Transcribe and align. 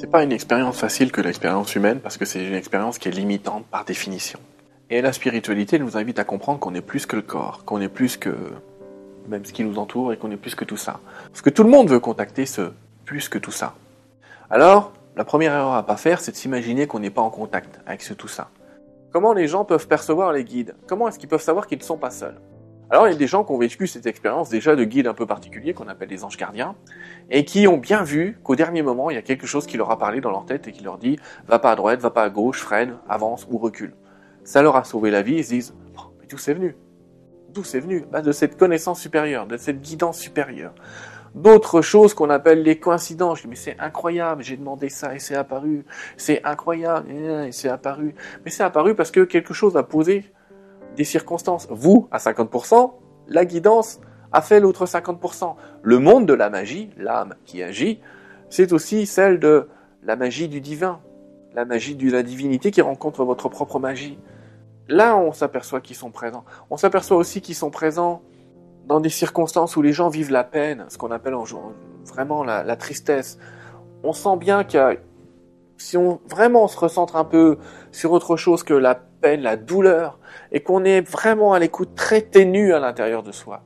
C'est 0.00 0.06
pas 0.06 0.22
une 0.22 0.32
expérience 0.32 0.78
facile 0.78 1.12
que 1.12 1.20
l'expérience 1.20 1.74
humaine 1.76 2.00
parce 2.00 2.16
que 2.16 2.24
c'est 2.24 2.42
une 2.42 2.54
expérience 2.54 2.96
qui 2.96 3.08
est 3.08 3.12
limitante 3.12 3.66
par 3.66 3.84
définition. 3.84 4.40
Et 4.88 5.02
la 5.02 5.12
spiritualité 5.12 5.78
nous 5.78 5.98
invite 5.98 6.18
à 6.18 6.24
comprendre 6.24 6.58
qu'on 6.58 6.74
est 6.74 6.80
plus 6.80 7.04
que 7.04 7.16
le 7.16 7.22
corps, 7.22 7.66
qu'on 7.66 7.82
est 7.82 7.90
plus 7.90 8.16
que 8.16 8.34
même 9.28 9.44
ce 9.44 9.52
qui 9.52 9.62
nous 9.62 9.78
entoure 9.78 10.14
et 10.14 10.16
qu'on 10.16 10.30
est 10.30 10.38
plus 10.38 10.54
que 10.54 10.64
tout 10.64 10.78
ça. 10.78 11.00
Parce 11.26 11.42
que 11.42 11.50
tout 11.50 11.64
le 11.64 11.68
monde 11.68 11.90
veut 11.90 12.00
contacter 12.00 12.46
ce 12.46 12.72
plus 13.04 13.28
que 13.28 13.36
tout 13.36 13.50
ça. 13.50 13.74
Alors, 14.48 14.94
la 15.16 15.24
première 15.24 15.52
erreur 15.52 15.74
à 15.74 15.84
pas 15.84 15.98
faire, 15.98 16.22
c'est 16.22 16.32
de 16.32 16.36
s'imaginer 16.38 16.86
qu'on 16.86 17.00
n'est 17.00 17.10
pas 17.10 17.20
en 17.20 17.28
contact 17.28 17.78
avec 17.84 18.00
ce 18.00 18.14
tout 18.14 18.26
ça. 18.26 18.48
Comment 19.12 19.34
les 19.34 19.48
gens 19.48 19.66
peuvent 19.66 19.86
percevoir 19.86 20.32
les 20.32 20.44
guides? 20.44 20.76
Comment 20.86 21.08
est-ce 21.08 21.18
qu'ils 21.18 21.28
peuvent 21.28 21.42
savoir 21.42 21.66
qu'ils 21.66 21.76
ne 21.76 21.84
sont 21.84 21.98
pas 21.98 22.10
seuls? 22.10 22.40
Alors, 22.92 23.06
il 23.06 23.12
y 23.12 23.14
a 23.14 23.18
des 23.18 23.28
gens 23.28 23.44
qui 23.44 23.52
ont 23.52 23.58
vécu 23.58 23.86
cette 23.86 24.06
expérience 24.06 24.48
déjà 24.48 24.74
de 24.74 24.82
guides 24.82 25.06
un 25.06 25.14
peu 25.14 25.24
particuliers 25.24 25.74
qu'on 25.74 25.86
appelle 25.86 26.08
les 26.08 26.24
anges 26.24 26.36
gardiens 26.36 26.74
et 27.30 27.44
qui 27.44 27.68
ont 27.68 27.76
bien 27.76 28.02
vu 28.02 28.40
qu'au 28.42 28.56
dernier 28.56 28.82
moment, 28.82 29.10
il 29.10 29.14
y 29.14 29.18
a 29.18 29.22
quelque 29.22 29.46
chose 29.46 29.64
qui 29.64 29.76
leur 29.76 29.92
a 29.92 29.98
parlé 29.98 30.20
dans 30.20 30.32
leur 30.32 30.44
tête 30.44 30.66
et 30.66 30.72
qui 30.72 30.82
leur 30.82 30.98
dit 30.98 31.16
va 31.46 31.60
pas 31.60 31.70
à 31.70 31.76
droite, 31.76 32.00
va 32.00 32.10
pas 32.10 32.24
à 32.24 32.30
gauche, 32.30 32.60
freine, 32.60 32.96
avance 33.08 33.46
ou 33.48 33.58
recule. 33.58 33.94
Ça 34.42 34.60
leur 34.62 34.74
a 34.74 34.82
sauvé 34.82 35.12
la 35.12 35.22
vie, 35.22 35.36
ils 35.36 35.44
se 35.44 35.50
disent 35.50 35.74
oh, 35.98 36.12
mais 36.20 36.26
d'où 36.26 36.36
c'est 36.36 36.52
venu? 36.52 36.74
D'où 37.50 37.62
c'est 37.62 37.78
venu? 37.78 38.06
Bah, 38.10 38.22
De 38.22 38.32
cette 38.32 38.56
connaissance 38.56 39.00
supérieure, 39.00 39.46
de 39.46 39.56
cette 39.56 39.80
guidance 39.80 40.18
supérieure. 40.18 40.74
D'autres 41.36 41.82
choses 41.82 42.12
qu'on 42.12 42.28
appelle 42.28 42.64
les 42.64 42.80
coïncidences. 42.80 43.38
Je 43.38 43.42
dis, 43.44 43.50
mais 43.50 43.54
c'est 43.54 43.78
incroyable, 43.78 44.42
j'ai 44.42 44.56
demandé 44.56 44.88
ça 44.88 45.14
et 45.14 45.20
c'est 45.20 45.36
apparu. 45.36 45.84
C'est 46.16 46.44
incroyable 46.44 47.08
et 47.08 47.52
c'est 47.52 47.68
apparu. 47.68 48.16
Mais 48.44 48.50
c'est 48.50 48.64
apparu 48.64 48.96
parce 48.96 49.12
que 49.12 49.20
quelque 49.20 49.54
chose 49.54 49.76
a 49.76 49.84
posé 49.84 50.32
des 50.96 51.04
circonstances. 51.04 51.66
Vous, 51.70 52.08
à 52.10 52.18
50%, 52.18 52.92
la 53.28 53.44
guidance 53.44 54.00
a 54.32 54.42
fait 54.42 54.60
l'autre 54.60 54.86
50%. 54.86 55.54
Le 55.82 55.98
monde 55.98 56.26
de 56.26 56.34
la 56.34 56.50
magie, 56.50 56.90
l'âme 56.96 57.34
qui 57.44 57.62
agit, 57.62 58.00
c'est 58.48 58.72
aussi 58.72 59.06
celle 59.06 59.38
de 59.38 59.68
la 60.02 60.16
magie 60.16 60.48
du 60.48 60.60
divin, 60.60 61.00
la 61.54 61.64
magie 61.64 61.94
de 61.94 62.10
la 62.10 62.22
divinité 62.22 62.70
qui 62.70 62.80
rencontre 62.80 63.24
votre 63.24 63.48
propre 63.48 63.78
magie. 63.78 64.18
Là, 64.88 65.16
on 65.16 65.32
s'aperçoit 65.32 65.80
qu'ils 65.80 65.96
sont 65.96 66.10
présents. 66.10 66.44
On 66.68 66.76
s'aperçoit 66.76 67.16
aussi 67.16 67.40
qu'ils 67.40 67.54
sont 67.54 67.70
présents 67.70 68.22
dans 68.86 69.00
des 69.00 69.08
circonstances 69.08 69.76
où 69.76 69.82
les 69.82 69.92
gens 69.92 70.08
vivent 70.08 70.32
la 70.32 70.42
peine, 70.42 70.84
ce 70.88 70.98
qu'on 70.98 71.12
appelle 71.12 71.34
en, 71.34 71.44
vraiment 72.06 72.42
la, 72.42 72.76
tristesse. 72.76 73.38
On 74.02 74.12
sent 74.12 74.36
bien 74.36 74.64
qu'il 74.64 74.98
si 75.80 75.96
on 75.96 76.20
vraiment 76.28 76.68
se 76.68 76.78
recentre 76.78 77.16
un 77.16 77.24
peu 77.24 77.56
sur 77.90 78.12
autre 78.12 78.36
chose 78.36 78.62
que 78.62 78.74
la 78.74 78.94
peine, 78.94 79.40
la 79.40 79.56
douleur, 79.56 80.18
et 80.52 80.60
qu'on 80.60 80.84
est 80.84 81.00
vraiment 81.00 81.54
à 81.54 81.58
l'écoute 81.58 81.94
très 81.94 82.20
ténue 82.20 82.74
à 82.74 82.80
l'intérieur 82.80 83.22
de 83.22 83.32
soi, 83.32 83.62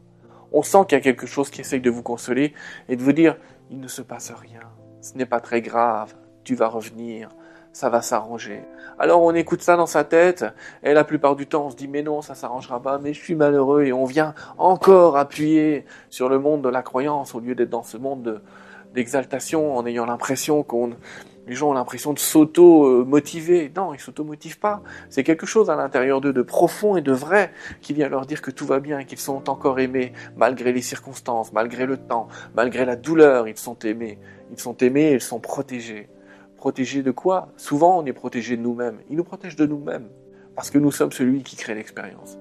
on 0.53 0.62
sent 0.62 0.79
qu'il 0.89 0.97
y 0.97 1.01
a 1.01 1.03
quelque 1.03 1.27
chose 1.27 1.51
qui 1.51 1.61
essaye 1.61 1.81
de 1.81 1.91
vous 1.91 2.05
consoler 2.05 2.55
et 2.89 2.95
de 2.95 3.03
vous 3.03 3.12
dire, 3.12 3.37
il 3.70 3.81
ne 3.81 3.89
se 3.89 4.01
passe 4.01 4.31
rien, 4.31 4.61
ce 5.01 5.19
n'est 5.19 5.27
pas 5.27 5.41
très 5.41 5.61
grave, 5.61 6.15
tu 6.45 6.55
vas 6.55 6.69
revenir, 6.69 7.31
ça 7.73 7.89
va 7.89 8.01
s'arranger. 8.01 8.62
Alors 8.97 9.20
on 9.23 9.35
écoute 9.35 9.62
ça 9.62 9.77
dans 9.77 9.87
sa 9.87 10.05
tête, 10.05 10.45
et 10.85 10.95
la 10.95 11.03
plupart 11.03 11.35
du 11.35 11.48
temps 11.48 11.67
on 11.67 11.70
se 11.70 11.77
dit 11.77 11.89
mais 11.89 12.03
non, 12.03 12.23
ça 12.23 12.37
s'arrangera 12.37 12.81
pas, 12.81 12.98
mais 12.98 13.12
je 13.12 13.20
suis 13.20 13.35
malheureux, 13.35 13.83
et 13.83 13.92
on 13.92 14.05
vient 14.05 14.35
encore 14.57 15.17
appuyer 15.17 15.85
sur 16.11 16.29
le 16.29 16.39
monde 16.39 16.62
de 16.62 16.69
la 16.69 16.83
croyance 16.83 17.35
au 17.35 17.41
lieu 17.41 17.57
d'être 17.57 17.70
dans 17.70 17.83
ce 17.83 17.97
monde 17.97 18.41
d'exaltation 18.95 19.77
en 19.77 19.85
ayant 19.85 20.07
l'impression 20.07 20.62
qu'on 20.62 20.92
les 21.47 21.55
gens 21.55 21.70
ont 21.70 21.75
l'impression 21.75 22.12
de 22.12 22.19
s'auto-motiver. 22.19 23.70
Non, 23.77 23.92
ils 23.92 24.00
s'auto-motivent 24.00 24.59
pas. 24.59 24.83
C'est 25.11 25.25
quelque 25.25 25.47
chose 25.47 25.69
à 25.70 25.77
l'intérieur 25.77 26.20
d'eux 26.20 26.33
de 26.33 26.42
profond 26.42 26.96
et 26.96 27.02
de 27.02 27.13
vrai 27.13 27.52
qui 27.83 27.92
vient 27.92 28.08
leur 28.08 28.27
dire 28.27 28.41
que 28.41 28.51
tout 28.51 28.67
va 28.67 28.80
bien 28.80 29.05
qu'ils 29.05 29.19
sont 29.19 29.51
encore 29.51 29.79
aimés 29.79 30.13
malgré 30.36 30.73
les 30.73 30.83
circonstances, 30.83 31.52
malgré 31.52 31.86
le 31.86 31.98
temps, 31.98 32.29
malgré 32.55 32.85
la 32.85 32.96
douleur. 32.96 33.46
Ils 33.46 33.58
sont 33.58 33.79
aimés. 33.80 34.19
Ils 34.51 34.61
sont 34.61 34.77
aimés 34.79 35.11
et 35.11 35.14
ils 35.14 35.20
sont 35.20 35.41
protégés. 35.41 36.08
Protégé 36.57 37.02
de 37.02 37.11
quoi? 37.11 37.48
Souvent, 37.57 37.98
on 37.98 38.07
est 38.07 38.14
protégé 38.14 38.57
de 38.57 38.63
nous-mêmes. 38.63 38.98
Il 39.11 39.17
nous 39.17 39.24
protège 39.24 39.55
de 39.55 39.67
nous-mêmes, 39.67 40.08
parce 40.55 40.70
que 40.70 40.79
nous 40.79 40.90
sommes 40.90 41.13
celui 41.13 41.42
qui 41.42 41.57
crée 41.57 41.74
l'expérience. 41.74 42.39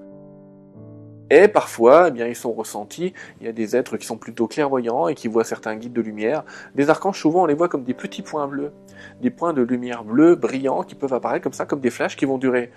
Et 1.30 1.48
parfois, 1.48 2.08
eh 2.08 2.10
bien, 2.10 2.26
ils 2.26 2.36
sont 2.36 2.52
ressentis. 2.52 3.14
Il 3.40 3.46
y 3.46 3.48
a 3.48 3.52
des 3.52 3.76
êtres 3.76 3.96
qui 3.96 4.06
sont 4.06 4.18
plutôt 4.18 4.46
clairvoyants 4.46 5.08
et 5.08 5.14
qui 5.14 5.28
voient 5.28 5.44
certains 5.44 5.76
guides 5.76 5.94
de 5.94 6.02
lumière. 6.02 6.44
Des 6.74 6.90
archanges, 6.90 7.18
souvent, 7.18 7.42
on 7.42 7.46
les 7.46 7.54
voit 7.54 7.68
comme 7.68 7.84
des 7.84 7.94
petits 7.94 8.22
points 8.22 8.46
bleus, 8.46 8.72
des 9.20 9.30
points 9.30 9.52
de 9.52 9.62
lumière 9.62 10.04
bleue 10.04 10.34
brillants 10.34 10.82
qui 10.82 10.94
peuvent 10.94 11.14
apparaître 11.14 11.42
comme 11.42 11.54
ça, 11.54 11.64
comme 11.64 11.80
des 11.80 11.90
flashs 11.90 12.16
qui 12.16 12.26
vont 12.26 12.38
durer. 12.38 12.70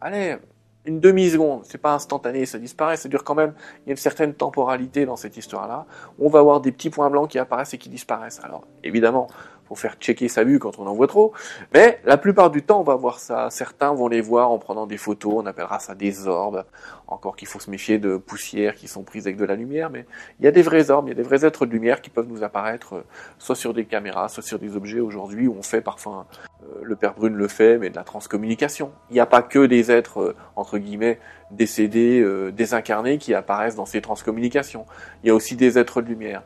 Allez, 0.00 0.36
une 0.84 1.00
demi-seconde, 1.00 1.62
c'est 1.64 1.78
pas 1.78 1.94
instantané, 1.94 2.46
ça 2.46 2.58
disparaît, 2.58 2.96
ça 2.96 3.08
dure 3.08 3.22
quand 3.24 3.34
même, 3.34 3.52
il 3.84 3.88
y 3.88 3.90
a 3.90 3.92
une 3.92 3.98
certaine 3.98 4.32
temporalité 4.32 5.04
dans 5.04 5.16
cette 5.16 5.36
histoire-là. 5.36 5.86
On 6.18 6.28
va 6.28 6.38
avoir 6.38 6.60
des 6.60 6.72
petits 6.72 6.88
points 6.88 7.10
blancs 7.10 7.28
qui 7.28 7.38
apparaissent 7.38 7.74
et 7.74 7.78
qui 7.78 7.90
disparaissent. 7.90 8.40
Alors, 8.42 8.64
évidemment, 8.82 9.28
faut 9.68 9.74
faire 9.74 9.96
checker 10.00 10.28
sa 10.28 10.44
vue 10.44 10.58
quand 10.58 10.78
on 10.78 10.86
en 10.86 10.94
voit 10.94 11.06
trop. 11.06 11.32
Mais 11.74 12.00
la 12.04 12.16
plupart 12.16 12.50
du 12.50 12.62
temps, 12.62 12.80
on 12.80 12.84
va 12.84 12.96
voir 12.96 13.18
ça. 13.18 13.50
Certains 13.50 13.92
vont 13.92 14.08
les 14.08 14.22
voir 14.22 14.50
en 14.50 14.58
prenant 14.58 14.86
des 14.86 14.96
photos. 14.96 15.34
On 15.36 15.46
appellera 15.46 15.78
ça 15.78 15.94
des 15.94 16.26
orbes. 16.26 16.64
Encore 17.06 17.36
qu'il 17.36 17.48
faut 17.48 17.60
se 17.60 17.70
méfier 17.70 17.98
de 17.98 18.16
poussières 18.16 18.74
qui 18.74 18.88
sont 18.88 19.02
prises 19.02 19.26
avec 19.26 19.36
de 19.36 19.44
la 19.44 19.56
lumière. 19.56 19.90
Mais 19.90 20.06
il 20.40 20.44
y 20.44 20.48
a 20.48 20.50
des 20.50 20.62
vrais 20.62 20.90
orbes, 20.90 21.08
il 21.08 21.10
y 21.10 21.12
a 21.12 21.16
des 21.16 21.22
vrais 21.22 21.44
êtres 21.44 21.66
de 21.66 21.72
lumière 21.72 22.00
qui 22.00 22.10
peuvent 22.10 22.28
nous 22.28 22.42
apparaître 22.42 22.94
euh, 22.94 23.04
soit 23.38 23.56
sur 23.56 23.74
des 23.74 23.84
caméras, 23.84 24.28
soit 24.28 24.42
sur 24.42 24.58
des 24.58 24.76
objets 24.76 25.00
aujourd'hui 25.00 25.48
où 25.48 25.56
on 25.58 25.62
fait 25.62 25.80
parfois, 25.80 26.26
euh, 26.62 26.80
le 26.82 26.96
Père 26.96 27.14
Brune 27.14 27.34
le 27.34 27.48
fait, 27.48 27.78
mais 27.78 27.90
de 27.90 27.96
la 27.96 28.04
transcommunication. 28.04 28.92
Il 29.10 29.14
n'y 29.14 29.20
a 29.20 29.26
pas 29.26 29.42
que 29.42 29.66
des 29.66 29.90
êtres, 29.90 30.20
euh, 30.20 30.36
entre 30.56 30.78
guillemets, 30.78 31.18
décédés, 31.50 32.22
désincarnés 32.52 33.16
qui 33.16 33.32
apparaissent 33.32 33.74
dans 33.74 33.86
ces 33.86 34.02
transcommunications. 34.02 34.84
Il 35.22 35.28
y 35.28 35.30
a 35.30 35.34
aussi 35.34 35.56
des 35.56 35.78
êtres 35.78 36.02
de 36.02 36.08
lumière. 36.08 36.42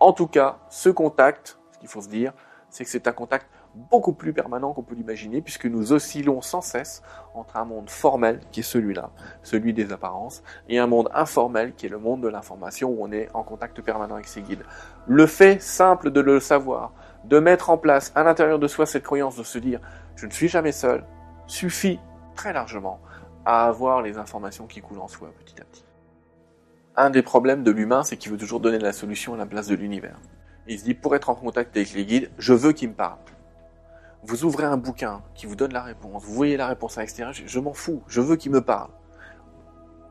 En 0.00 0.12
tout 0.12 0.26
cas, 0.26 0.58
ce 0.70 0.88
contact, 0.88 1.58
ce 1.72 1.78
qu'il 1.78 1.88
faut 1.88 2.00
se 2.00 2.08
dire, 2.08 2.32
c'est 2.76 2.84
que 2.84 2.90
c'est 2.90 3.08
un 3.08 3.12
contact 3.12 3.46
beaucoup 3.74 4.12
plus 4.12 4.34
permanent 4.34 4.74
qu'on 4.74 4.82
peut 4.82 4.94
l'imaginer, 4.94 5.40
puisque 5.40 5.64
nous 5.64 5.92
oscillons 5.94 6.42
sans 6.42 6.60
cesse 6.60 7.02
entre 7.34 7.56
un 7.56 7.64
monde 7.64 7.88
formel, 7.88 8.40
qui 8.52 8.60
est 8.60 8.62
celui-là, 8.62 9.12
celui 9.42 9.72
des 9.72 9.92
apparences, 9.92 10.42
et 10.68 10.78
un 10.78 10.86
monde 10.86 11.08
informel, 11.14 11.72
qui 11.74 11.86
est 11.86 11.88
le 11.88 11.98
monde 11.98 12.20
de 12.20 12.28
l'information, 12.28 12.90
où 12.90 12.98
on 13.00 13.10
est 13.12 13.30
en 13.32 13.42
contact 13.42 13.80
permanent 13.80 14.14
avec 14.16 14.26
ses 14.26 14.42
guides. 14.42 14.62
Le 15.06 15.26
fait 15.26 15.60
simple 15.62 16.10
de 16.10 16.20
le 16.20 16.38
savoir, 16.38 16.92
de 17.24 17.38
mettre 17.38 17.70
en 17.70 17.78
place 17.78 18.12
à 18.14 18.22
l'intérieur 18.22 18.58
de 18.58 18.68
soi 18.68 18.84
cette 18.84 19.04
croyance 19.04 19.36
de 19.36 19.42
se 19.42 19.58
dire 19.58 19.80
je 20.14 20.26
ne 20.26 20.30
suis 20.30 20.48
jamais 20.48 20.72
seul, 20.72 21.06
suffit 21.46 21.98
très 22.34 22.52
largement 22.52 23.00
à 23.46 23.66
avoir 23.66 24.02
les 24.02 24.18
informations 24.18 24.66
qui 24.66 24.82
coulent 24.82 25.00
en 25.00 25.08
soi 25.08 25.32
petit 25.38 25.60
à 25.62 25.64
petit. 25.64 25.84
Un 26.94 27.08
des 27.08 27.22
problèmes 27.22 27.62
de 27.62 27.70
l'humain, 27.70 28.02
c'est 28.02 28.18
qu'il 28.18 28.32
veut 28.32 28.38
toujours 28.38 28.60
donner 28.60 28.78
la 28.78 28.92
solution 28.92 29.32
à 29.32 29.38
la 29.38 29.46
place 29.46 29.66
de 29.66 29.74
l'univers. 29.74 30.18
Il 30.68 30.78
se 30.78 30.84
dit, 30.84 30.94
pour 30.94 31.14
être 31.14 31.30
en 31.30 31.34
contact 31.34 31.76
avec 31.76 31.92
les 31.92 32.04
guides, 32.04 32.30
je 32.38 32.52
veux 32.52 32.72
qu'ils 32.72 32.88
me 32.88 32.94
parlent. 32.94 33.18
Vous 34.24 34.44
ouvrez 34.44 34.64
un 34.64 34.76
bouquin 34.76 35.22
qui 35.34 35.46
vous 35.46 35.54
donne 35.54 35.72
la 35.72 35.82
réponse, 35.82 36.24
vous 36.24 36.34
voyez 36.34 36.56
la 36.56 36.66
réponse 36.66 36.98
à 36.98 37.02
l'extérieur, 37.02 37.32
je, 37.32 37.60
m'en 37.60 37.72
fous, 37.72 38.02
je 38.08 38.20
veux 38.20 38.34
qu'ils 38.34 38.50
me 38.50 38.60
parlent. 38.60 38.90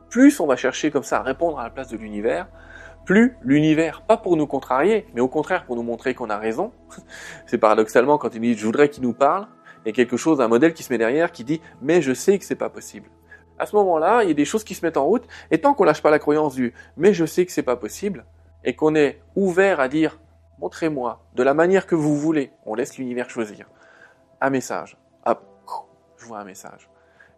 Plus 0.08 0.40
on 0.40 0.46
va 0.46 0.56
chercher 0.56 0.90
comme 0.90 1.02
ça 1.02 1.18
à 1.18 1.22
répondre 1.22 1.58
à 1.58 1.64
la 1.64 1.70
place 1.70 1.88
de 1.88 1.98
l'univers, 1.98 2.48
plus 3.04 3.36
l'univers, 3.42 4.00
pas 4.00 4.16
pour 4.16 4.38
nous 4.38 4.46
contrarier, 4.46 5.06
mais 5.14 5.20
au 5.20 5.28
contraire 5.28 5.66
pour 5.66 5.76
nous 5.76 5.82
montrer 5.82 6.14
qu'on 6.14 6.30
a 6.30 6.38
raison. 6.38 6.72
C'est 7.46 7.58
paradoxalement 7.58 8.16
quand 8.16 8.34
il 8.34 8.40
dit 8.40 8.56
je 8.56 8.64
voudrais 8.64 8.88
qu'il 8.88 9.02
nous 9.02 9.12
parle, 9.12 9.48
il 9.84 9.88
y 9.88 9.90
a 9.90 9.92
quelque 9.92 10.16
chose, 10.16 10.40
un 10.40 10.48
modèle 10.48 10.72
qui 10.72 10.82
se 10.82 10.90
met 10.90 10.98
derrière 10.98 11.30
qui 11.30 11.44
dit 11.44 11.60
mais 11.82 12.00
je 12.00 12.14
sais 12.14 12.38
que 12.38 12.44
c'est 12.46 12.54
pas 12.54 12.70
possible. 12.70 13.10
À 13.58 13.66
ce 13.66 13.76
moment-là, 13.76 14.22
il 14.22 14.28
y 14.28 14.30
a 14.30 14.34
des 14.34 14.44
choses 14.46 14.64
qui 14.64 14.74
se 14.74 14.84
mettent 14.84 14.96
en 14.96 15.04
route, 15.04 15.24
et 15.50 15.58
tant 15.58 15.74
qu'on 15.74 15.84
lâche 15.84 16.02
pas 16.02 16.10
la 16.10 16.18
croyance 16.18 16.54
du 16.54 16.72
mais 16.96 17.12
je 17.12 17.26
sais 17.26 17.44
que 17.44 17.52
c'est 17.52 17.62
pas 17.62 17.76
possible, 17.76 18.24
et 18.64 18.74
qu'on 18.74 18.94
est 18.94 19.20
ouvert 19.34 19.78
à 19.78 19.88
dire 19.88 20.18
montrez-moi, 20.58 21.22
de 21.34 21.42
la 21.42 21.54
manière 21.54 21.86
que 21.86 21.94
vous 21.94 22.16
voulez, 22.16 22.52
on 22.64 22.74
laisse 22.74 22.98
l'univers 22.98 23.30
choisir, 23.30 23.68
un 24.40 24.50
message. 24.50 24.96
Hop, 25.24 25.44
je 26.16 26.26
vois 26.26 26.38
un 26.38 26.44
message. 26.44 26.88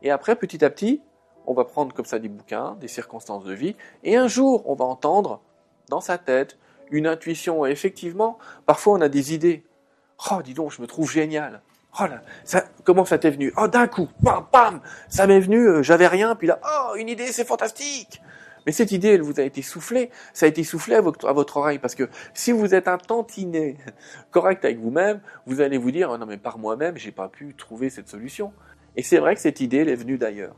Et 0.03 0.11
après, 0.11 0.37
petit 0.37 0.65
à 0.65 0.71
petit, 0.71 1.03
on 1.47 1.55
va 1.55 1.65
prendre 1.65 1.95
comme 1.95 2.05
ça 2.05 2.19
des 2.19 2.29
bouquins, 2.29 2.77
des 2.81 2.89
circonstances 2.89 3.45
de 3.45 3.55
vie, 3.55 3.77
et 4.05 4.17
un 4.17 4.29
jour, 4.29 4.69
on 4.69 4.75
va 4.75 4.85
entendre 4.85 5.41
dans 5.89 6.01
sa 6.01 6.19
tête 6.19 6.59
une 6.91 7.07
intuition. 7.07 7.65
Effectivement, 7.67 8.39
parfois, 8.67 8.95
on 8.95 9.01
a 9.01 9.09
des 9.09 9.35
idées. 9.35 9.65
Oh, 10.31 10.43
dis 10.43 10.55
donc, 10.55 10.73
je 10.73 10.83
me 10.83 10.87
trouve 10.87 11.11
génial. 11.11 11.63
Oh 12.01 12.05
là, 12.05 12.23
ça, 12.45 12.65
comment 12.85 13.05
ça 13.05 13.19
t'est 13.19 13.31
venu? 13.31 13.53
Oh, 13.57 13.67
d'un 13.67 13.89
coup, 13.89 14.09
bam, 14.21 14.45
bam, 14.53 14.81
ça 15.09 15.27
m'est 15.27 15.41
venu, 15.41 15.67
euh, 15.67 15.83
j'avais 15.83 16.07
rien, 16.07 16.35
puis 16.37 16.47
là, 16.47 16.61
oh, 16.65 16.95
une 16.97 17.09
idée, 17.09 17.33
c'est 17.33 17.47
fantastique. 17.47 18.21
Mais 18.69 18.73
cette 18.73 18.93
idée, 18.93 19.09
elle 19.09 19.23
vous 19.23 19.41
a 19.41 19.45
été 19.45 19.63
soufflée, 19.63 20.11
ça 20.35 20.45
a 20.45 20.49
été 20.51 20.63
soufflé 20.63 20.95
à 20.95 21.01
votre, 21.01 21.57
oreille, 21.57 21.79
parce 21.79 21.95
que 21.95 22.07
si 22.35 22.53
vous 22.53 22.75
êtes 22.75 22.87
un 22.87 22.99
tantinet 22.99 23.79
correct 24.31 24.63
avec 24.63 24.79
vous-même, 24.79 25.23
vous 25.47 25.63
allez 25.63 25.79
vous 25.79 25.91
dire, 25.91 26.11
oh 26.13 26.19
non 26.19 26.27
mais 26.27 26.37
par 26.37 26.59
moi-même, 26.59 26.99
j'ai 26.99 27.11
pas 27.11 27.29
pu 27.29 27.55
trouver 27.55 27.89
cette 27.89 28.11
solution. 28.11 28.53
Et 28.95 29.03
c'est 29.03 29.21
vrai 29.21 29.35
que 29.35 29.41
cette 29.41 29.63
idée, 29.63 29.79
elle 29.79 29.89
est 29.89 29.95
venue 29.95 30.19
d'ailleurs. 30.19 30.55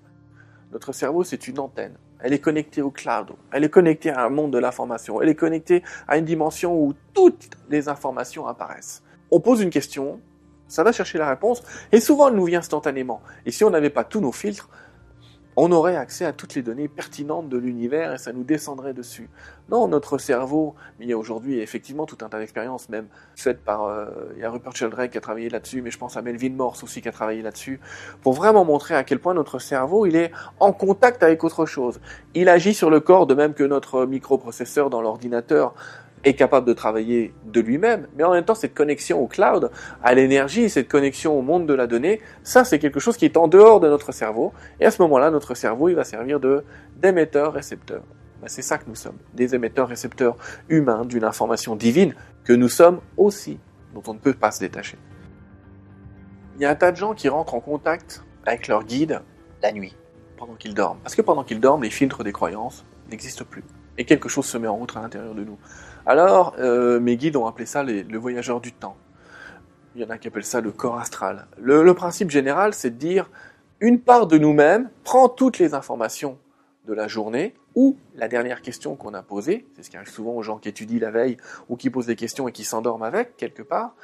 Notre 0.72 0.92
cerveau, 0.92 1.22
c'est 1.22 1.46
une 1.46 1.60
antenne. 1.60 1.98
Elle 2.18 2.32
est 2.32 2.40
connectée 2.40 2.82
au 2.82 2.90
cloud. 2.90 3.28
Elle 3.52 3.62
est 3.62 3.70
connectée 3.70 4.10
à 4.10 4.24
un 4.24 4.28
monde 4.28 4.52
de 4.52 4.58
l'information. 4.58 5.22
Elle 5.22 5.28
est 5.28 5.36
connectée 5.36 5.84
à 6.08 6.18
une 6.18 6.24
dimension 6.24 6.76
où 6.76 6.94
toutes 7.14 7.50
les 7.68 7.88
informations 7.88 8.48
apparaissent. 8.48 9.04
On 9.30 9.38
pose 9.38 9.60
une 9.60 9.70
question, 9.70 10.20
ça 10.66 10.82
va 10.82 10.90
chercher 10.90 11.18
la 11.18 11.28
réponse, 11.28 11.62
et 11.92 12.00
souvent 12.00 12.26
elle 12.26 12.34
nous 12.34 12.46
vient 12.46 12.58
instantanément. 12.58 13.22
Et 13.46 13.52
si 13.52 13.62
on 13.62 13.70
n'avait 13.70 13.88
pas 13.88 14.02
tous 14.02 14.20
nos 14.20 14.32
filtres, 14.32 14.68
on 15.56 15.73
aurait 15.73 15.97
accès 15.97 16.25
à 16.25 16.32
toutes 16.32 16.55
les 16.55 16.62
données 16.62 16.88
pertinentes 16.88 17.49
de 17.49 17.58
l'univers 17.58 18.14
et 18.14 18.19
ça 18.19 18.32
nous 18.32 18.44
descendrait 18.44 18.94
dessus. 18.94 19.29
Non, 19.69 19.88
notre 19.88 20.19
cerveau, 20.19 20.75
il 21.00 21.08
y 21.08 21.12
a 21.12 21.19
aujourd'hui 21.19 21.61
effectivement 21.61 22.06
tout 22.06 22.19
un 22.23 22.29
tas 22.29 22.38
d'expériences, 22.38 22.88
même 22.88 23.06
faites 23.37 23.62
par, 23.62 23.85
euh, 23.85 24.06
il 24.37 24.43
y 24.43 24.44
a 24.44 24.50
Rupert 24.50 24.75
Sheldrake 24.75 25.11
qui 25.11 25.19
a 25.19 25.20
travaillé 25.20 25.49
là-dessus, 25.49 25.82
mais 25.82 25.91
je 25.91 25.99
pense 25.99 26.17
à 26.17 26.23
Melvin 26.23 26.50
Morse 26.50 26.82
aussi 26.82 27.02
qui 27.02 27.08
a 27.08 27.12
travaillé 27.12 27.43
là-dessus, 27.43 27.81
pour 28.23 28.32
vraiment 28.32 28.64
montrer 28.64 28.94
à 28.94 29.05
quel 29.05 29.19
point 29.19 29.35
notre 29.35 29.58
cerveau, 29.58 30.06
il 30.06 30.17
est 30.17 30.32
en 30.61 30.73
contact 30.73 31.23
avec 31.23 31.44
autre 31.44 31.67
chose. 31.67 32.00
Il 32.35 32.49
agit 32.49 32.75
sur 32.75 32.91
le 32.91 33.00
corps 33.00 33.26
de 33.26 33.35
même 33.35 33.55
que 33.55 33.64
notre 33.64 34.06
microprocesseur 34.06 34.91
dans 34.91 35.02
l'ordinateur 35.02 35.75
est 36.25 36.34
capable 36.34 36.67
de 36.67 36.72
travailler 36.72 37.32
de 37.44 37.61
lui-même, 37.61 38.06
mais 38.17 38.25
en 38.25 38.32
même 38.32 38.44
temps 38.44 38.55
cette 38.55 38.75
connexion 38.75 39.20
au 39.20 39.26
cloud, 39.26 39.70
à 40.02 40.14
l'énergie, 40.14 40.69
cette 40.69 40.88
connexion 40.88 41.38
au 41.38 41.43
monde 41.43 41.67
de 41.67 41.75
la 41.75 41.87
donnée, 41.87 42.20
ça 42.43 42.64
c'est 42.64 42.78
quelque 42.78 43.00
chose 43.00 43.17
qui 43.17 43.25
est 43.25 43.37
en 43.37 43.49
dehors 43.49 43.81
de 43.81 43.88
notre 43.88 44.12
cerveau, 44.12 44.52
et 44.81 44.87
à 44.87 44.90
ce 44.90 45.00
moment-là 45.02 45.31
notre 45.31 45.55
cerveau 45.55 45.88
il 45.88 45.94
va 45.94 46.05
servir 46.05 46.40
de 46.40 46.64
d'émetteur-récepteur. 46.99 48.02
Ben, 48.40 48.49
c'est 48.49 48.62
ça 48.62 48.78
que 48.78 48.84
nous 48.88 48.94
sommes, 48.94 49.19
des 49.34 49.55
émetteurs-récepteurs 49.55 50.37
humains 50.69 51.05
d'une 51.05 51.25
information 51.25 51.76
divine 51.76 52.14
que 52.44 52.52
nous 52.52 52.69
sommes 52.69 53.00
aussi, 53.16 53.58
dont 53.94 54.02
on 54.06 54.14
ne 54.14 54.19
peut 54.19 54.32
pas 54.32 54.50
se 54.50 54.61
détacher. 54.61 54.96
Il 56.56 56.62
y 56.62 56.64
a 56.64 56.70
un 56.70 56.75
tas 56.75 56.93
de 56.93 56.96
gens 56.96 57.14
qui 57.14 57.28
rentrent 57.28 57.55
en 57.55 57.61
contact 57.61 58.23
avec 58.46 58.69
leur 58.69 58.84
guide 58.84 59.20
la 59.62 59.73
nuit, 59.73 59.94
pendant 60.38 60.55
qu'ils 60.55 60.75
dorment, 60.75 60.99
parce 61.02 61.14
que 61.14 61.23
pendant 61.23 61.44
qu'ils 61.44 61.61
dorment 61.61 61.82
les 61.82 61.90
filtres 61.90 62.25
des 62.25 62.32
croyances 62.32 62.84
n'existent 63.11 63.44
plus, 63.49 63.64
et 63.99 64.05
quelque 64.06 64.28
chose 64.28 64.46
se 64.46 64.56
met 64.56 64.69
en 64.69 64.76
route 64.76 64.96
à 64.96 65.00
l'intérieur 65.00 65.34
de 65.34 65.44
nous. 65.44 65.58
Alors, 66.06 66.55
euh, 66.58 67.00
mes 67.00 67.17
guides 67.17 67.37
ont 67.37 67.47
appelé 67.47 67.67
ça 67.67 67.82
le 67.82 68.19
voyageur 68.19 68.61
du 68.61 68.73
temps. 68.73 68.97
Il 69.97 70.02
y 70.02 70.05
en 70.05 70.11
a 70.11 70.19
qui 70.19 70.29
appellent 70.29 70.44
ça 70.44 70.61
le 70.61 70.70
corps 70.70 70.99
astral. 70.99 71.47
Le, 71.58 71.94
principe 71.94 72.31
général, 72.31 72.75
c'est 72.75 72.91
de 72.91 72.97
dire 72.97 73.29
une 73.81 74.00
part 74.00 74.26
de 74.26 74.38
nous-mêmes 74.38 74.88
prend 75.02 75.29
toutes 75.29 75.58
les 75.58 75.75
informations 75.75 76.38
de 76.87 76.94
la 76.94 77.08
journée 77.08 77.55
ou 77.75 77.97
la 78.14 78.29
dernière 78.29 78.62
question 78.62 78.94
qu'on 78.94 79.14
a 79.14 79.23
posée, 79.23 79.67
c'est 79.75 79.82
ce 79.82 79.91
qui 79.91 79.97
arrive 79.97 80.11
souvent 80.11 80.32
aux 80.32 80.43
gens 80.43 80.58
qui 80.58 80.69
étudient 80.69 81.00
la 81.00 81.11
veille 81.11 81.37
ou 81.69 81.76
qui 81.76 81.91
posent 81.91 82.06
des 82.06 82.17
questions 82.17 82.47
et 82.47 82.52
qui 82.52 82.64
s'endorment 82.64 83.02
avec, 83.02 83.37
quelque 83.37 83.62
part, 83.62 83.94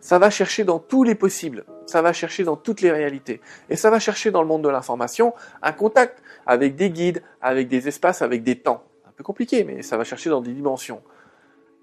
ça 0.00 0.18
va 0.18 0.30
chercher 0.30 0.62
dans 0.64 0.78
tous 0.78 1.02
les 1.02 1.14
possibles, 1.14 1.64
ça 1.86 2.02
va 2.02 2.12
chercher 2.12 2.44
dans 2.44 2.56
toutes 2.56 2.80
les 2.80 2.92
réalités, 2.92 3.40
et 3.68 3.76
ça 3.76 3.90
va 3.90 3.98
chercher 3.98 4.30
dans 4.30 4.42
le 4.42 4.48
monde 4.48 4.62
de 4.62 4.68
l'information 4.68 5.34
un 5.62 5.72
contact 5.72 6.22
avec 6.46 6.76
des 6.76 6.90
guides, 6.90 7.22
avec 7.40 7.68
des 7.68 7.88
espaces, 7.88 8.22
avec 8.22 8.42
des 8.42 8.56
temps. 8.56 8.84
Un 9.06 9.12
peu 9.12 9.24
compliqué, 9.24 9.64
mais 9.64 9.82
ça 9.82 9.96
va 9.96 10.04
chercher 10.04 10.30
dans 10.30 10.40
des 10.40 10.52
dimensions. 10.52 11.00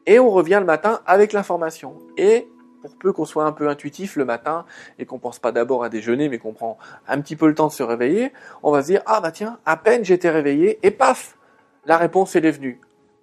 Et 0.05 0.19
on 0.19 0.29
revient 0.29 0.57
le 0.59 0.65
matin 0.65 1.01
avec 1.05 1.33
l'information. 1.33 1.97
Et 2.17 2.47
pour 2.81 2.97
peu 2.97 3.13
qu'on 3.13 3.25
soit 3.25 3.45
un 3.45 3.53
peu 3.53 3.69
intuitif 3.69 4.17
le 4.17 4.25
matin 4.25 4.65
et 4.99 5.05
qu'on 5.05 5.19
pense 5.19 5.39
pas 5.39 5.51
d'abord 5.51 5.83
à 5.83 5.89
déjeuner, 5.89 6.27
mais 6.27 6.37
qu'on 6.37 6.53
prend 6.53 6.77
un 7.07 7.21
petit 7.21 7.37
peu 7.37 7.47
le 7.47 7.55
temps 7.55 7.67
de 7.67 7.71
se 7.71 7.83
réveiller, 7.83 8.33
on 8.61 8.71
va 8.71 8.81
se 8.81 8.87
dire 8.87 9.01
ah 9.05 9.21
bah 9.21 9.31
tiens, 9.31 9.59
à 9.65 9.77
peine 9.77 10.03
j'étais 10.03 10.29
réveillé 10.29 10.79
et 10.85 10.91
paf, 10.91 11.37
la 11.85 11.97
réponse 11.97 12.35
elle 12.35 12.45
est 12.45 12.51
venue. 12.51 12.81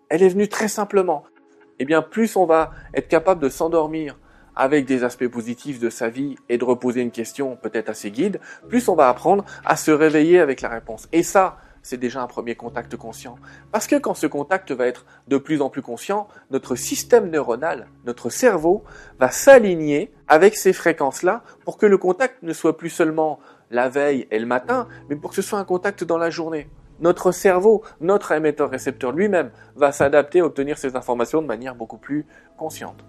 Elle 0.08 0.22
est 0.22 0.28
venue 0.28 0.48
très 0.48 0.68
simplement. 0.68 1.24
Eh 1.78 1.84
bien, 1.84 2.02
plus 2.02 2.36
on 2.36 2.44
va 2.44 2.72
être 2.94 3.08
capable 3.08 3.40
de 3.40 3.48
s'endormir 3.48 4.18
avec 4.56 4.84
des 4.84 5.04
aspects 5.04 5.28
positifs 5.28 5.78
de 5.78 5.88
sa 5.88 6.08
vie 6.08 6.36
et 6.48 6.58
de 6.58 6.64
reposer 6.64 7.00
une 7.00 7.10
question 7.10 7.56
peut-être 7.56 7.88
à 7.88 7.94
ses 7.94 8.10
guides, 8.10 8.40
plus 8.68 8.88
on 8.88 8.94
va 8.94 9.08
apprendre 9.08 9.44
à 9.64 9.76
se 9.76 9.90
réveiller 9.90 10.40
avec 10.40 10.60
la 10.60 10.68
réponse. 10.68 11.08
Et 11.12 11.22
ça, 11.22 11.56
c'est 11.82 11.96
déjà 11.96 12.22
un 12.22 12.26
premier 12.26 12.54
contact 12.54 12.96
conscient. 12.96 13.36
Parce 13.72 13.86
que 13.86 13.96
quand 13.96 14.14
ce 14.14 14.26
contact 14.26 14.72
va 14.72 14.86
être 14.86 15.06
de 15.28 15.38
plus 15.38 15.62
en 15.62 15.70
plus 15.70 15.82
conscient, 15.82 16.28
notre 16.50 16.74
système 16.74 17.30
neuronal, 17.30 17.88
notre 18.04 18.30
cerveau, 18.30 18.84
va 19.18 19.30
s'aligner 19.30 20.12
avec 20.28 20.56
ces 20.56 20.72
fréquences-là 20.72 21.42
pour 21.64 21.78
que 21.78 21.86
le 21.86 21.98
contact 21.98 22.42
ne 22.42 22.52
soit 22.52 22.76
plus 22.76 22.90
seulement 22.90 23.40
la 23.70 23.88
veille 23.88 24.26
et 24.30 24.38
le 24.38 24.46
matin, 24.46 24.88
mais 25.08 25.16
pour 25.16 25.30
que 25.30 25.36
ce 25.36 25.42
soit 25.42 25.58
un 25.58 25.64
contact 25.64 26.04
dans 26.04 26.18
la 26.18 26.30
journée. 26.30 26.68
Notre 27.00 27.32
cerveau, 27.32 27.82
notre 28.00 28.32
émetteur-récepteur 28.32 29.12
lui-même, 29.12 29.50
va 29.74 29.90
s'adapter 29.90 30.40
à 30.40 30.44
obtenir 30.44 30.76
ces 30.76 30.96
informations 30.96 31.40
de 31.40 31.46
manière 31.46 31.74
beaucoup 31.74 31.96
plus 31.96 32.26
consciente. 32.58 33.02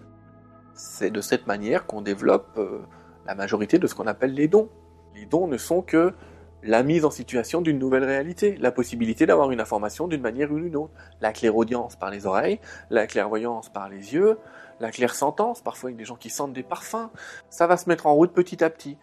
C'est 0.74 1.12
de 1.12 1.20
cette 1.20 1.46
manière 1.46 1.86
qu'on 1.86 2.02
développe 2.02 2.58
euh, 2.58 2.80
la 3.26 3.36
majorité 3.36 3.80
de 3.80 3.88
ce 3.88 3.96
qu'on 3.96 4.08
appelle 4.08 4.34
les 4.34 4.48
dons. 4.48 4.70
Les 5.14 5.26
dons 5.26 5.48
ne 5.48 5.58
sont 5.58 5.82
que 5.82 6.14
la 6.64 6.84
mise 6.84 7.06
en 7.06 7.12
situation 7.12 7.62
d'une 7.62 7.80
nouvelle 7.80 8.04
réalité, 8.04 8.56
la 8.60 8.72
possibilité 8.72 9.26
d'avoir 9.26 9.52
une 9.52 9.60
information 9.60 10.08
d'une 10.08 10.22
manière 10.22 10.52
ou 10.52 10.60
d'une 10.60 10.76
autre, 10.76 10.94
la 11.20 11.34
clairaudience 11.34 11.96
par 11.96 12.10
les 12.10 12.26
oreilles, 12.26 12.60
la 12.90 13.08
clairvoyance 13.08 13.70
par 13.70 13.90
les 13.90 14.14
yeux, 14.14 14.38
la 14.80 14.92
clairsentence, 14.92 15.62
parfois 15.62 15.90
avec 15.90 15.98
des 15.98 16.06
gens 16.06 16.16
qui 16.16 16.30
sentent 16.30 16.54
des 16.54 16.64
parfums, 16.64 17.10
ça 17.50 17.68
va 17.68 17.78
se 17.78 17.90
mettre 17.90 18.08
en 18.08 18.14
route 18.14 18.34
petit 18.34 18.64
à 18.64 18.70
petit, 18.70 18.98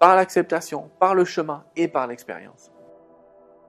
par 0.00 0.16
l'acceptation, 0.16 0.90
par 0.98 1.14
le 1.14 1.24
chemin 1.24 1.64
et 1.76 1.88
par 1.88 2.06
l'expérience. 2.06 2.70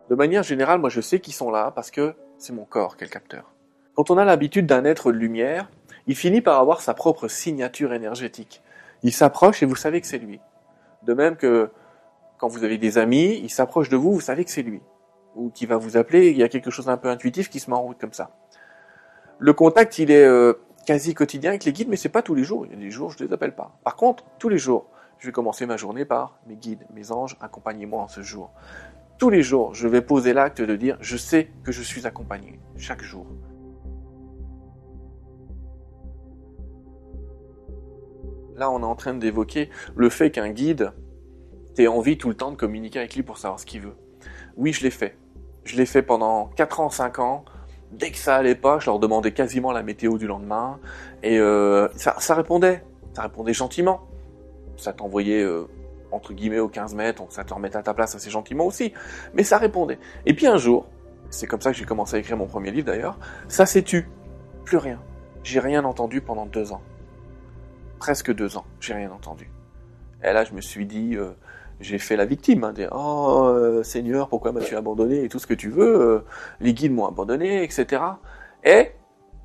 De 0.09 0.15
manière 0.15 0.43
générale, 0.43 0.79
moi 0.79 0.89
je 0.89 1.01
sais 1.01 1.19
qu'ils 1.19 1.33
sont 1.33 1.51
là 1.51 1.71
parce 1.71 1.91
que 1.91 2.15
c'est 2.37 2.53
mon 2.53 2.65
corps 2.65 2.97
qui 2.97 3.03
est 3.03 3.07
le 3.07 3.13
capteur. 3.13 3.51
Quand 3.95 4.11
on 4.11 4.17
a 4.17 4.25
l'habitude 4.25 4.65
d'un 4.65 4.85
être 4.85 5.11
de 5.11 5.17
lumière, 5.17 5.69
il 6.07 6.15
finit 6.15 6.41
par 6.41 6.59
avoir 6.59 6.81
sa 6.81 6.93
propre 6.93 7.27
signature 7.27 7.93
énergétique. 7.93 8.61
Il 9.03 9.13
s'approche 9.13 9.63
et 9.63 9.65
vous 9.65 9.75
savez 9.75 10.01
que 10.01 10.07
c'est 10.07 10.17
lui. 10.17 10.39
De 11.03 11.13
même 11.13 11.37
que 11.37 11.71
quand 12.37 12.47
vous 12.47 12.63
avez 12.63 12.77
des 12.77 12.97
amis, 12.97 13.39
ils 13.43 13.49
s'approchent 13.49 13.89
de 13.89 13.97
vous, 13.97 14.13
vous 14.13 14.21
savez 14.21 14.45
que 14.45 14.51
c'est 14.51 14.61
lui. 14.61 14.81
Ou 15.35 15.49
qui 15.49 15.65
va 15.65 15.77
vous 15.77 15.97
appeler, 15.97 16.29
il 16.29 16.37
y 16.37 16.43
a 16.43 16.49
quelque 16.49 16.71
chose 16.71 16.85
d'un 16.85 16.97
peu 16.97 17.09
intuitif 17.09 17.49
qui 17.49 17.59
se 17.59 17.69
met 17.69 17.75
en 17.75 17.81
route 17.81 17.97
comme 17.99 18.13
ça. 18.13 18.31
Le 19.39 19.53
contact, 19.53 19.99
il 19.99 20.11
est 20.11 20.25
euh, 20.25 20.53
quasi 20.85 21.13
quotidien 21.13 21.51
avec 21.51 21.65
les 21.65 21.73
guides, 21.73 21.89
mais 21.89 21.97
c'est 21.97 22.09
pas 22.09 22.21
tous 22.21 22.35
les 22.35 22.43
jours. 22.43 22.65
Il 22.65 22.71
y 22.71 22.75
a 22.75 22.77
des 22.77 22.91
jours, 22.91 23.11
je 23.11 23.23
les 23.23 23.33
appelle 23.33 23.55
pas. 23.55 23.77
Par 23.83 23.95
contre, 23.95 24.23
tous 24.39 24.49
les 24.49 24.57
jours, 24.57 24.87
je 25.17 25.27
vais 25.27 25.31
commencer 25.31 25.65
ma 25.65 25.77
journée 25.77 26.05
par 26.05 26.39
mes 26.47 26.55
guides, 26.55 26.85
mes 26.93 27.11
anges, 27.11 27.37
accompagnez-moi 27.41 28.01
en 28.01 28.07
ce 28.07 28.21
jour. 28.21 28.51
Tous 29.17 29.29
les 29.29 29.43
jours, 29.43 29.73
je 29.73 29.87
vais 29.87 30.01
poser 30.01 30.33
l'acte 30.33 30.61
de 30.61 30.75
dire, 30.75 30.97
je 31.01 31.17
sais 31.17 31.49
que 31.63 31.71
je 31.71 31.81
suis 31.81 32.05
accompagné, 32.05 32.59
chaque 32.77 33.01
jour. 33.01 33.25
Là, 38.55 38.71
on 38.71 38.81
est 38.81 38.85
en 38.85 38.95
train 38.95 39.13
d'évoquer 39.13 39.69
le 39.95 40.09
fait 40.09 40.31
qu'un 40.31 40.49
guide, 40.49 40.93
t'es 41.75 41.87
envie 41.87 42.17
tout 42.17 42.29
le 42.29 42.35
temps 42.35 42.51
de 42.51 42.55
communiquer 42.55 42.99
avec 42.99 43.15
lui 43.15 43.23
pour 43.23 43.37
savoir 43.37 43.59
ce 43.59 43.65
qu'il 43.65 43.81
veut. 43.81 43.95
Oui, 44.57 44.73
je 44.73 44.83
l'ai 44.83 44.89
fait. 44.89 45.17
Je 45.65 45.75
l'ai 45.75 45.85
fait 45.85 46.01
pendant 46.01 46.47
4 46.55 46.79
ans, 46.79 46.89
5 46.89 47.19
ans. 47.19 47.45
Dès 47.91 48.11
que 48.11 48.17
ça 48.17 48.35
allait 48.35 48.55
pas, 48.55 48.79
je 48.79 48.87
leur 48.87 48.99
demandais 48.99 49.31
quasiment 49.31 49.71
la 49.71 49.83
météo 49.83 50.17
du 50.17 50.27
lendemain. 50.27 50.79
Et 51.21 51.39
euh, 51.39 51.87
ça, 51.95 52.15
ça, 52.19 52.35
répondait. 52.35 52.83
Ça 53.13 53.23
répondait 53.23 53.53
gentiment. 53.53 54.07
Ça 54.77 54.93
t'envoyait, 54.93 55.43
euh, 55.43 55.67
entre 56.11 56.33
guillemets, 56.33 56.59
aux 56.59 56.67
15 56.67 56.95
mètres. 56.95 57.23
Ça 57.29 57.43
te 57.43 57.53
remettait 57.53 57.77
à 57.77 57.83
ta 57.83 57.93
place 57.93 58.15
assez 58.15 58.29
gentiment 58.29 58.65
aussi. 58.65 58.93
Mais 59.33 59.43
ça 59.43 59.57
répondait. 59.57 59.99
Et 60.25 60.33
puis 60.33 60.47
un 60.47 60.57
jour, 60.57 60.87
c'est 61.29 61.47
comme 61.47 61.61
ça 61.61 61.71
que 61.71 61.77
j'ai 61.77 61.85
commencé 61.85 62.15
à 62.15 62.19
écrire 62.19 62.37
mon 62.37 62.47
premier 62.47 62.71
livre 62.71 62.87
d'ailleurs, 62.87 63.17
ça 63.47 63.65
s'est 63.65 63.83
tu. 63.83 64.07
Plus 64.63 64.77
rien. 64.77 64.99
J'ai 65.43 65.59
rien 65.59 65.85
entendu 65.85 66.21
pendant 66.21 66.45
deux 66.45 66.71
ans. 66.71 66.81
Presque 67.99 68.33
deux 68.33 68.57
ans, 68.57 68.65
j'ai 68.79 68.93
rien 68.93 69.11
entendu. 69.11 69.49
Et 70.23 70.33
là, 70.33 70.43
je 70.43 70.53
me 70.53 70.61
suis 70.61 70.85
dit, 70.85 71.15
euh, 71.15 71.31
j'ai 71.79 71.97
fait 71.97 72.15
la 72.15 72.25
victime, 72.25 72.63
hein, 72.63 72.73
dire 72.73 72.89
oh 72.93 73.43
euh, 73.47 73.83
Seigneur, 73.83 74.29
pourquoi 74.29 74.51
m'as-tu 74.51 74.75
abandonné 74.75 75.23
et 75.23 75.29
tout 75.29 75.39
ce 75.39 75.47
que 75.47 75.53
tu 75.53 75.69
veux, 75.69 75.99
euh, 75.99 76.25
les 76.61 76.73
guides 76.73 76.93
m'ont 76.93 77.07
abandonné, 77.07 77.63
etc. 77.63 78.01
Et 78.63 78.91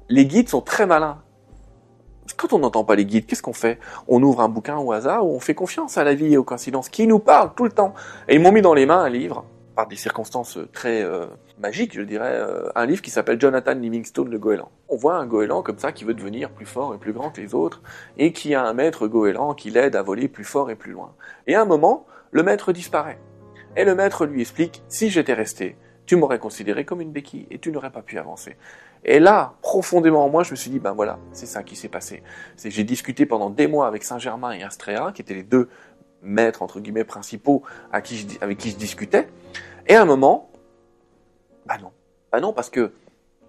les 0.09 0.27
guides 0.27 0.49
sont 0.49 0.61
très 0.61 0.87
malins. 0.87 1.23
Quand 2.37 2.53
on 2.53 2.61
n'entend 2.61 2.85
pas 2.85 2.95
les 2.95 3.05
guides, 3.05 3.27
qu'est-ce 3.27 3.43
qu'on 3.43 3.53
fait? 3.53 3.79
On 4.07 4.23
ouvre 4.23 4.41
un 4.41 4.49
bouquin 4.49 4.79
au 4.79 4.93
hasard 4.93 5.27
ou 5.27 5.35
on 5.35 5.41
fait 5.41 5.55
confiance 5.55 5.99
à 5.99 6.05
la 6.05 6.15
vie 6.15 6.35
et 6.35 6.37
aux 6.37 6.45
coïncidences 6.45 6.89
qui 6.89 7.07
nous 7.07 7.19
parlent 7.19 7.53
tout 7.57 7.65
le 7.65 7.73
temps. 7.73 7.95
Et 8.29 8.37
ils 8.37 8.41
m'ont 8.41 8.53
mis 8.53 8.63
dans 8.63 8.75
les 8.75 8.87
mains 8.87 9.01
un 9.01 9.11
livre, 9.11 9.45
par 9.75 9.89
des 9.89 9.97
circonstances 9.97 10.59
très 10.73 11.03
euh, 11.03 11.27
magiques, 11.59 11.95
je 11.95 12.03
dirais, 12.03 12.41
un 12.75 12.87
livre 12.87 13.03
qui 13.03 13.11
s'appelle 13.11 13.41
Jonathan 13.41 13.75
Livingstone 13.75 14.31
le 14.31 14.39
goéland. 14.39 14.71
On 14.89 14.97
voit 14.97 15.17
un 15.17 15.27
goéland 15.27 15.63
comme 15.63 15.79
ça 15.79 15.91
qui 15.91 16.05
veut 16.05 16.15
devenir 16.15 16.51
plus 16.51 16.67
fort 16.67 16.95
et 16.95 16.99
plus 16.99 17.13
grand 17.13 17.31
que 17.31 17.41
les 17.41 17.55
autres 17.55 17.83
et 18.17 18.33
qui 18.33 18.55
a 18.55 18.65
un 18.65 18.73
maître 18.73 19.09
goéland 19.09 19.55
qui 19.55 19.71
l'aide 19.71 19.97
à 19.97 20.03
voler 20.03 20.29
plus 20.29 20.45
fort 20.45 20.71
et 20.71 20.77
plus 20.77 20.93
loin. 20.93 21.13
Et 21.49 21.57
à 21.57 21.63
un 21.63 21.67
moment, 21.67 22.07
le 22.31 22.43
maître 22.43 22.73
disparaît. 22.73 23.19
Et 23.77 23.85
le 23.85 23.95
maître 23.95 24.27
lui 24.27 24.41
explique, 24.41 24.83
si 24.89 25.11
j'étais 25.11 25.35
resté, 25.35 25.77
tu 26.07 26.17
m'aurais 26.17 26.39
considéré 26.39 26.85
comme 26.85 27.01
une 27.01 27.13
béquille 27.13 27.47
et 27.51 27.59
tu 27.59 27.71
n'aurais 27.71 27.93
pas 27.93 28.03
pu 28.03 28.19
avancer. 28.19 28.57
Et 29.05 29.21
là, 29.21 29.55
profondément 29.63 30.25
en 30.25 30.29
moi, 30.29 30.43
je 30.43 30.51
me 30.51 30.57
suis 30.57 30.71
dit, 30.71 30.81
ben 30.81 30.93
voilà, 30.93 31.19
c'est 31.33 31.47
ça 31.47 31.63
qui 31.63 31.77
s'est 31.77 31.89
passé. 31.89 32.23
C'est 32.57 32.71
j'ai 32.71 32.85
discuté 32.85 33.27
pendant 33.27 33.49
des 33.49 33.67
mois 33.67 33.87
avec 33.87 34.03
Saint-Germain 34.03 34.53
et 34.53 34.63
Astrea, 34.63 35.13
qui 35.13 35.23
étaient 35.23 35.35
les 35.35 35.43
deux 35.43 35.69
maîtres, 36.23 36.63
entre 36.63 36.81
guillemets, 36.81 37.05
principaux 37.05 37.63
à 37.93 38.03
qui 38.03 38.39
avec 38.41 38.59
qui 38.59 38.71
je 38.71 38.77
discutais. 38.77 39.29
Et 39.87 39.95
à 39.95 40.03
un 40.03 40.05
moment, 40.05 40.51
bah 41.67 41.79
non. 41.81 41.93
Bah 42.33 42.41
non, 42.41 42.53
parce 42.53 42.71
que 42.71 42.93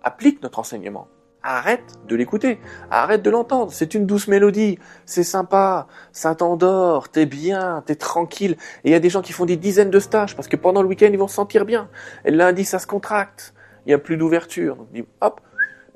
applique 0.03 0.41
notre 0.41 0.59
enseignement 0.59 1.07
arrête 1.43 1.97
de 2.07 2.15
l'écouter, 2.15 2.59
arrête 2.89 3.21
de 3.21 3.29
l'entendre. 3.29 3.71
C'est 3.71 3.93
une 3.93 4.05
douce 4.05 4.27
mélodie, 4.27 4.79
c'est 5.05 5.23
sympa, 5.23 5.87
ça 6.11 6.35
t'endort, 6.35 7.09
t'es 7.09 7.25
bien, 7.25 7.83
t'es 7.85 7.95
tranquille. 7.95 8.57
Et 8.83 8.89
il 8.89 8.91
y 8.91 8.95
a 8.95 8.99
des 8.99 9.09
gens 9.09 9.21
qui 9.21 9.33
font 9.33 9.45
des 9.45 9.57
dizaines 9.57 9.89
de 9.89 9.99
stages 9.99 10.35
parce 10.35 10.47
que 10.47 10.55
pendant 10.55 10.81
le 10.81 10.87
week-end 10.87 11.09
ils 11.11 11.17
vont 11.17 11.27
se 11.27 11.35
sentir 11.35 11.65
bien. 11.65 11.89
Et 12.25 12.31
lundi 12.31 12.65
ça 12.65 12.79
se 12.79 12.87
contracte, 12.87 13.53
il 13.85 13.89
n'y 13.89 13.93
a 13.93 13.99
plus 13.99 14.17
d'ouverture. 14.17 14.77
Hop, 15.21 15.41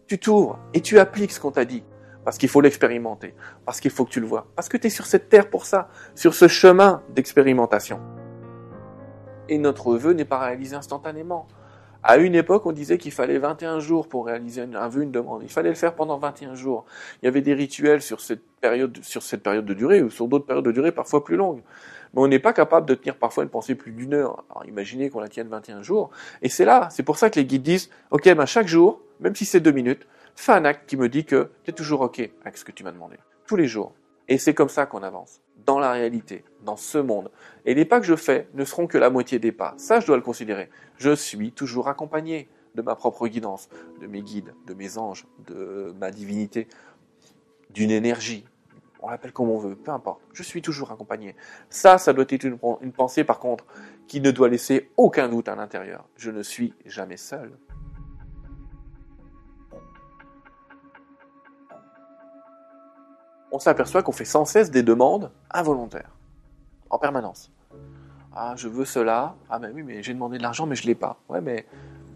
tu 0.07 0.19
t'ouvres 0.19 0.59
et 0.73 0.81
tu 0.81 0.99
appliques 0.99 1.31
ce 1.31 1.39
qu'on 1.39 1.51
t'a 1.51 1.65
dit. 1.65 1.83
Parce 2.23 2.39
qu'il 2.39 2.49
faut 2.49 2.59
l'expérimenter, 2.59 3.35
parce 3.65 3.79
qu'il 3.79 3.91
faut 3.91 4.03
que 4.03 4.09
tu 4.09 4.19
le 4.19 4.25
vois, 4.25 4.47
parce 4.55 4.67
que 4.67 4.77
tu 4.77 4.87
es 4.87 4.89
sur 4.89 5.05
cette 5.05 5.29
terre 5.29 5.47
pour 5.47 5.67
ça, 5.67 5.89
sur 6.15 6.33
ce 6.33 6.47
chemin 6.47 7.03
d'expérimentation. 7.13 7.99
Et 9.47 9.59
notre 9.59 9.95
vœu 9.95 10.13
n'est 10.13 10.25
pas 10.25 10.39
réalisé 10.39 10.75
instantanément. 10.75 11.47
À 12.07 12.17
une 12.17 12.35
époque, 12.35 12.67
on 12.67 12.71
disait 12.71 12.99
qu'il 12.99 13.11
fallait 13.11 13.39
21 13.39 13.79
jours 13.79 14.07
pour 14.07 14.27
réaliser 14.27 14.61
un 14.61 14.87
vœu, 14.89 15.01
une 15.01 15.11
demande. 15.11 15.41
Il 15.41 15.49
fallait 15.49 15.69
le 15.69 15.75
faire 15.75 15.95
pendant 15.95 16.19
21 16.19 16.53
jours. 16.53 16.85
Il 17.19 17.25
y 17.25 17.27
avait 17.27 17.41
des 17.41 17.55
rituels 17.55 18.03
sur 18.03 18.21
cette 18.21 18.43
période, 18.61 18.99
sur 19.01 19.23
cette 19.23 19.41
période 19.41 19.65
de 19.65 19.73
durée 19.73 20.03
ou 20.03 20.11
sur 20.11 20.27
d'autres 20.27 20.45
périodes 20.45 20.65
de 20.65 20.71
durée 20.71 20.91
parfois 20.91 21.23
plus 21.23 21.35
longues. 21.35 21.63
Mais 22.13 22.21
on 22.21 22.27
n'est 22.27 22.37
pas 22.37 22.53
capable 22.53 22.85
de 22.85 22.93
tenir 22.93 23.15
parfois 23.15 23.43
une 23.43 23.49
pensée 23.49 23.73
plus 23.73 23.91
d'une 23.91 24.13
heure. 24.13 24.43
Alors 24.51 24.67
imaginez 24.67 25.09
qu'on 25.09 25.19
la 25.19 25.29
tienne 25.29 25.47
21 25.47 25.81
jours. 25.81 26.11
Et 26.43 26.49
c'est 26.49 26.63
là, 26.63 26.89
c'est 26.91 27.01
pour 27.01 27.17
ça 27.17 27.31
que 27.31 27.39
les 27.39 27.45
guides 27.45 27.63
disent, 27.63 27.89
OK, 28.11 28.31
ben 28.31 28.45
chaque 28.45 28.67
jour, 28.67 29.01
même 29.19 29.33
si 29.33 29.45
c'est 29.45 29.59
deux 29.59 29.71
minutes, 29.71 30.05
fais 30.35 30.51
un 30.51 30.63
acte 30.63 30.87
qui 30.87 30.97
me 30.97 31.09
dit 31.09 31.25
que 31.25 31.49
tu 31.63 31.71
es 31.71 31.73
toujours 31.73 32.01
OK 32.01 32.19
avec 32.19 32.55
ce 32.55 32.63
que 32.63 32.71
tu 32.71 32.83
m'as 32.83 32.91
demandé. 32.91 33.15
Tous 33.47 33.55
les 33.55 33.65
jours. 33.65 33.95
Et 34.27 34.37
c'est 34.37 34.53
comme 34.53 34.69
ça 34.69 34.85
qu'on 34.85 35.03
avance 35.03 35.41
dans 35.65 35.79
la 35.79 35.91
réalité, 35.91 36.43
dans 36.63 36.75
ce 36.75 36.97
monde. 36.97 37.31
Et 37.65 37.73
les 37.73 37.85
pas 37.85 37.99
que 37.99 38.05
je 38.05 38.15
fais 38.15 38.47
ne 38.53 38.65
seront 38.65 38.87
que 38.87 38.97
la 38.97 39.09
moitié 39.09 39.39
des 39.39 39.51
pas. 39.51 39.73
Ça, 39.77 39.99
je 39.99 40.07
dois 40.07 40.15
le 40.15 40.21
considérer. 40.21 40.69
Je 40.97 41.15
suis 41.15 41.51
toujours 41.51 41.87
accompagné 41.87 42.47
de 42.75 42.81
ma 42.81 42.95
propre 42.95 43.27
guidance, 43.27 43.69
de 44.01 44.07
mes 44.07 44.21
guides, 44.21 44.53
de 44.67 44.73
mes 44.73 44.97
anges, 44.97 45.25
de 45.47 45.93
ma 45.99 46.11
divinité, 46.11 46.67
d'une 47.71 47.91
énergie. 47.91 48.45
On 49.01 49.09
l'appelle 49.09 49.31
comme 49.31 49.49
on 49.49 49.57
veut, 49.57 49.75
peu 49.75 49.91
importe. 49.91 50.21
Je 50.33 50.43
suis 50.43 50.61
toujours 50.61 50.91
accompagné. 50.91 51.35
Ça, 51.69 51.97
ça 51.97 52.11
doit 52.13 52.25
être 52.27 52.43
une, 52.43 52.57
pensée, 52.91 53.23
par 53.23 53.39
contre, 53.39 53.65
qui 54.07 54.19
ne 54.19 54.31
doit 54.31 54.49
laisser 54.49 54.89
aucun 54.97 55.29
doute 55.29 55.47
à 55.47 55.55
l'intérieur. 55.55 56.05
Je 56.17 56.31
ne 56.31 56.41
suis 56.41 56.73
jamais 56.85 57.17
seul. 57.17 57.51
On 63.55 63.59
s'aperçoit 63.59 64.03
qu'on 64.03 64.11
fait 64.11 64.25
sans 64.25 64.43
cesse 64.43 64.69
des 64.69 64.83
demandes 64.83 65.31
involontaires, 65.49 66.11
en 66.89 66.99
permanence. 66.99 67.51
Ah, 68.35 68.53
je 68.57 68.67
veux 68.67 68.83
cela. 68.83 69.35
Ah, 69.49 69.59
mais 69.59 69.69
oui, 69.73 69.81
mais 69.81 70.03
j'ai 70.03 70.13
demandé 70.13 70.37
de 70.37 70.43
l'argent, 70.43 70.65
mais 70.65 70.75
je 70.75 70.85
l'ai 70.85 70.93
pas. 70.93 71.21
Ouais, 71.29 71.39
mais 71.39 71.65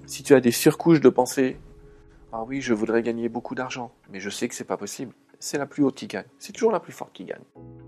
si 0.05 0.21
tu 0.21 0.35
as 0.35 0.41
des 0.41 0.51
surcouches 0.51 0.99
de 0.99 1.07
pensée, 1.07 1.57
ah 2.33 2.43
oui, 2.45 2.59
je 2.59 2.73
voudrais 2.73 3.01
gagner 3.03 3.29
beaucoup 3.29 3.55
d'argent, 3.55 3.93
mais 4.11 4.19
je 4.19 4.29
sais 4.29 4.49
que 4.49 4.53
c'est 4.53 4.65
pas 4.65 4.75
possible. 4.75 5.13
C'est 5.39 5.57
la 5.57 5.65
plus 5.65 5.81
haute 5.81 5.95
qui 5.95 6.07
gagne. 6.07 6.25
C'est 6.39 6.51
toujours 6.51 6.73
la 6.73 6.81
plus 6.81 6.91
forte 6.91 7.13
qui 7.13 7.23
gagne. 7.23 7.43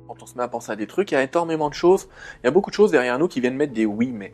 Quand 0.07 0.23
on 0.23 0.25
se 0.25 0.37
met 0.37 0.43
à 0.43 0.47
penser 0.47 0.71
à 0.71 0.77
des 0.77 0.87
trucs, 0.87 1.11
il 1.11 1.15
y 1.15 1.17
a 1.17 1.23
énormément 1.23 1.67
de 1.67 1.73
choses. 1.73 2.07
Il 2.41 2.45
y 2.45 2.47
a 2.47 2.51
beaucoup 2.51 2.69
de 2.69 2.75
choses 2.75 2.91
derrière 2.91 3.19
nous 3.19 3.27
qui 3.27 3.41
viennent 3.41 3.57
mettre 3.57 3.73
des 3.73 3.85
oui, 3.85 4.13
mais. 4.13 4.33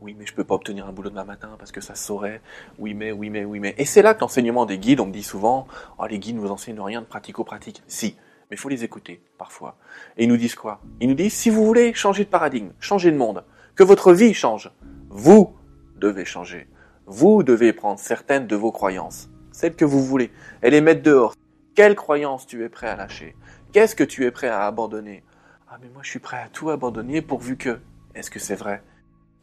Oui, 0.00 0.16
mais 0.18 0.26
je 0.26 0.34
peux 0.34 0.44
pas 0.44 0.56
obtenir 0.56 0.86
un 0.86 0.92
boulot 0.92 1.10
demain 1.10 1.24
matin 1.24 1.50
parce 1.58 1.70
que 1.70 1.80
ça 1.80 1.94
saurait. 1.94 2.42
Oui, 2.78 2.94
mais, 2.94 3.12
oui, 3.12 3.30
mais, 3.30 3.44
oui, 3.44 3.60
mais. 3.60 3.76
Et 3.78 3.84
c'est 3.84 4.02
là 4.02 4.14
que 4.14 4.20
l'enseignement 4.22 4.66
des 4.66 4.78
guides, 4.78 4.98
on 4.98 5.06
me 5.06 5.12
dit 5.12 5.22
souvent, 5.22 5.68
oh, 5.98 6.06
les 6.06 6.18
guides 6.18 6.36
ne 6.36 6.40
vous 6.40 6.50
enseignent 6.50 6.80
rien 6.80 7.00
de 7.00 7.06
pratico-pratique. 7.06 7.82
Si 7.86 8.16
mais 8.50 8.56
il 8.56 8.58
faut 8.58 8.68
les 8.68 8.84
écouter 8.84 9.22
parfois. 9.38 9.76
Et 10.16 10.24
ils 10.24 10.28
nous 10.28 10.36
disent 10.36 10.54
quoi? 10.54 10.80
Ils 11.00 11.08
nous 11.08 11.14
disent, 11.14 11.34
si 11.34 11.50
vous 11.50 11.64
voulez 11.64 11.94
changer 11.94 12.24
de 12.24 12.30
paradigme, 12.30 12.70
changer 12.80 13.10
de 13.10 13.16
monde, 13.16 13.44
que 13.74 13.82
votre 13.82 14.12
vie 14.12 14.34
change, 14.34 14.70
vous 15.08 15.54
devez 15.96 16.24
changer. 16.24 16.68
Vous 17.06 17.42
devez 17.42 17.72
prendre 17.72 18.00
certaines 18.00 18.46
de 18.46 18.56
vos 18.56 18.72
croyances, 18.72 19.28
celles 19.52 19.76
que 19.76 19.84
vous 19.84 20.04
voulez, 20.04 20.32
et 20.62 20.70
les 20.70 20.80
mettre 20.80 21.02
dehors. 21.02 21.34
Quelles 21.74 21.94
croyances 21.94 22.46
tu 22.46 22.64
es 22.64 22.68
prêt 22.68 22.88
à 22.88 22.96
lâcher? 22.96 23.36
Qu'est-ce 23.72 23.94
que 23.94 24.04
tu 24.04 24.24
es 24.24 24.30
prêt 24.30 24.48
à 24.48 24.66
abandonner? 24.66 25.22
Ah 25.68 25.78
mais 25.80 25.88
moi 25.92 26.02
je 26.02 26.10
suis 26.10 26.18
prêt 26.18 26.38
à 26.38 26.48
tout 26.48 26.70
abandonner 26.70 27.22
pourvu 27.22 27.56
que... 27.56 27.78
Est-ce 28.14 28.30
que 28.30 28.38
c'est 28.38 28.54
vrai? 28.54 28.82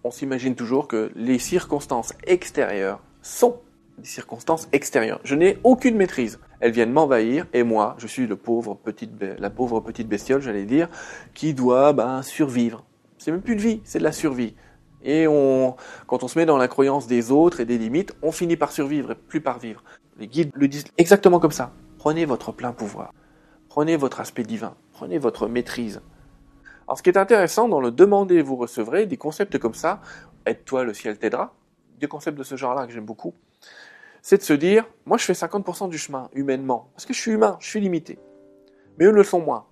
On 0.04 0.12
s'imagine 0.12 0.56
toujours 0.56 0.88
que 0.88 1.12
les 1.16 1.40
circonstances 1.40 2.14
extérieures 2.26 3.02
sont 3.22 3.62
des 3.98 4.06
circonstances 4.06 4.68
extérieures. 4.72 5.20
Je 5.24 5.36
n'ai 5.36 5.60
aucune 5.64 5.96
maîtrise. 5.96 6.40
Elles 6.60 6.72
viennent 6.72 6.92
m'envahir 6.92 7.46
et 7.54 7.64
moi, 7.64 7.96
je 7.98 8.08
suis 8.08 8.28
le 8.28 8.36
pauvre 8.36 8.76
petite, 8.76 9.12
la 9.22 9.50
pauvre 9.50 9.80
petite 9.80 10.08
bestiole, 10.08 10.42
j'allais 10.42 10.66
dire, 10.66 10.90
qui 11.34 11.54
doit 11.54 11.94
ben, 11.94 12.22
survivre. 12.22 12.86
C'est 13.18 13.32
même 13.32 13.42
plus 13.42 13.56
de 13.56 13.62
vie, 13.62 13.82
c'est 13.84 14.00
de 14.00 14.04
la 14.04 14.12
survie. 14.12 14.56
Et 15.04 15.28
on, 15.28 15.76
quand 16.08 16.24
on 16.24 16.28
se 16.28 16.40
met 16.40 16.46
dans 16.46 16.58
la 16.58 16.68
croyance 16.68 17.08
des 17.08 17.32
autres 17.32 17.60
et 17.60 17.66
des 17.66 17.78
limites, 17.78 18.16
on 18.22 18.32
finit 18.32 18.56
par 18.56 18.72
survivre 18.72 19.12
et 19.12 19.16
plus 19.16 19.42
par 19.42 19.60
vivre. 19.60 19.84
Les 20.18 20.28
guides 20.28 20.52
le 20.56 20.68
disent 20.68 20.86
exactement 20.98 21.40
comme 21.40 21.52
ça. 21.52 21.74
Prenez 21.98 22.26
votre 22.26 22.52
plein 22.52 22.72
pouvoir. 22.72 23.14
Prenez 23.70 23.98
votre 23.98 24.20
aspect 24.20 24.44
divin. 24.44 24.76
Prenez 24.94 25.18
votre 25.18 25.48
maîtrise. 25.48 26.02
Alors 26.88 26.98
ce 26.98 27.04
qui 27.04 27.10
est 27.10 27.18
intéressant 27.18 27.68
dans 27.68 27.80
le 27.80 27.92
demander, 27.92 28.42
vous 28.42 28.56
recevrez, 28.56 29.06
des 29.06 29.18
concepts 29.18 29.58
comme 29.58 29.74
ça, 29.74 30.02
aide-toi, 30.46 30.84
le 30.84 30.94
ciel 30.94 31.18
t'aidera, 31.18 31.56
des 32.00 32.08
concepts 32.08 32.38
de 32.38 32.44
ce 32.44 32.56
genre-là 32.56 32.86
que 32.86 32.94
j'aime 32.94 33.06
beaucoup, 33.06 33.34
c'est 34.22 34.38
de 34.38 34.44
se 34.44 34.54
dire, 34.54 34.86
moi 35.06 35.18
je 35.18 35.26
fais 35.26 35.34
50% 35.34 35.90
du 35.90 35.98
chemin, 35.98 36.30
humainement, 36.34 36.90
parce 36.94 37.06
que 37.06 37.14
je 37.14 37.20
suis 37.20 37.32
humain, 37.32 37.58
je 37.60 37.68
suis 37.68 37.82
limité. 37.82 38.20
Mais 38.98 39.06
eux 39.06 39.12
le 39.12 39.24
font 39.24 39.42
moins. 39.42 39.66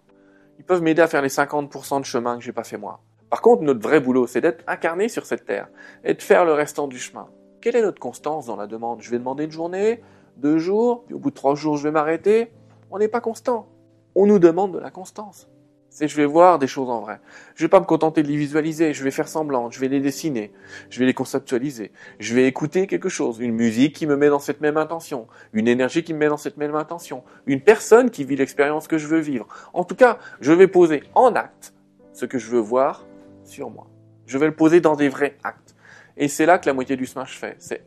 Ils 0.60 0.65
peuvent 0.65 0.81
m'aider 0.81 1.01
à 1.01 1.07
faire 1.07 1.21
les 1.21 1.29
50% 1.29 2.01
de 2.01 2.05
chemin 2.05 2.38
que 2.38 2.43
j'ai 2.43 2.51
pas 2.51 2.63
fait 2.63 2.77
moi. 2.77 3.01
Par 3.29 3.41
contre, 3.41 3.63
notre 3.63 3.79
vrai 3.79 4.01
boulot, 4.01 4.27
c'est 4.27 4.41
d'être 4.41 4.63
incarné 4.67 5.07
sur 5.07 5.25
cette 5.25 5.45
terre 5.45 5.69
et 6.03 6.13
de 6.13 6.21
faire 6.21 6.43
le 6.43 6.53
restant 6.53 6.88
du 6.88 7.00
chemin. 7.00 7.29
Quelle 7.62 7.77
est 7.77 7.81
notre 7.81 8.00
constance 8.00 8.48
dans 8.48 8.57
la 8.57 8.67
demande? 8.67 9.01
Je 9.01 9.10
vais 9.10 9.19
demander 9.19 9.45
une 9.45 9.51
journée, 9.51 10.03
deux 10.36 10.57
jours, 10.57 11.05
puis 11.05 11.15
au 11.15 11.19
bout 11.19 11.29
de 11.29 11.36
trois 11.36 11.55
jours, 11.55 11.77
je 11.77 11.83
vais 11.83 11.91
m'arrêter. 11.91 12.51
On 12.89 13.00
n'est 13.00 13.07
pas 13.07 13.21
constant. 13.21 13.67
On 14.15 14.25
nous 14.25 14.39
demande 14.39 14.74
de 14.74 14.79
la 14.79 14.91
constance. 14.91 15.48
C'est 15.93 16.07
je 16.07 16.15
vais 16.15 16.25
voir 16.25 16.57
des 16.57 16.67
choses 16.67 16.89
en 16.89 17.01
vrai. 17.01 17.19
Je 17.53 17.65
vais 17.65 17.69
pas 17.69 17.81
me 17.81 17.86
contenter 17.86 18.24
de 18.24 18.29
les 18.29 18.38
visualiser, 18.38 18.93
je 18.93 19.03
vais 19.03 19.12
faire 19.12 19.27
semblant, 19.27 19.69
je 19.69 19.79
vais 19.81 19.89
les 19.89 20.00
dessiner, 20.00 20.53
je 20.89 21.00
vais 21.00 21.05
les 21.05 21.13
conceptualiser. 21.13 21.91
Je 22.17 22.33
vais 22.33 22.48
écouter 22.48 22.88
quelque 22.88 23.10
chose, 23.10 23.39
une 23.41 23.53
musique 23.53 23.93
qui 23.93 24.07
me 24.07 24.15
met 24.15 24.29
dans 24.29 24.39
cette 24.39 24.62
même 24.62 24.77
intention, 24.77 25.27
une 25.51 25.67
énergie 25.67 26.05
qui 26.05 26.13
me 26.13 26.19
met 26.19 26.29
dans 26.29 26.38
cette 26.38 26.55
même 26.55 26.75
intention, 26.75 27.24
une 27.45 27.60
personne 27.60 28.10
qui 28.10 28.24
vit 28.24 28.38
l'expérience 28.38 28.88
que 28.88 28.98
je 28.98 29.05
veux 29.05 29.19
vivre. 29.19 29.48
En 29.74 29.83
tout 29.83 29.95
cas, 29.95 30.17
je 30.39 30.53
vais 30.53 30.69
poser 30.69 31.03
en 31.13 31.36
acte 31.36 31.74
ce 32.13 32.25
que 32.25 32.38
je 32.38 32.50
veux 32.50 32.62
voir 32.62 33.05
sur 33.43 33.69
moi. 33.69 33.88
Je 34.27 34.38
vais 34.38 34.48
le 34.48 34.55
poser 34.55 34.79
dans 34.79 34.95
des 34.95 35.10
vrais 35.10 35.36
actes. 35.43 35.75
Et 36.15 36.29
c'est 36.29 36.45
là 36.45 36.57
que 36.57 36.67
la 36.67 36.74
moitié 36.74 36.95
du 36.95 37.05
smash 37.05 37.38
fait. 37.38 37.57
C'est 37.60 37.83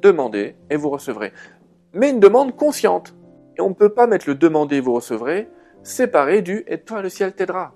demander 0.00 0.54
et 0.70 0.76
vous 0.76 0.90
recevrez. 0.90 1.32
Mais 1.92 2.10
une 2.10 2.20
demande 2.20 2.54
consciente. 2.54 3.16
Et 3.58 3.60
on 3.60 3.70
ne 3.70 3.74
peut 3.74 3.88
pas 3.92 4.06
mettre 4.06 4.28
le 4.28 4.36
demander 4.36 4.76
et 4.76 4.80
vous 4.80 4.94
recevrez 4.94 5.48
séparé 5.82 6.42
du 6.42 6.64
et 6.66 6.80
toi 6.80 7.02
le 7.02 7.08
ciel 7.08 7.34
t'aidera. 7.34 7.74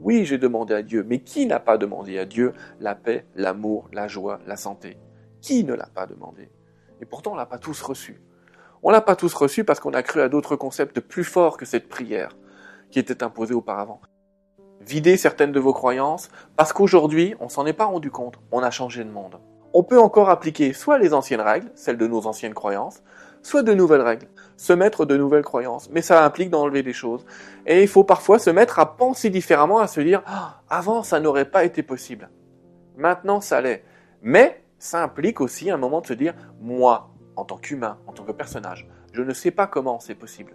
Oui, 0.00 0.24
j'ai 0.24 0.38
demandé 0.38 0.74
à 0.74 0.82
Dieu, 0.82 1.04
mais 1.06 1.20
qui 1.20 1.46
n'a 1.46 1.60
pas 1.60 1.78
demandé 1.78 2.18
à 2.18 2.24
Dieu 2.24 2.52
la 2.80 2.94
paix, 2.94 3.24
l'amour, 3.36 3.88
la 3.92 4.08
joie, 4.08 4.40
la 4.46 4.56
santé? 4.56 4.98
Qui 5.40 5.64
ne 5.64 5.74
l'a 5.74 5.88
pas 5.94 6.06
demandé? 6.06 6.50
Et 7.00 7.06
pourtant, 7.06 7.32
on 7.32 7.36
l'a 7.36 7.46
pas 7.46 7.58
tous 7.58 7.80
reçu. 7.82 8.20
On 8.82 8.90
l'a 8.90 9.00
pas 9.00 9.14
tous 9.14 9.32
reçu 9.34 9.62
parce 9.64 9.78
qu'on 9.78 9.94
a 9.94 10.02
cru 10.02 10.20
à 10.20 10.28
d'autres 10.28 10.56
concepts 10.56 10.98
plus 11.00 11.24
forts 11.24 11.56
que 11.56 11.64
cette 11.64 11.88
prière 11.88 12.36
qui 12.90 12.98
était 12.98 13.22
imposée 13.22 13.54
auparavant. 13.54 14.00
Videz 14.80 15.16
certaines 15.16 15.52
de 15.52 15.60
vos 15.60 15.72
croyances 15.72 16.30
parce 16.56 16.72
qu'aujourd'hui, 16.72 17.36
on 17.38 17.48
s'en 17.48 17.66
est 17.66 17.72
pas 17.72 17.84
rendu 17.84 18.10
compte, 18.10 18.40
on 18.50 18.62
a 18.62 18.70
changé 18.72 19.04
de 19.04 19.10
monde. 19.10 19.38
On 19.72 19.84
peut 19.84 20.00
encore 20.00 20.28
appliquer 20.28 20.72
soit 20.72 20.98
les 20.98 21.14
anciennes 21.14 21.40
règles, 21.40 21.70
celles 21.76 21.96
de 21.96 22.08
nos 22.08 22.26
anciennes 22.26 22.54
croyances, 22.54 23.02
soit 23.42 23.62
de 23.62 23.72
nouvelles 23.72 24.02
règles, 24.02 24.28
se 24.62 24.72
mettre 24.72 25.06
de 25.06 25.16
nouvelles 25.16 25.42
croyances. 25.42 25.90
Mais 25.90 26.02
ça 26.02 26.24
implique 26.24 26.48
d'enlever 26.48 26.84
des 26.84 26.92
choses. 26.92 27.26
Et 27.66 27.82
il 27.82 27.88
faut 27.88 28.04
parfois 28.04 28.38
se 28.38 28.48
mettre 28.48 28.78
à 28.78 28.96
penser 28.96 29.28
différemment, 29.28 29.80
à 29.80 29.88
se 29.88 30.00
dire, 30.00 30.22
ah, 30.24 30.60
avant 30.70 31.02
ça 31.02 31.18
n'aurait 31.18 31.50
pas 31.50 31.64
été 31.64 31.82
possible. 31.82 32.30
Maintenant 32.96 33.40
ça 33.40 33.60
l'est. 33.60 33.82
Mais 34.22 34.62
ça 34.78 35.02
implique 35.02 35.40
aussi 35.40 35.68
un 35.68 35.78
moment 35.78 36.00
de 36.00 36.06
se 36.06 36.12
dire, 36.12 36.34
moi, 36.60 37.10
en 37.34 37.44
tant 37.44 37.56
qu'humain, 37.56 37.98
en 38.06 38.12
tant 38.12 38.22
que 38.22 38.30
personnage, 38.30 38.88
je 39.12 39.22
ne 39.22 39.32
sais 39.32 39.50
pas 39.50 39.66
comment 39.66 39.98
c'est 39.98 40.14
possible. 40.14 40.54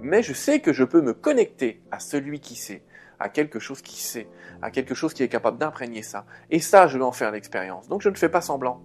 Mais 0.00 0.22
je 0.22 0.32
sais 0.32 0.60
que 0.60 0.72
je 0.72 0.84
peux 0.84 1.00
me 1.00 1.12
connecter 1.12 1.82
à 1.90 1.98
celui 1.98 2.38
qui 2.38 2.54
sait, 2.54 2.84
à 3.18 3.28
quelque 3.28 3.58
chose 3.58 3.82
qui 3.82 4.00
sait, 4.00 4.28
à 4.62 4.70
quelque 4.70 4.94
chose 4.94 5.12
qui 5.12 5.24
est 5.24 5.28
capable 5.28 5.58
d'imprégner 5.58 6.02
ça. 6.02 6.24
Et 6.52 6.60
ça, 6.60 6.86
je 6.86 6.98
vais 6.98 7.04
en 7.04 7.10
faire 7.10 7.32
l'expérience. 7.32 7.88
Donc 7.88 8.00
je 8.00 8.10
ne 8.10 8.14
fais 8.14 8.28
pas 8.28 8.42
semblant. 8.42 8.80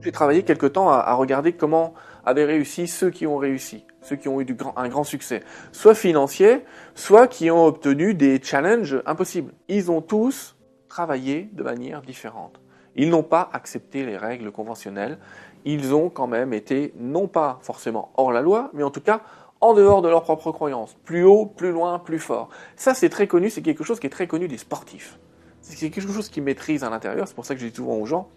J'ai 0.00 0.12
travaillé 0.12 0.42
quelque 0.42 0.66
temps 0.66 0.88
à, 0.88 1.12
regarder 1.12 1.52
comment 1.52 1.92
avaient 2.24 2.44
réussi 2.44 2.86
ceux 2.86 3.10
qui 3.10 3.26
ont 3.26 3.36
réussi, 3.36 3.84
ceux 4.02 4.16
qui 4.16 4.28
ont 4.28 4.40
eu 4.40 4.46
un 4.76 4.88
grand 4.88 5.04
succès, 5.04 5.42
soit 5.72 5.94
financier, 5.94 6.64
soit 6.94 7.26
qui 7.26 7.50
ont 7.50 7.64
obtenu 7.64 8.14
des 8.14 8.40
challenges 8.42 9.02
impossibles. 9.06 9.52
Ils 9.68 9.90
ont 9.90 10.00
tous 10.00 10.56
travaillé 10.88 11.48
de 11.52 11.62
manière 11.62 12.02
différente. 12.02 12.60
Ils 12.96 13.10
n'ont 13.10 13.22
pas 13.22 13.48
accepté 13.52 14.04
les 14.04 14.16
règles 14.16 14.50
conventionnelles. 14.50 15.18
Ils 15.64 15.94
ont 15.94 16.10
quand 16.10 16.26
même 16.26 16.52
été, 16.52 16.92
non 16.98 17.28
pas 17.28 17.58
forcément 17.62 18.12
hors 18.16 18.32
la 18.32 18.40
loi, 18.40 18.70
mais 18.72 18.82
en 18.82 18.90
tout 18.90 19.00
cas 19.00 19.22
en 19.60 19.74
dehors 19.74 20.02
de 20.02 20.08
leurs 20.08 20.22
propres 20.22 20.52
croyances. 20.52 20.96
Plus 21.04 21.24
haut, 21.24 21.46
plus 21.46 21.70
loin, 21.70 21.98
plus 21.98 22.18
fort. 22.18 22.48
Ça, 22.76 22.94
c'est 22.94 23.10
très 23.10 23.26
connu, 23.26 23.50
c'est 23.50 23.62
quelque 23.62 23.84
chose 23.84 24.00
qui 24.00 24.06
est 24.06 24.10
très 24.10 24.26
connu 24.26 24.48
des 24.48 24.58
sportifs. 24.58 25.18
C'est 25.60 25.90
quelque 25.90 26.00
chose 26.00 26.28
qu'ils 26.28 26.42
maîtrisent 26.42 26.82
à 26.82 26.90
l'intérieur. 26.90 27.28
C'est 27.28 27.34
pour 27.34 27.44
ça 27.44 27.54
que 27.54 27.60
je 27.60 27.66
dis 27.66 27.74
souvent 27.74 27.96
aux 27.96 28.06
gens, 28.06 28.28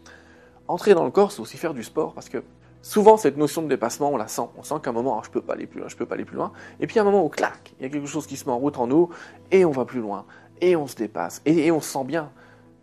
entrer 0.67 0.93
dans 0.93 1.05
le 1.05 1.11
corps, 1.11 1.31
c'est 1.31 1.41
aussi 1.41 1.57
faire 1.57 1.73
du 1.73 1.83
sport, 1.83 2.13
parce 2.13 2.29
que 2.29 2.43
souvent 2.83 3.17
cette 3.17 3.37
notion 3.37 3.63
de 3.63 3.67
dépassement, 3.67 4.11
on 4.11 4.17
la 4.17 4.27
sent. 4.27 4.43
On 4.55 4.61
sent 4.61 4.75
qu'à 4.83 4.91
un 4.91 4.93
moment, 4.93 5.19
je 5.23 5.31
peux 5.31 5.41
pas 5.41 5.53
aller 5.53 5.65
plus 5.65 5.79
loin, 5.79 5.89
je 5.89 5.95
peux 5.95 6.05
pas 6.05 6.13
aller 6.13 6.25
plus 6.25 6.35
loin. 6.35 6.51
Et 6.79 6.85
puis 6.85 6.99
à 6.99 7.01
un 7.01 7.05
moment 7.05 7.25
où 7.25 7.29
clac, 7.29 7.73
il 7.79 7.83
y 7.83 7.85
a 7.87 7.89
quelque 7.89 8.05
chose 8.05 8.27
qui 8.27 8.37
se 8.37 8.45
met 8.45 8.51
en 8.51 8.59
route 8.59 8.77
en 8.77 8.85
nous, 8.85 9.09
et 9.49 9.65
on 9.65 9.71
va 9.71 9.85
plus 9.85 10.01
loin, 10.01 10.25
et 10.61 10.75
on 10.75 10.85
se 10.85 10.95
dépasse, 10.95 11.41
et, 11.45 11.71
on 11.71 11.81
se 11.81 11.91
sent 11.91 12.03
bien. 12.03 12.31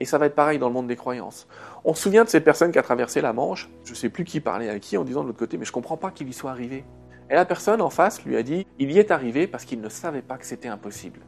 Et 0.00 0.06
ça 0.06 0.16
va 0.16 0.26
être 0.26 0.34
pareil 0.34 0.58
dans 0.58 0.66
le 0.66 0.72
monde 0.72 0.88
des 0.88 0.96
croyances. 0.96 1.46
On 1.84 1.92
se 1.94 2.02
souvient 2.02 2.24
de 2.24 2.30
cette 2.30 2.44
personne 2.44 2.72
qui 2.72 2.78
a 2.78 2.82
traversé 2.82 3.20
la 3.20 3.34
Manche, 3.34 3.70
je 3.84 3.94
sais 3.94 4.08
plus 4.08 4.24
qui 4.24 4.40
parlait 4.40 4.70
à 4.70 4.78
qui 4.78 4.96
en 4.96 5.04
disant 5.04 5.22
de 5.22 5.28
l'autre 5.28 5.38
côté, 5.38 5.58
mais 5.58 5.66
je 5.66 5.72
comprends 5.72 5.98
pas 5.98 6.10
qu'il 6.10 6.28
y 6.28 6.32
soit 6.32 6.50
arrivé. 6.50 6.84
Et 7.28 7.34
la 7.34 7.44
personne 7.44 7.82
en 7.82 7.90
face 7.90 8.24
lui 8.24 8.36
a 8.36 8.42
dit, 8.42 8.66
il 8.78 8.90
y 8.90 8.98
est 8.98 9.10
arrivé 9.10 9.46
parce 9.46 9.64
qu'il 9.64 9.80
ne 9.80 9.88
savait 9.90 10.22
pas 10.22 10.38
que 10.38 10.46
c'était 10.46 10.68
impossible. 10.68 11.20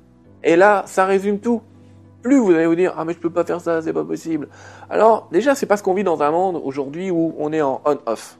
Et 0.43 0.57
là, 0.57 0.83
ça 0.87 1.05
résume 1.05 1.39
tout. 1.39 1.63
plus 2.23 2.39
vous 2.39 2.53
allez 2.53 2.67
vous 2.67 2.75
dire 2.75 2.95
ah 2.97 3.05
mais 3.05 3.13
je 3.13 3.19
peux 3.19 3.31
pas 3.31 3.45
faire 3.45 3.61
ça, 3.61 3.83
c'est 3.83 3.93
pas 3.93 4.05
possible. 4.05 4.49
Alors 4.89 5.29
déjà 5.31 5.55
c'est 5.55 5.67
parce 5.67 5.83
qu'on 5.83 5.95
vit 5.95 6.05
dans 6.05 6.23
un 6.23 6.31
monde 6.31 6.61
aujourd'hui 6.65 7.11
où 7.11 7.35
on 7.39 7.53
est 7.53 7.63
en 7.63 7.83
on-off. 7.85 8.39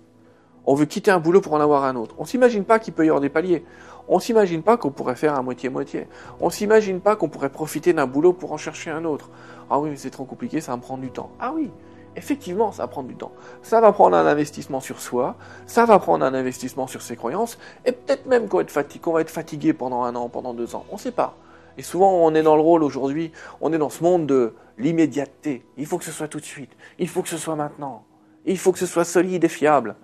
On 0.65 0.75
veut 0.75 0.87
quitter 0.87 1.11
un 1.11 1.19
boulot 1.19 1.41
pour 1.41 1.55
en 1.55 1.61
avoir 1.61 1.85
un 1.85 1.97
autre. 1.97 2.15
On 2.19 2.25
s'imagine 2.25 2.65
pas 2.65 2.79
qu'il 2.79 2.95
peut 2.95 3.05
y 3.05 3.09
avoir 3.09 3.21
des 3.21 3.29
paliers. 3.29 3.65
On 4.09 4.19
s'imagine 4.19 4.63
pas 4.63 4.77
qu'on 4.77 4.91
pourrait 4.91 5.17
faire 5.17 5.35
un 5.35 5.43
moitié-moitié. 5.43 6.07
On 6.41 6.51
s'imagine 6.51 7.01
pas 7.01 7.17
qu'on 7.17 7.29
pourrait 7.29 7.51
profiter 7.51 7.93
d'un 7.93 8.07
boulot 8.07 8.33
pour 8.33 8.53
en 8.53 8.57
chercher 8.57 8.91
un 8.91 9.05
autre. 9.05 9.31
Ah 9.71 9.79
oui, 9.81 9.91
mais 9.91 9.97
c'est 9.97 10.11
trop 10.11 10.25
compliqué, 10.25 10.61
ça 10.61 10.73
va 10.73 10.77
me 10.77 10.83
prendre 10.83 11.03
du 11.03 11.11
temps. 11.11 11.31
Ah 11.41 11.53
oui, 11.55 11.71
effectivement, 12.17 12.73
ça 12.73 12.85
va 12.85 12.89
prendre 12.89 13.09
du 13.09 13.17
temps. 13.17 13.33
Ça 13.63 13.81
va 13.81 13.93
prendre 13.93 14.17
un 14.17 14.27
investissement 14.27 14.81
sur 14.81 15.01
soi, 15.01 15.37
ça 15.67 15.85
va 15.85 15.99
prendre 15.99 16.25
un 16.25 16.35
investissement 16.35 16.87
sur 16.87 17.03
ses 17.03 17.17
croyances, 17.17 17.59
et 17.85 17.93
peut-être 17.93 18.27
même 18.27 18.49
qu'on 18.49 18.59
va, 18.63 19.13
va 19.13 19.21
être 19.21 19.31
fatigué 19.31 19.73
pendant 19.73 20.03
un 20.03 20.15
an, 20.15 20.29
pendant 20.29 20.55
deux 20.55 20.75
ans. 20.75 20.85
On 20.91 20.95
ne 20.95 21.01
sait 21.01 21.13
pas. 21.13 21.37
Et 21.79 21.83
souvent, 21.83 22.13
on 22.13 22.35
est 22.35 22.43
dans 22.43 22.57
le 22.57 22.63
rôle 22.63 22.83
aujourd'hui, 22.83 23.33
on 23.61 23.73
est 23.73 23.79
dans 23.79 23.89
ce 23.89 24.03
monde 24.03 24.27
de 24.27 24.55
l'immédiateté. 24.79 25.65
Il 25.77 25.87
faut 25.87 25.99
que 25.99 26.05
ce 26.05 26.13
soit 26.13 26.29
tout 26.29 26.41
de 26.41 26.45
suite. 26.45 26.73
Il 26.99 27.09
faut 27.09 27.23
que 27.23 27.29
ce 27.29 27.39
soit 27.39 27.57
maintenant. 27.57 28.05
Il 28.45 28.59
faut 28.59 28.73
que 28.73 28.79
ce 28.79 28.87
soit 28.87 29.05
solide 29.05 29.45
et 29.45 29.49
fiable. 29.49 29.97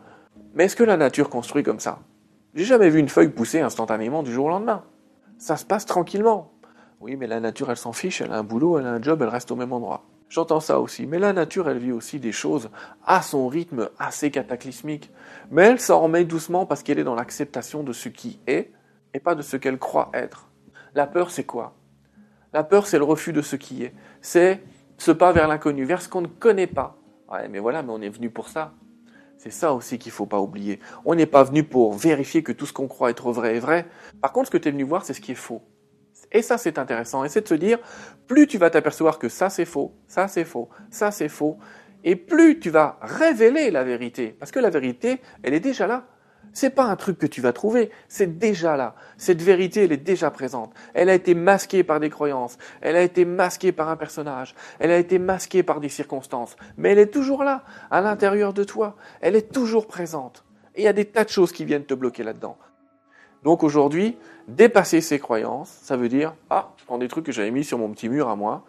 Mais 0.58 0.64
est-ce 0.64 0.74
que 0.74 0.82
la 0.82 0.96
nature 0.96 1.30
construit 1.30 1.62
comme 1.62 1.78
ça? 1.78 2.00
J'ai 2.52 2.64
jamais 2.64 2.90
vu 2.90 2.98
une 2.98 3.08
feuille 3.08 3.28
pousser 3.28 3.60
instantanément 3.60 4.24
du 4.24 4.32
jour 4.32 4.46
au 4.46 4.48
lendemain. 4.48 4.82
Ça 5.38 5.56
se 5.56 5.64
passe 5.64 5.86
tranquillement. 5.86 6.50
Oui, 7.00 7.14
mais 7.14 7.28
la 7.28 7.38
nature, 7.38 7.70
elle 7.70 7.76
s'en 7.76 7.92
fiche, 7.92 8.20
elle 8.20 8.32
a 8.32 8.38
un 8.38 8.42
boulot, 8.42 8.76
elle 8.76 8.86
a 8.86 8.92
un 8.92 9.00
job, 9.00 9.22
elle 9.22 9.28
reste 9.28 9.52
au 9.52 9.54
même 9.54 9.72
endroit. 9.72 10.02
J'entends 10.28 10.58
ça 10.58 10.80
aussi, 10.80 11.06
mais 11.06 11.20
la 11.20 11.32
nature, 11.32 11.68
elle 11.68 11.78
vit 11.78 11.92
aussi 11.92 12.18
des 12.18 12.32
choses 12.32 12.70
à 13.06 13.22
son 13.22 13.46
rythme 13.46 13.88
assez 14.00 14.32
cataclysmique. 14.32 15.12
Mais 15.52 15.62
elle 15.62 15.78
s'en 15.78 16.00
remet 16.00 16.24
doucement 16.24 16.66
parce 16.66 16.82
qu'elle 16.82 16.98
est 16.98 17.04
dans 17.04 17.14
l'acceptation 17.14 17.84
de 17.84 17.92
ce 17.92 18.08
qui 18.08 18.40
est 18.48 18.72
et 19.14 19.20
pas 19.20 19.36
de 19.36 19.42
ce 19.42 19.56
qu'elle 19.56 19.78
croit 19.78 20.10
être. 20.12 20.48
La 20.96 21.06
peur, 21.06 21.30
c'est 21.30 21.44
quoi? 21.44 21.76
La 22.52 22.64
peur, 22.64 22.88
c'est 22.88 22.98
le 22.98 23.04
refus 23.04 23.32
de 23.32 23.42
ce 23.42 23.54
qui 23.54 23.84
est. 23.84 23.94
C'est 24.22 24.60
ce 24.96 25.12
pas 25.12 25.30
vers 25.30 25.46
l'inconnu, 25.46 25.84
vers 25.84 26.02
ce 26.02 26.08
qu'on 26.08 26.22
ne 26.22 26.26
connaît 26.26 26.66
pas. 26.66 26.96
Ouais, 27.30 27.46
mais 27.46 27.60
voilà, 27.60 27.84
mais 27.84 27.92
on 27.92 28.02
est 28.02 28.08
venu 28.08 28.28
pour 28.28 28.48
ça. 28.48 28.72
C'est 29.38 29.52
ça 29.52 29.72
aussi 29.72 29.98
qu'il 29.98 30.12
faut 30.12 30.26
pas 30.26 30.40
oublier. 30.40 30.80
On 31.04 31.14
n'est 31.14 31.26
pas 31.26 31.44
venu 31.44 31.62
pour 31.62 31.94
vérifier 31.94 32.42
que 32.42 32.52
tout 32.52 32.66
ce 32.66 32.72
qu'on 32.72 32.88
croit 32.88 33.10
être 33.10 33.30
vrai 33.30 33.56
est 33.56 33.60
vrai. 33.60 33.86
Par 34.20 34.32
contre, 34.32 34.48
ce 34.48 34.50
que 34.50 34.58
tu 34.58 34.68
es 34.68 34.72
venu 34.72 34.82
voir, 34.82 35.04
c'est 35.04 35.14
ce 35.14 35.20
qui 35.20 35.32
est 35.32 35.36
faux. 35.36 35.62
Et 36.32 36.42
ça, 36.42 36.58
c'est 36.58 36.76
intéressant. 36.76 37.24
Et 37.24 37.28
c'est 37.28 37.42
de 37.42 37.48
se 37.48 37.54
dire, 37.54 37.78
plus 38.26 38.48
tu 38.48 38.58
vas 38.58 38.68
t'apercevoir 38.68 39.18
que 39.18 39.28
ça, 39.28 39.48
c'est 39.48 39.64
faux, 39.64 39.94
ça, 40.08 40.28
c'est 40.28 40.44
faux, 40.44 40.68
ça, 40.90 41.12
c'est 41.12 41.28
faux, 41.28 41.56
et 42.04 42.16
plus 42.16 42.58
tu 42.58 42.70
vas 42.70 42.98
révéler 43.00 43.70
la 43.70 43.84
vérité. 43.84 44.36
Parce 44.38 44.50
que 44.50 44.58
la 44.58 44.70
vérité, 44.70 45.20
elle 45.42 45.54
est 45.54 45.60
déjà 45.60 45.86
là. 45.86 46.06
C'est 46.52 46.70
pas 46.70 46.84
un 46.84 46.96
truc 46.96 47.18
que 47.18 47.26
tu 47.26 47.40
vas 47.40 47.52
trouver, 47.52 47.90
c'est 48.08 48.38
déjà 48.38 48.76
là. 48.76 48.94
Cette 49.16 49.42
vérité, 49.42 49.84
elle 49.84 49.92
est 49.92 49.96
déjà 49.96 50.30
présente. 50.30 50.72
Elle 50.92 51.08
a 51.08 51.14
été 51.14 51.34
masquée 51.34 51.84
par 51.84 52.00
des 52.00 52.10
croyances, 52.10 52.58
elle 52.80 52.96
a 52.96 53.02
été 53.02 53.24
masquée 53.24 53.70
par 53.70 53.88
un 53.88 53.96
personnage, 53.96 54.54
elle 54.78 54.90
a 54.90 54.98
été 54.98 55.18
masquée 55.18 55.62
par 55.62 55.78
des 55.78 55.88
circonstances, 55.88 56.56
mais 56.76 56.90
elle 56.90 56.98
est 56.98 57.12
toujours 57.12 57.44
là, 57.44 57.62
à 57.90 58.00
l'intérieur 58.00 58.52
de 58.52 58.64
toi. 58.64 58.96
Elle 59.20 59.36
est 59.36 59.52
toujours 59.52 59.86
présente. 59.86 60.44
Et 60.74 60.82
il 60.82 60.84
y 60.84 60.88
a 60.88 60.92
des 60.92 61.04
tas 61.04 61.24
de 61.24 61.28
choses 61.28 61.52
qui 61.52 61.64
viennent 61.64 61.84
te 61.84 61.94
bloquer 61.94 62.24
là-dedans. 62.24 62.56
Donc 63.44 63.62
aujourd'hui, 63.62 64.18
dépasser 64.48 65.00
ces 65.00 65.18
croyances, 65.18 65.70
ça 65.82 65.96
veut 65.96 66.08
dire, 66.08 66.34
ah, 66.50 66.72
je 66.78 66.84
prends 66.84 66.98
des 66.98 67.08
trucs 67.08 67.26
que 67.26 67.32
j'avais 67.32 67.52
mis 67.52 67.62
sur 67.62 67.78
mon 67.78 67.90
petit 67.90 68.08
mur 68.08 68.28
à 68.28 68.36
moi, 68.36 68.64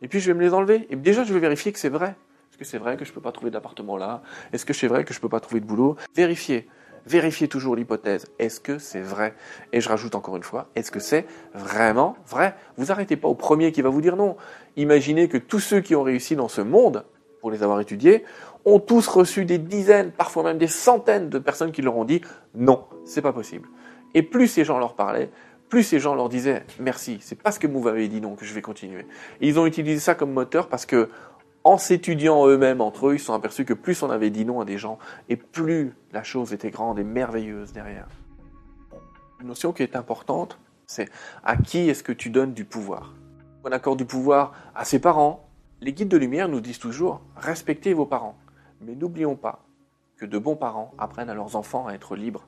et 0.00 0.08
puis 0.08 0.20
je 0.20 0.30
vais 0.30 0.38
me 0.38 0.42
les 0.42 0.54
enlever. 0.54 0.86
Et 0.88 0.96
déjà, 0.96 1.24
je 1.24 1.34
vais 1.34 1.40
vérifier 1.40 1.72
que 1.72 1.78
c'est 1.78 1.90
vrai. 1.90 2.16
Est-ce 2.50 2.58
que 2.58 2.64
c'est 2.64 2.78
vrai 2.78 2.96
que 2.96 3.04
je 3.04 3.12
peux 3.12 3.20
pas 3.20 3.32
trouver 3.32 3.50
d'appartement 3.50 3.96
là? 3.96 4.22
Est-ce 4.52 4.64
que 4.64 4.72
c'est 4.72 4.86
vrai 4.86 5.04
que 5.04 5.12
je 5.12 5.20
peux 5.20 5.28
pas 5.28 5.40
trouver 5.40 5.60
de 5.60 5.66
boulot? 5.66 5.96
Vérifier 6.14 6.68
vérifiez 7.06 7.48
toujours 7.48 7.76
l'hypothèse. 7.76 8.26
Est-ce 8.38 8.60
que 8.60 8.78
c'est 8.78 9.00
vrai? 9.00 9.34
Et 9.72 9.80
je 9.80 9.88
rajoute 9.88 10.14
encore 10.14 10.36
une 10.36 10.42
fois, 10.42 10.68
est-ce 10.74 10.90
que 10.90 11.00
c'est 11.00 11.26
vraiment 11.54 12.16
vrai? 12.26 12.54
Vous 12.76 12.92
arrêtez 12.92 13.16
pas 13.16 13.28
au 13.28 13.34
premier 13.34 13.72
qui 13.72 13.82
va 13.82 13.88
vous 13.88 14.00
dire 14.00 14.16
non. 14.16 14.36
Imaginez 14.76 15.28
que 15.28 15.38
tous 15.38 15.60
ceux 15.60 15.80
qui 15.80 15.94
ont 15.94 16.02
réussi 16.02 16.36
dans 16.36 16.48
ce 16.48 16.60
monde, 16.60 17.04
pour 17.40 17.50
les 17.50 17.62
avoir 17.62 17.80
étudiés, 17.80 18.24
ont 18.64 18.78
tous 18.78 19.06
reçu 19.06 19.44
des 19.44 19.58
dizaines, 19.58 20.10
parfois 20.10 20.42
même 20.42 20.58
des 20.58 20.68
centaines 20.68 21.28
de 21.28 21.38
personnes 21.38 21.72
qui 21.72 21.82
leur 21.82 21.96
ont 21.96 22.04
dit 22.04 22.22
non, 22.54 22.84
c'est 23.04 23.22
pas 23.22 23.32
possible. 23.32 23.68
Et 24.14 24.22
plus 24.22 24.48
ces 24.48 24.64
gens 24.64 24.78
leur 24.78 24.94
parlaient, 24.94 25.30
plus 25.68 25.82
ces 25.82 25.98
gens 25.98 26.14
leur 26.14 26.28
disaient 26.28 26.64
merci, 26.78 27.18
c'est 27.20 27.40
parce 27.40 27.58
que 27.58 27.66
vous 27.66 27.80
m'avez 27.80 28.08
dit 28.08 28.20
que 28.20 28.44
je 28.44 28.54
vais 28.54 28.62
continuer. 28.62 29.06
Ils 29.40 29.58
ont 29.58 29.66
utilisé 29.66 29.98
ça 29.98 30.14
comme 30.14 30.32
moteur 30.32 30.68
parce 30.68 30.86
que 30.86 31.10
en 31.64 31.78
s'étudiant 31.78 32.46
eux-mêmes 32.46 32.80
entre 32.80 33.08
eux, 33.08 33.14
ils 33.14 33.18
se 33.18 33.26
sont 33.26 33.34
aperçus 33.34 33.64
que 33.64 33.74
plus 33.74 34.02
on 34.02 34.10
avait 34.10 34.30
dit 34.30 34.44
non 34.44 34.60
à 34.60 34.64
des 34.64 34.78
gens, 34.78 34.98
et 35.28 35.36
plus 35.36 35.94
la 36.12 36.22
chose 36.22 36.52
était 36.52 36.70
grande 36.70 36.98
et 36.98 37.04
merveilleuse 37.04 37.72
derrière. 37.72 38.06
Une 39.40 39.48
notion 39.48 39.72
qui 39.72 39.82
est 39.82 39.96
importante, 39.96 40.58
c'est 40.86 41.10
à 41.42 41.56
qui 41.56 41.88
est-ce 41.88 42.02
que 42.02 42.12
tu 42.12 42.30
donnes 42.30 42.52
du 42.52 42.64
pouvoir? 42.64 43.14
On 43.64 43.72
accorde 43.72 43.98
du 43.98 44.04
pouvoir 44.04 44.52
à 44.74 44.84
ses 44.84 44.98
parents. 44.98 45.48
Les 45.80 45.94
guides 45.94 46.08
de 46.08 46.18
lumière 46.18 46.48
nous 46.48 46.60
disent 46.60 46.78
toujours 46.78 47.22
respectez 47.36 47.94
vos 47.94 48.06
parents. 48.06 48.36
Mais 48.82 48.94
n'oublions 48.94 49.36
pas 49.36 49.64
que 50.18 50.26
de 50.26 50.38
bons 50.38 50.56
parents 50.56 50.92
apprennent 50.98 51.30
à 51.30 51.34
leurs 51.34 51.56
enfants 51.56 51.86
à 51.86 51.94
être 51.94 52.14
libres. 52.14 52.46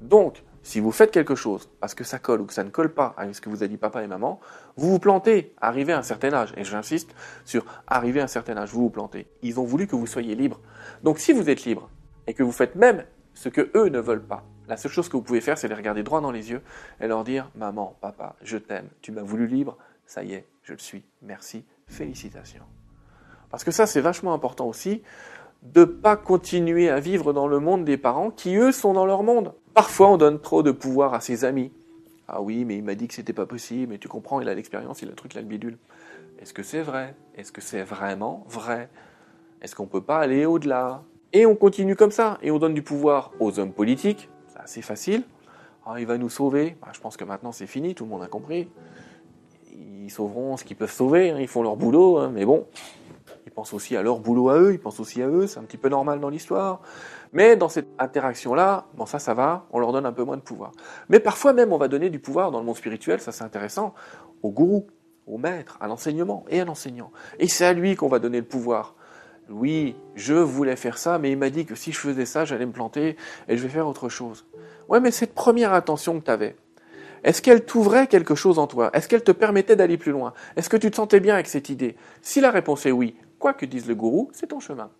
Donc, 0.00 0.44
si 0.62 0.80
vous 0.80 0.92
faites 0.92 1.10
quelque 1.10 1.34
chose 1.34 1.68
parce 1.80 1.94
que 1.94 2.04
ça 2.04 2.18
colle 2.18 2.40
ou 2.40 2.46
que 2.46 2.52
ça 2.52 2.64
ne 2.64 2.70
colle 2.70 2.92
pas 2.92 3.14
avec 3.16 3.34
ce 3.34 3.40
que 3.40 3.48
vous 3.48 3.62
a 3.62 3.66
dit 3.66 3.76
papa 3.76 4.02
et 4.02 4.06
maman, 4.06 4.40
vous 4.76 4.90
vous 4.90 4.98
plantez, 4.98 5.54
arrivez 5.60 5.92
à 5.92 5.98
un 5.98 6.02
certain 6.02 6.32
âge. 6.32 6.52
Et 6.56 6.64
j'insiste 6.64 7.14
sur 7.44 7.64
arriver 7.86 8.20
à 8.20 8.24
un 8.24 8.28
certain 8.28 8.56
âge, 8.56 8.70
vous 8.70 8.82
vous 8.82 8.90
plantez. 8.90 9.26
Ils 9.42 9.58
ont 9.58 9.64
voulu 9.64 9.86
que 9.86 9.96
vous 9.96 10.06
soyez 10.06 10.34
libre. 10.34 10.60
Donc 11.02 11.18
si 11.18 11.32
vous 11.32 11.50
êtes 11.50 11.64
libre 11.64 11.90
et 12.26 12.34
que 12.34 12.42
vous 12.42 12.52
faites 12.52 12.76
même 12.76 13.04
ce 13.34 13.48
que 13.48 13.70
eux 13.74 13.88
ne 13.88 13.98
veulent 13.98 14.24
pas, 14.24 14.44
la 14.68 14.76
seule 14.76 14.92
chose 14.92 15.08
que 15.08 15.16
vous 15.16 15.22
pouvez 15.22 15.40
faire, 15.40 15.58
c'est 15.58 15.68
les 15.68 15.74
regarder 15.74 16.02
droit 16.02 16.20
dans 16.20 16.30
les 16.30 16.50
yeux 16.50 16.62
et 17.00 17.06
leur 17.08 17.24
dire 17.24 17.50
Maman, 17.56 17.96
papa, 18.00 18.36
je 18.42 18.58
t'aime, 18.58 18.88
tu 19.00 19.10
m'as 19.10 19.22
voulu 19.22 19.46
libre, 19.46 19.76
ça 20.06 20.22
y 20.22 20.34
est, 20.34 20.46
je 20.62 20.72
le 20.72 20.78
suis, 20.78 21.04
merci, 21.22 21.64
félicitations. 21.88 22.64
Parce 23.50 23.64
que 23.64 23.70
ça, 23.70 23.86
c'est 23.86 24.00
vachement 24.00 24.32
important 24.32 24.66
aussi 24.66 25.02
de 25.62 25.80
ne 25.80 25.84
pas 25.84 26.16
continuer 26.16 26.88
à 26.88 27.00
vivre 27.00 27.32
dans 27.32 27.46
le 27.46 27.60
monde 27.60 27.84
des 27.84 27.96
parents 27.96 28.30
qui, 28.30 28.56
eux, 28.56 28.72
sont 28.72 28.92
dans 28.92 29.06
leur 29.06 29.22
monde. 29.22 29.54
Parfois, 29.74 30.10
on 30.10 30.16
donne 30.18 30.38
trop 30.38 30.62
de 30.62 30.70
pouvoir 30.70 31.14
à 31.14 31.20
ses 31.20 31.44
amis. 31.44 31.72
Ah 32.28 32.42
oui, 32.42 32.64
mais 32.64 32.76
il 32.76 32.82
m'a 32.82 32.94
dit 32.94 33.08
que 33.08 33.14
c'était 33.14 33.32
pas 33.32 33.46
possible, 33.46 33.92
mais 33.92 33.98
tu 33.98 34.08
comprends, 34.08 34.40
il 34.40 34.48
a 34.48 34.54
l'expérience, 34.54 35.02
il 35.02 35.08
a 35.08 35.10
le 35.10 35.16
truc, 35.16 35.34
il 35.34 35.38
a 35.38 35.40
le 35.40 35.46
bidule. 35.46 35.78
Est-ce 36.40 36.52
que 36.52 36.62
c'est 36.62 36.82
vrai? 36.82 37.14
Est-ce 37.36 37.52
que 37.52 37.60
c'est 37.60 37.82
vraiment 37.82 38.44
vrai? 38.48 38.90
Est-ce 39.60 39.74
qu'on 39.74 39.86
peut 39.86 40.02
pas 40.02 40.18
aller 40.18 40.44
au-delà? 40.44 41.02
Et 41.32 41.46
on 41.46 41.56
continue 41.56 41.96
comme 41.96 42.10
ça, 42.10 42.38
et 42.42 42.50
on 42.50 42.58
donne 42.58 42.74
du 42.74 42.82
pouvoir 42.82 43.32
aux 43.40 43.58
hommes 43.58 43.72
politiques, 43.72 44.28
c'est 44.48 44.60
assez 44.60 44.82
facile. 44.82 45.22
Ah, 45.86 45.98
il 45.98 46.06
va 46.06 46.18
nous 46.18 46.28
sauver. 46.28 46.76
Bah, 46.80 46.88
je 46.92 47.00
pense 47.00 47.16
que 47.16 47.24
maintenant 47.24 47.52
c'est 47.52 47.66
fini, 47.66 47.94
tout 47.94 48.04
le 48.04 48.10
monde 48.10 48.22
a 48.22 48.28
compris. 48.28 48.68
Ils 49.74 50.10
sauveront 50.10 50.56
ce 50.56 50.64
qu'ils 50.64 50.76
peuvent 50.76 50.92
sauver, 50.92 51.30
hein, 51.30 51.38
ils 51.40 51.48
font 51.48 51.62
leur 51.62 51.76
boulot, 51.76 52.18
hein, 52.18 52.30
mais 52.34 52.44
bon, 52.44 52.66
ils 53.46 53.52
pensent 53.52 53.72
aussi 53.72 53.96
à 53.96 54.02
leur 54.02 54.20
boulot 54.20 54.50
à 54.50 54.58
eux, 54.58 54.72
ils 54.72 54.80
pensent 54.80 55.00
aussi 55.00 55.22
à 55.22 55.28
eux, 55.28 55.46
c'est 55.46 55.58
un 55.58 55.64
petit 55.64 55.76
peu 55.76 55.88
normal 55.88 56.20
dans 56.20 56.28
l'histoire. 56.28 56.80
Mais 57.32 57.56
dans 57.56 57.68
cette 57.68 57.88
interaction-là, 57.98 58.86
bon 58.94 59.06
ça, 59.06 59.18
ça 59.18 59.34
va, 59.34 59.66
on 59.72 59.78
leur 59.78 59.92
donne 59.92 60.06
un 60.06 60.12
peu 60.12 60.24
moins 60.24 60.36
de 60.36 60.42
pouvoir. 60.42 60.72
Mais 61.08 61.20
parfois 61.20 61.52
même, 61.52 61.72
on 61.72 61.78
va 61.78 61.88
donner 61.88 62.10
du 62.10 62.18
pouvoir 62.18 62.50
dans 62.50 62.60
le 62.60 62.66
monde 62.66 62.76
spirituel, 62.76 63.20
ça 63.20 63.32
c'est 63.32 63.44
intéressant, 63.44 63.94
au 64.42 64.50
gourou, 64.50 64.86
au 65.26 65.38
maître, 65.38 65.78
à 65.80 65.88
l'enseignement 65.88 66.44
et 66.48 66.60
à 66.60 66.64
l'enseignant. 66.64 67.10
Et 67.38 67.48
c'est 67.48 67.64
à 67.64 67.72
lui 67.72 67.96
qu'on 67.96 68.08
va 68.08 68.18
donner 68.18 68.38
le 68.38 68.46
pouvoir. 68.46 68.94
Oui, 69.48 69.96
je 70.14 70.34
voulais 70.34 70.76
faire 70.76 70.98
ça, 70.98 71.18
mais 71.18 71.30
il 71.30 71.38
m'a 71.38 71.50
dit 71.50 71.66
que 71.66 71.74
si 71.74 71.92
je 71.92 71.98
faisais 71.98 72.26
ça, 72.26 72.44
j'allais 72.44 72.66
me 72.66 72.72
planter 72.72 73.16
et 73.48 73.56
je 73.56 73.62
vais 73.62 73.68
faire 73.68 73.86
autre 73.86 74.08
chose. 74.08 74.46
Ouais, 74.88 75.00
mais 75.00 75.10
cette 75.10 75.34
première 75.34 75.72
intention 75.72 76.18
que 76.18 76.24
tu 76.24 76.30
avais, 76.30 76.56
est-ce 77.24 77.40
qu'elle 77.40 77.64
t'ouvrait 77.64 78.08
quelque 78.08 78.34
chose 78.34 78.58
en 78.58 78.66
toi? 78.66 78.90
Est-ce 78.92 79.08
qu'elle 79.08 79.22
te 79.22 79.32
permettait 79.32 79.76
d'aller 79.76 79.96
plus 79.96 80.12
loin? 80.12 80.32
Est-ce 80.56 80.68
que 80.68 80.76
tu 80.76 80.90
te 80.90 80.96
sentais 80.96 81.20
bien 81.20 81.34
avec 81.34 81.46
cette 81.46 81.68
idée? 81.68 81.96
Si 82.20 82.40
la 82.40 82.50
réponse 82.50 82.84
est 82.86 82.90
oui, 82.90 83.16
quoi 83.42 83.52
que 83.52 83.66
dise 83.66 83.88
le 83.88 83.96
gourou, 83.96 84.30
c'est 84.32 84.46
ton 84.46 84.60
chemin. 84.60 84.90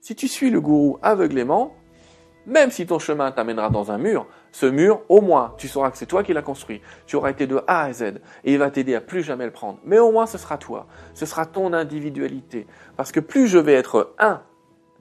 Si 0.00 0.16
tu 0.16 0.26
suis 0.26 0.48
le 0.48 0.60
gourou 0.60 0.98
aveuglément, 1.02 1.74
même 2.46 2.70
si 2.70 2.86
ton 2.86 2.98
chemin 2.98 3.30
t'amènera 3.30 3.68
dans 3.68 3.92
un 3.92 3.98
mur, 3.98 4.26
ce 4.52 4.64
mur, 4.64 5.02
au 5.10 5.20
moins, 5.20 5.54
tu 5.58 5.68
sauras 5.68 5.90
que 5.90 5.98
c'est 5.98 6.06
toi 6.06 6.24
qui 6.24 6.32
l'as 6.32 6.42
construit. 6.42 6.80
Tu 7.06 7.14
auras 7.14 7.30
été 7.30 7.46
de 7.46 7.62
A 7.66 7.82
à 7.82 7.92
Z 7.92 8.02
et 8.44 8.54
il 8.54 8.58
va 8.58 8.70
t'aider 8.70 8.94
à 8.94 9.02
plus 9.02 9.22
jamais 9.22 9.44
le 9.44 9.52
prendre. 9.52 9.78
Mais 9.84 9.98
au 9.98 10.10
moins, 10.10 10.26
ce 10.26 10.38
sera 10.38 10.56
toi. 10.56 10.86
Ce 11.12 11.26
sera 11.26 11.44
ton 11.44 11.74
individualité. 11.74 12.66
Parce 12.96 13.12
que 13.12 13.20
plus 13.20 13.46
je 13.48 13.58
vais 13.58 13.74
être 13.74 14.14
un, 14.18 14.42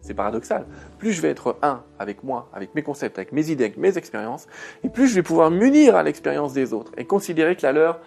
c'est 0.01 0.13
paradoxal, 0.13 0.65
plus 0.99 1.13
je 1.13 1.21
vais 1.21 1.29
être 1.29 1.57
un 1.61 1.85
avec 1.99 2.21
moi, 2.23 2.49
avec 2.53 2.75
mes 2.75 2.83
concepts, 2.83 3.17
avec 3.17 3.31
mes 3.31 3.49
idées, 3.49 3.63
avec 3.63 3.77
mes 3.77 3.97
expériences, 3.97 4.47
et 4.83 4.89
plus 4.89 5.07
je 5.07 5.15
vais 5.15 5.23
pouvoir 5.23 5.51
m'unir 5.51 5.95
à 5.95 6.03
l'expérience 6.03 6.51
des 6.51 6.73
autres 6.73 6.91
et 6.97 7.05
considérer 7.05 7.55
que 7.55 7.63
la 7.63 7.71
leur 7.71 8.01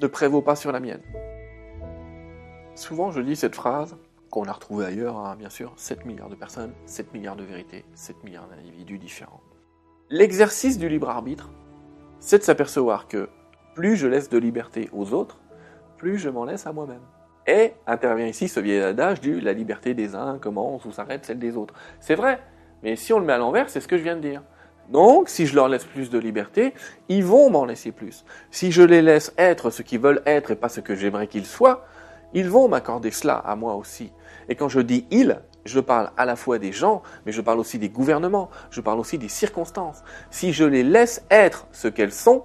ne 0.00 0.06
prévaut 0.08 0.42
pas 0.42 0.56
sur 0.56 0.72
la 0.72 0.80
mienne. 0.80 1.00
Souvent, 2.74 3.12
je 3.12 3.20
dis 3.20 3.36
cette 3.36 3.54
phrase, 3.54 3.96
qu'on 4.30 4.46
a 4.46 4.52
retrouvée 4.52 4.86
ailleurs, 4.86 5.16
hein, 5.16 5.36
bien 5.38 5.48
sûr, 5.48 5.72
7 5.76 6.04
milliards 6.06 6.28
de 6.28 6.34
personnes, 6.34 6.72
7 6.86 7.14
milliards 7.14 7.36
de 7.36 7.44
vérités, 7.44 7.84
7 7.94 8.24
milliards 8.24 8.48
d'individus 8.48 8.98
différents. 8.98 9.40
L'exercice 10.10 10.76
du 10.76 10.88
libre 10.88 11.08
arbitre, 11.08 11.50
c'est 12.18 12.38
de 12.38 12.42
s'apercevoir 12.42 13.06
que 13.06 13.28
plus 13.76 13.94
je 13.94 14.08
laisse 14.08 14.28
de 14.28 14.38
liberté 14.38 14.88
aux 14.92 15.14
autres, 15.14 15.38
plus 15.98 16.18
je 16.18 16.28
m'en 16.28 16.44
laisse 16.44 16.66
à 16.66 16.72
moi-même. 16.72 17.02
Et 17.46 17.74
intervient 17.86 18.26
ici 18.26 18.48
ce 18.48 18.58
vieil 18.58 18.80
adage 18.80 19.20
du 19.20 19.38
la 19.40 19.52
liberté 19.52 19.94
des 19.94 20.16
uns 20.16 20.38
commence 20.38 20.84
ou 20.84 20.90
s'arrête 20.90 21.24
celle 21.24 21.38
des 21.38 21.56
autres. 21.56 21.74
C'est 22.00 22.16
vrai, 22.16 22.40
mais 22.82 22.96
si 22.96 23.12
on 23.12 23.20
le 23.20 23.24
met 23.24 23.34
à 23.34 23.38
l'envers, 23.38 23.70
c'est 23.70 23.80
ce 23.80 23.86
que 23.86 23.98
je 23.98 24.02
viens 24.02 24.16
de 24.16 24.20
dire. 24.20 24.42
Donc, 24.88 25.28
si 25.28 25.46
je 25.46 25.54
leur 25.54 25.68
laisse 25.68 25.84
plus 25.84 26.10
de 26.10 26.18
liberté, 26.18 26.74
ils 27.08 27.24
vont 27.24 27.50
m'en 27.50 27.64
laisser 27.64 27.92
plus. 27.92 28.24
Si 28.50 28.72
je 28.72 28.82
les 28.82 29.00
laisse 29.00 29.32
être 29.38 29.70
ce 29.70 29.82
qu'ils 29.82 30.00
veulent 30.00 30.22
être 30.26 30.50
et 30.50 30.56
pas 30.56 30.68
ce 30.68 30.80
que 30.80 30.96
j'aimerais 30.96 31.28
qu'ils 31.28 31.46
soient, 31.46 31.86
Ils 32.34 32.50
vont 32.50 32.68
m'accorder 32.68 33.12
cela 33.12 33.36
à 33.36 33.56
moi 33.56 33.76
aussi. 33.76 34.12
Et 34.48 34.56
quand 34.56 34.68
je 34.68 34.80
dis 34.80 35.06
ils, 35.10 35.40
je 35.64 35.80
parle 35.80 36.10
à 36.16 36.24
la 36.24 36.36
fois 36.36 36.58
des 36.58 36.72
gens, 36.72 37.02
mais 37.24 37.32
je 37.32 37.40
parle 37.40 37.60
aussi 37.60 37.78
des 37.78 37.88
gouvernements, 37.88 38.50
je 38.70 38.80
parle 38.80 38.98
aussi 38.98 39.18
des 39.18 39.28
circonstances. 39.28 40.02
Si 40.30 40.52
je 40.52 40.64
les 40.64 40.82
laisse 40.82 41.24
être 41.30 41.66
ce 41.72 41.88
qu'elles 41.88 42.12
sont, 42.12 42.44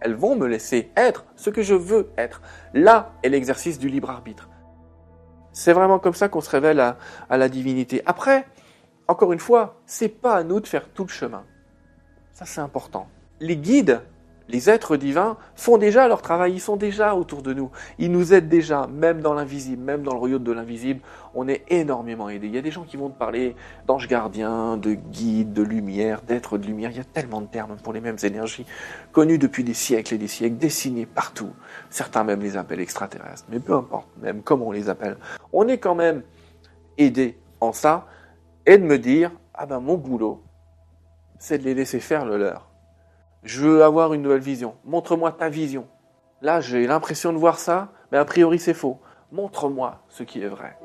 elles 0.00 0.14
vont 0.14 0.36
me 0.36 0.46
laisser 0.46 0.90
être 0.96 1.24
ce 1.36 1.50
que 1.50 1.62
je 1.62 1.74
veux 1.74 2.10
être. 2.18 2.42
Là 2.74 3.12
est 3.22 3.28
l'exercice 3.28 3.78
du 3.78 3.88
libre 3.88 4.10
arbitre. 4.10 4.48
C'est 5.52 5.72
vraiment 5.72 5.98
comme 5.98 6.14
ça 6.14 6.28
qu'on 6.28 6.40
se 6.40 6.50
révèle 6.50 6.78
à, 6.80 6.98
à, 7.30 7.36
la 7.36 7.48
divinité. 7.48 8.02
Après, 8.06 8.46
encore 9.08 9.32
une 9.32 9.38
fois, 9.38 9.80
c'est 9.86 10.08
pas 10.08 10.36
à 10.36 10.44
nous 10.44 10.60
de 10.60 10.66
faire 10.66 10.88
tout 10.90 11.04
le 11.04 11.08
chemin. 11.08 11.44
Ça, 12.32 12.44
c'est 12.44 12.60
important. 12.60 13.08
Les 13.40 13.56
guides 13.56 14.00
les 14.48 14.70
êtres 14.70 14.96
divins 14.96 15.36
font 15.54 15.76
déjà 15.76 16.08
leur 16.08 16.22
travail, 16.22 16.54
ils 16.54 16.60
sont 16.60 16.76
déjà 16.76 17.14
autour 17.14 17.42
de 17.42 17.52
nous. 17.52 17.70
Ils 17.98 18.10
nous 18.10 18.32
aident 18.32 18.48
déjà, 18.48 18.86
même 18.86 19.20
dans 19.20 19.34
l'invisible, 19.34 19.82
même 19.82 20.02
dans 20.02 20.12
le 20.12 20.18
royaume 20.18 20.42
de 20.42 20.52
l'invisible. 20.52 21.00
On 21.34 21.48
est 21.48 21.64
énormément 21.68 22.28
aidés. 22.30 22.46
Il 22.46 22.54
y 22.54 22.58
a 22.58 22.62
des 22.62 22.70
gens 22.70 22.84
qui 22.84 22.96
vont 22.96 23.10
te 23.10 23.18
parler 23.18 23.54
d'anges 23.86 24.08
gardiens, 24.08 24.76
de 24.76 24.94
guides, 24.94 25.52
de 25.52 25.62
lumière, 25.62 26.22
d'êtres 26.22 26.56
de 26.56 26.66
lumière. 26.66 26.90
Il 26.90 26.96
y 26.96 27.00
a 27.00 27.04
tellement 27.04 27.42
de 27.42 27.46
termes 27.46 27.76
pour 27.76 27.92
les 27.92 28.00
mêmes 28.00 28.16
énergies, 28.22 28.64
connus 29.12 29.38
depuis 29.38 29.64
des 29.64 29.74
siècles 29.74 30.14
et 30.14 30.18
des 30.18 30.28
siècles, 30.28 30.56
dessinés 30.56 31.06
partout. 31.06 31.50
Certains 31.90 32.24
même 32.24 32.40
les 32.40 32.56
appellent 32.56 32.80
extraterrestres. 32.80 33.44
Mais 33.50 33.60
peu 33.60 33.74
importe, 33.74 34.08
même 34.22 34.42
comment 34.42 34.68
on 34.68 34.72
les 34.72 34.88
appelle. 34.88 35.18
On 35.52 35.68
est 35.68 35.78
quand 35.78 35.94
même 35.94 36.22
aidés 36.96 37.38
en 37.60 37.72
ça 37.72 38.06
et 38.64 38.78
de 38.78 38.84
me 38.84 38.98
dire, 38.98 39.30
ah 39.52 39.66
ben 39.66 39.80
mon 39.80 39.96
boulot, 39.96 40.42
c'est 41.38 41.58
de 41.58 41.64
les 41.64 41.74
laisser 41.74 42.00
faire 42.00 42.24
le 42.24 42.38
leur. 42.38 42.68
Je 43.44 43.60
veux 43.60 43.84
avoir 43.84 44.14
une 44.14 44.22
nouvelle 44.22 44.40
vision. 44.40 44.76
Montre-moi 44.84 45.32
ta 45.32 45.48
vision. 45.48 45.86
Là, 46.42 46.60
j'ai 46.60 46.86
l'impression 46.86 47.32
de 47.32 47.38
voir 47.38 47.58
ça, 47.58 47.88
mais 48.10 48.18
a 48.18 48.24
priori 48.24 48.58
c'est 48.58 48.74
faux. 48.74 49.00
Montre-moi 49.32 50.02
ce 50.08 50.22
qui 50.22 50.42
est 50.42 50.48
vrai. 50.48 50.78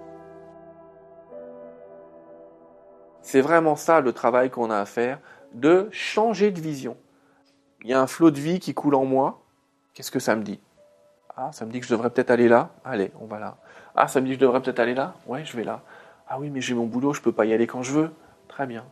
C'est 3.21 3.41
vraiment 3.41 3.75
ça 3.75 4.01
le 4.01 4.11
travail 4.11 4.49
qu'on 4.49 4.69
a 4.69 4.77
à 4.77 4.85
faire, 4.85 5.19
de 5.53 5.87
changer 5.91 6.51
de 6.51 6.59
vision. 6.59 6.97
Il 7.83 7.89
y 7.89 7.93
a 7.93 8.01
un 8.01 8.07
flot 8.07 8.31
de 8.31 8.39
vie 8.39 8.59
qui 8.59 8.73
coule 8.73 8.95
en 8.95 9.05
moi. 9.05 9.41
Qu'est-ce 9.93 10.11
que 10.11 10.19
ça 10.19 10.35
me 10.35 10.43
dit? 10.43 10.59
Ah, 11.35 11.51
ça 11.51 11.65
me 11.65 11.71
dit 11.71 11.79
que 11.79 11.85
je 11.85 11.91
devrais 11.91 12.09
peut-être 12.09 12.31
aller 12.31 12.47
là. 12.47 12.69
Allez, 12.83 13.11
on 13.19 13.25
va 13.25 13.39
là. 13.39 13.57
Ah, 13.95 14.07
ça 14.07 14.21
me 14.21 14.25
dit 14.25 14.31
que 14.33 14.35
je 14.35 14.41
devrais 14.41 14.61
peut-être 14.61 14.79
aller 14.79 14.93
là. 14.93 15.15
Ouais, 15.25 15.45
je 15.45 15.55
vais 15.55 15.63
là. 15.63 15.81
Ah 16.27 16.37
oui, 16.39 16.49
mais 16.49 16.61
j'ai 16.61 16.73
mon 16.73 16.85
boulot, 16.85 17.13
je 17.13 17.21
peux 17.21 17.31
pas 17.31 17.45
y 17.45 17.53
aller 17.53 17.67
quand 17.67 17.81
je 17.81 17.91
veux. 17.93 18.11
Très 18.47 18.67
bien. 18.67 18.85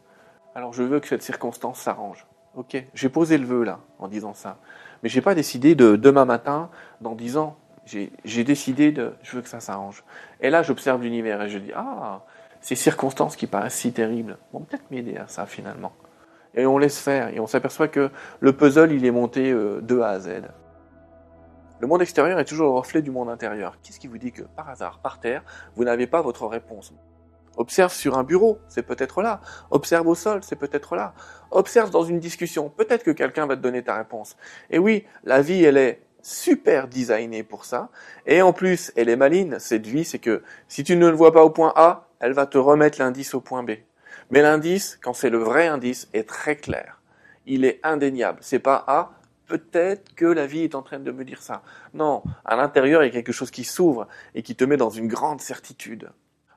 Alors 0.56 0.74
je 0.74 0.84
veux 0.84 1.00
que 1.00 1.08
cette 1.08 1.24
circonstance 1.24 1.80
s'arrange. 1.80 2.26
Ok, 2.56 2.84
j'ai 2.94 3.10
posé 3.10 3.38
le 3.38 3.46
vœu 3.46 3.64
là, 3.64 3.80
en 4.00 4.08
disant 4.08 4.34
ça. 4.34 4.58
Mais 5.04 5.10
j'ai 5.10 5.22
pas 5.22 5.36
décidé 5.36 5.74
de 5.74 5.96
demain 5.96 6.26
matin, 6.26 6.70
dans 7.00 7.16
dix 7.16 7.38
ans. 7.38 7.58
J'ai 7.86 8.44
décidé 8.44 8.92
de, 8.92 9.14
je 9.24 9.36
veux 9.36 9.42
que 9.42 9.50
ça 9.50 9.60
s'arrange. 9.60 10.04
Et 10.40 10.50
là, 10.50 10.62
j'observe 10.62 11.02
l'univers 11.02 11.42
et 11.42 11.50
je 11.50 11.58
dis, 11.58 11.72
ah, 11.76 12.22
ces 12.62 12.76
circonstances 12.76 13.36
qui 13.36 13.48
paraissent 13.48 13.76
si 13.76 13.92
terribles 13.92 14.38
vont 14.54 14.62
peut-être 14.62 14.90
m'aider 14.92 15.18
à 15.18 15.28
ça 15.28 15.46
finalement. 15.46 15.94
Et 16.54 16.66
on 16.66 16.78
laisse 16.78 17.00
faire 17.00 17.30
et 17.30 17.40
on 17.40 17.48
s'aperçoit 17.48 17.88
que 17.88 18.12
le 18.40 18.54
puzzle, 18.54 18.92
il 18.92 19.06
est 19.06 19.12
monté 19.12 19.52
euh, 19.52 19.82
de 19.82 20.00
A 20.00 20.10
à 20.10 20.20
Z. 20.20 20.44
Le 21.80 21.88
monde 21.88 22.02
extérieur 22.02 22.38
est 22.38 22.46
toujours 22.46 22.68
le 22.68 22.74
reflet 22.74 23.02
du 23.02 23.10
monde 23.10 23.30
intérieur. 23.30 23.78
Qu'est-ce 23.82 24.00
qui 24.00 24.08
vous 24.08 24.20
dit 24.20 24.32
que 24.32 24.44
par 24.44 24.70
hasard, 24.70 25.00
par 25.00 25.20
terre, 25.20 25.44
vous 25.76 25.84
n'avez 25.84 26.06
pas 26.06 26.22
votre 26.22 26.46
réponse? 26.46 26.94
Observe 27.58 27.94
sur 27.94 28.18
un 28.18 28.24
bureau, 28.24 28.60
c'est 28.70 28.84
peut-être 28.84 29.22
là. 29.22 29.42
Observe 29.72 30.08
au 30.08 30.16
sol, 30.16 30.42
c'est 30.44 30.56
peut-être 30.56 30.96
là. 30.96 31.14
Observe 31.52 31.90
dans 31.90 32.04
une 32.04 32.20
discussion, 32.20 32.70
peut-être 32.70 33.04
que 33.04 33.12
quelqu'un 33.12 33.46
va 33.46 33.56
te 33.56 33.62
donner 33.62 33.84
ta 33.84 33.96
réponse. 33.96 34.38
Et 34.70 34.80
oui, 34.80 35.06
la 35.24 35.42
vie, 35.42 35.64
elle 35.64 35.78
est 35.78 36.02
super 36.22 36.88
designée 36.88 37.44
pour 37.44 37.66
ça. 37.66 37.90
Et 38.26 38.42
en 38.42 38.54
plus, 38.54 38.92
elle 38.96 39.10
est 39.10 39.16
maligne, 39.16 39.58
cette 39.60 39.86
vie, 39.86 40.06
c'est 40.06 40.20
que 40.20 40.44
si 40.68 40.84
tu 40.84 40.96
ne 40.96 41.08
le 41.08 41.16
vois 41.16 41.34
pas 41.34 41.44
au 41.44 41.50
point 41.50 41.74
A, 41.76 42.08
elle 42.20 42.34
va 42.34 42.46
te 42.46 42.58
remettre 42.58 43.00
l'indice 43.00 43.34
au 43.34 43.42
point 43.42 43.64
B. 43.64 43.72
Mais 44.30 44.42
l'indice, 44.42 44.98
quand 45.02 45.14
c'est 45.14 45.30
le 45.30 45.40
vrai 45.40 45.68
indice, 45.68 46.08
est 46.14 46.28
très 46.28 46.56
clair. 46.56 47.02
Il 47.46 47.66
est 47.66 47.80
indéniable. 47.84 48.40
C'est 48.42 48.60
pas 48.60 48.84
A, 48.88 49.12
peut-être 49.48 50.16
que 50.16 50.26
la 50.26 50.46
vie 50.46 50.64
est 50.64 50.76
en 50.76 50.82
train 50.82 51.00
de 51.00 51.12
me 51.12 51.26
dire 51.26 51.42
ça. 51.42 51.64
Non, 51.94 52.24
à 52.46 52.56
l'intérieur, 52.56 53.04
il 53.04 53.08
y 53.08 53.10
a 53.10 53.14
quelque 53.14 53.34
chose 53.34 53.52
qui 53.52 53.66
s'ouvre 53.66 54.08
et 54.36 54.44
qui 54.44 54.56
te 54.56 54.64
met 54.64 54.78
dans 54.78 54.90
une 54.90 55.08
grande 55.08 55.42
certitude 55.42 56.12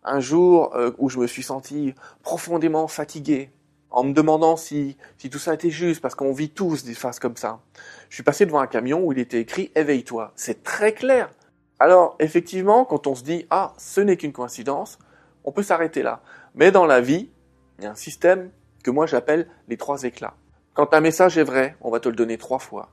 un 0.04 0.20
jour 0.20 0.74
euh, 0.74 0.90
où 0.98 1.08
je 1.08 1.18
me 1.18 1.26
suis 1.26 1.42
senti 1.42 1.94
profondément 2.22 2.88
fatigué, 2.88 3.50
en 3.90 4.02
me 4.02 4.12
demandant 4.12 4.56
si, 4.56 4.96
tout 5.30 5.38
ça 5.38 5.54
était 5.54 5.70
juste, 5.70 6.00
parce 6.00 6.16
qu'on 6.16 6.32
vit 6.32 6.50
tous 6.50 6.84
des 6.84 6.94
phases 6.94 7.20
comme 7.20 7.36
ça. 7.36 7.60
Je 8.08 8.16
suis 8.16 8.24
passé 8.24 8.44
devant 8.44 8.58
un 8.58 8.66
camion 8.66 9.04
où 9.04 9.12
il 9.12 9.20
était 9.20 9.40
écrit 9.40 9.70
Éveille-toi. 9.76 10.32
C'est 10.34 10.64
très 10.64 10.92
clair. 10.92 11.30
Alors, 11.78 12.16
effectivement, 12.18 12.84
quand 12.84 13.06
on 13.06 13.14
se 13.14 13.22
dit 13.22 13.46
Ah, 13.50 13.72
ce 13.78 14.00
n'est 14.00 14.16
qu'une 14.16 14.32
coïncidence, 14.32 14.98
on 15.44 15.52
peut 15.52 15.62
s'arrêter 15.62 16.02
là. 16.02 16.22
Mais 16.56 16.72
dans 16.72 16.86
la 16.86 17.00
vie, 17.00 17.30
il 17.78 17.84
y 17.84 17.86
a 17.86 17.92
un 17.92 17.96
système 17.96 18.50
que 18.82 18.90
moi 18.90 19.06
j'appelle 19.06 19.48
les 19.68 19.76
trois 19.76 20.02
éclats. 20.02 20.34
Quand 20.74 20.92
un 20.92 21.00
message 21.00 21.38
est 21.38 21.44
vrai, 21.44 21.76
on 21.80 21.90
va 21.90 22.00
te 22.00 22.08
le 22.08 22.16
donner 22.16 22.36
trois 22.36 22.58
fois. 22.58 22.90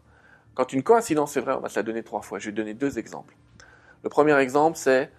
Quand 0.54 0.72
une 0.72 0.84
coïncidence 0.84 1.36
est 1.36 1.42
vraie, 1.42 1.56
on 1.56 1.62
va 1.62 1.70
te 1.70 1.80
la 1.80 1.84
donner 1.84 2.04
trois 2.04 2.22
fois. 2.22 2.38
Je 2.38 2.48
vais 2.48 2.52
donner 2.52 2.76
deux 2.76 3.00
exemples. 3.00 3.36
Le 4.04 4.10
premier 4.10 4.38
exemple, 4.38 4.78
c'est 4.78 5.12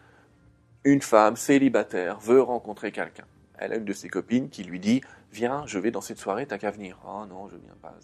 une 0.84 1.02
femme 1.02 1.36
célibataire 1.36 2.18
veut 2.18 2.42
rencontrer 2.42 2.92
quelqu'un. 2.92 3.24
Elle 3.58 3.72
a 3.72 3.76
une 3.76 3.84
de 3.84 3.92
ses 3.92 4.08
copines 4.08 4.48
qui 4.48 4.64
lui 4.64 4.80
dit 4.80 5.00
Viens, 5.32 5.62
je 5.66 5.78
vais 5.78 5.90
dans 5.90 6.00
cette 6.00 6.18
soirée, 6.18 6.46
t'as 6.46 6.58
qu'à 6.58 6.70
venir. 6.70 6.98
Ah 7.06 7.26
non, 7.28 7.48
je 7.48 7.56
viens 7.56 7.74
pas. 7.80 7.94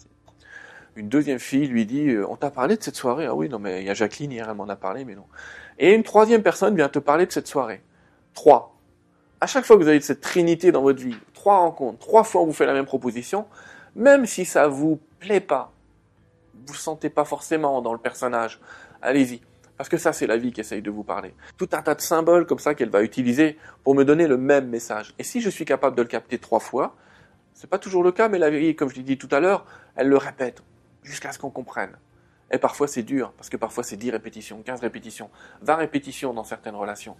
Une 0.95 1.09
deuxième 1.09 1.39
fille 1.39 1.67
lui 1.67 1.85
dit 1.85 2.09
euh, 2.09 2.25
On 2.27 2.35
t'a 2.35 2.49
parlé 2.49 2.77
de 2.77 2.83
cette 2.83 2.95
soirée 2.95 3.25
Ah 3.25 3.35
oui, 3.35 3.49
non, 3.49 3.59
mais 3.59 3.81
il 3.81 3.85
y 3.85 3.89
a 3.89 3.93
Jacqueline 3.93 4.31
hier, 4.31 4.49
elle 4.49 4.55
m'en 4.55 4.69
a 4.69 4.75
parlé, 4.75 5.05
mais 5.05 5.15
non. 5.15 5.25
Et 5.77 5.93
une 5.93 6.03
troisième 6.03 6.41
personne 6.41 6.75
vient 6.75 6.89
te 6.89 6.99
parler 6.99 7.25
de 7.25 7.31
cette 7.31 7.47
soirée. 7.47 7.83
Trois. 8.33 8.75
À 9.41 9.47
chaque 9.47 9.65
fois 9.65 9.77
que 9.77 9.83
vous 9.83 9.87
avez 9.87 10.01
cette 10.01 10.21
trinité 10.21 10.71
dans 10.71 10.81
votre 10.81 11.01
vie, 11.01 11.15
trois 11.33 11.59
rencontres, 11.59 11.99
trois 11.99 12.23
fois 12.23 12.41
on 12.41 12.45
vous 12.45 12.53
fait 12.53 12.65
la 12.65 12.73
même 12.73 12.85
proposition, 12.85 13.45
même 13.95 14.25
si 14.25 14.43
ça 14.43 14.67
vous 14.67 14.99
plaît 15.19 15.39
pas, 15.39 15.71
vous 16.67 16.73
sentez 16.73 17.09
pas 17.09 17.23
forcément 17.23 17.81
dans 17.81 17.93
le 17.93 17.99
personnage, 17.99 18.59
allez-y. 19.01 19.41
Parce 19.79 19.87
que 19.87 19.97
ça, 19.97 20.11
c'est 20.11 20.27
la 20.27 20.35
vie 20.35 20.51
qui 20.51 20.59
essaye 20.59 20.81
de 20.81 20.91
vous 20.91 21.05
parler. 21.05 21.33
Tout 21.55 21.69
un 21.71 21.81
tas 21.81 21.95
de 21.95 22.01
symboles 22.01 22.45
comme 22.45 22.59
ça 22.59 22.75
qu'elle 22.75 22.89
va 22.89 23.01
utiliser 23.01 23.57
pour 23.85 23.95
me 23.95 24.03
donner 24.03 24.27
le 24.27 24.35
même 24.35 24.67
message. 24.67 25.13
Et 25.17 25.23
si 25.23 25.39
je 25.39 25.49
suis 25.49 25.63
capable 25.63 25.95
de 25.95 26.01
le 26.01 26.07
capter 26.09 26.37
trois 26.37 26.59
fois, 26.59 26.97
c'est 27.53 27.69
pas 27.69 27.79
toujours 27.79 28.03
le 28.03 28.11
cas, 28.11 28.27
mais 28.27 28.39
la 28.39 28.49
vie, 28.49 28.75
comme 28.75 28.89
je 28.89 28.95
l'ai 28.95 29.03
dit 29.03 29.17
tout 29.17 29.29
à 29.31 29.39
l'heure, 29.39 29.65
elle 29.95 30.09
le 30.09 30.17
répète 30.17 30.63
jusqu'à 31.01 31.31
ce 31.31 31.39
qu'on 31.39 31.49
comprenne. 31.49 31.95
Et 32.51 32.57
parfois 32.57 32.89
c'est 32.89 33.03
dur, 33.03 33.31
parce 33.37 33.47
que 33.47 33.55
parfois 33.55 33.85
c'est 33.85 33.95
10 33.95 34.11
répétitions, 34.11 34.61
15 34.63 34.81
répétitions, 34.81 35.29
20 35.61 35.75
répétitions 35.75 36.33
dans 36.33 36.43
certaines 36.43 36.75
relations. 36.75 37.15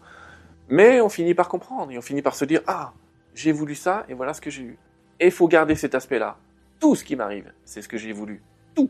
Mais 0.67 0.99
on 0.99 1.07
finit 1.07 1.35
par 1.35 1.47
comprendre 1.47 1.93
et 1.93 1.97
on 1.97 2.01
finit 2.01 2.21
par 2.21 2.35
se 2.35 2.43
dire 2.43 2.59
Ah, 2.67 2.91
j'ai 3.35 3.53
voulu 3.53 3.73
ça 3.73 4.03
et 4.09 4.13
voilà 4.13 4.33
ce 4.33 4.41
que 4.41 4.49
j'ai 4.49 4.63
eu. 4.63 4.77
Et 5.21 5.27
il 5.27 5.31
faut 5.31 5.47
garder 5.47 5.75
cet 5.75 5.95
aspect-là. 5.95 6.37
Tout 6.81 6.95
ce 6.95 7.05
qui 7.05 7.15
m'arrive, 7.15 7.53
c'est 7.63 7.81
ce 7.81 7.87
que 7.87 7.97
j'ai 7.97 8.11
voulu. 8.11 8.43
Tout, 8.75 8.89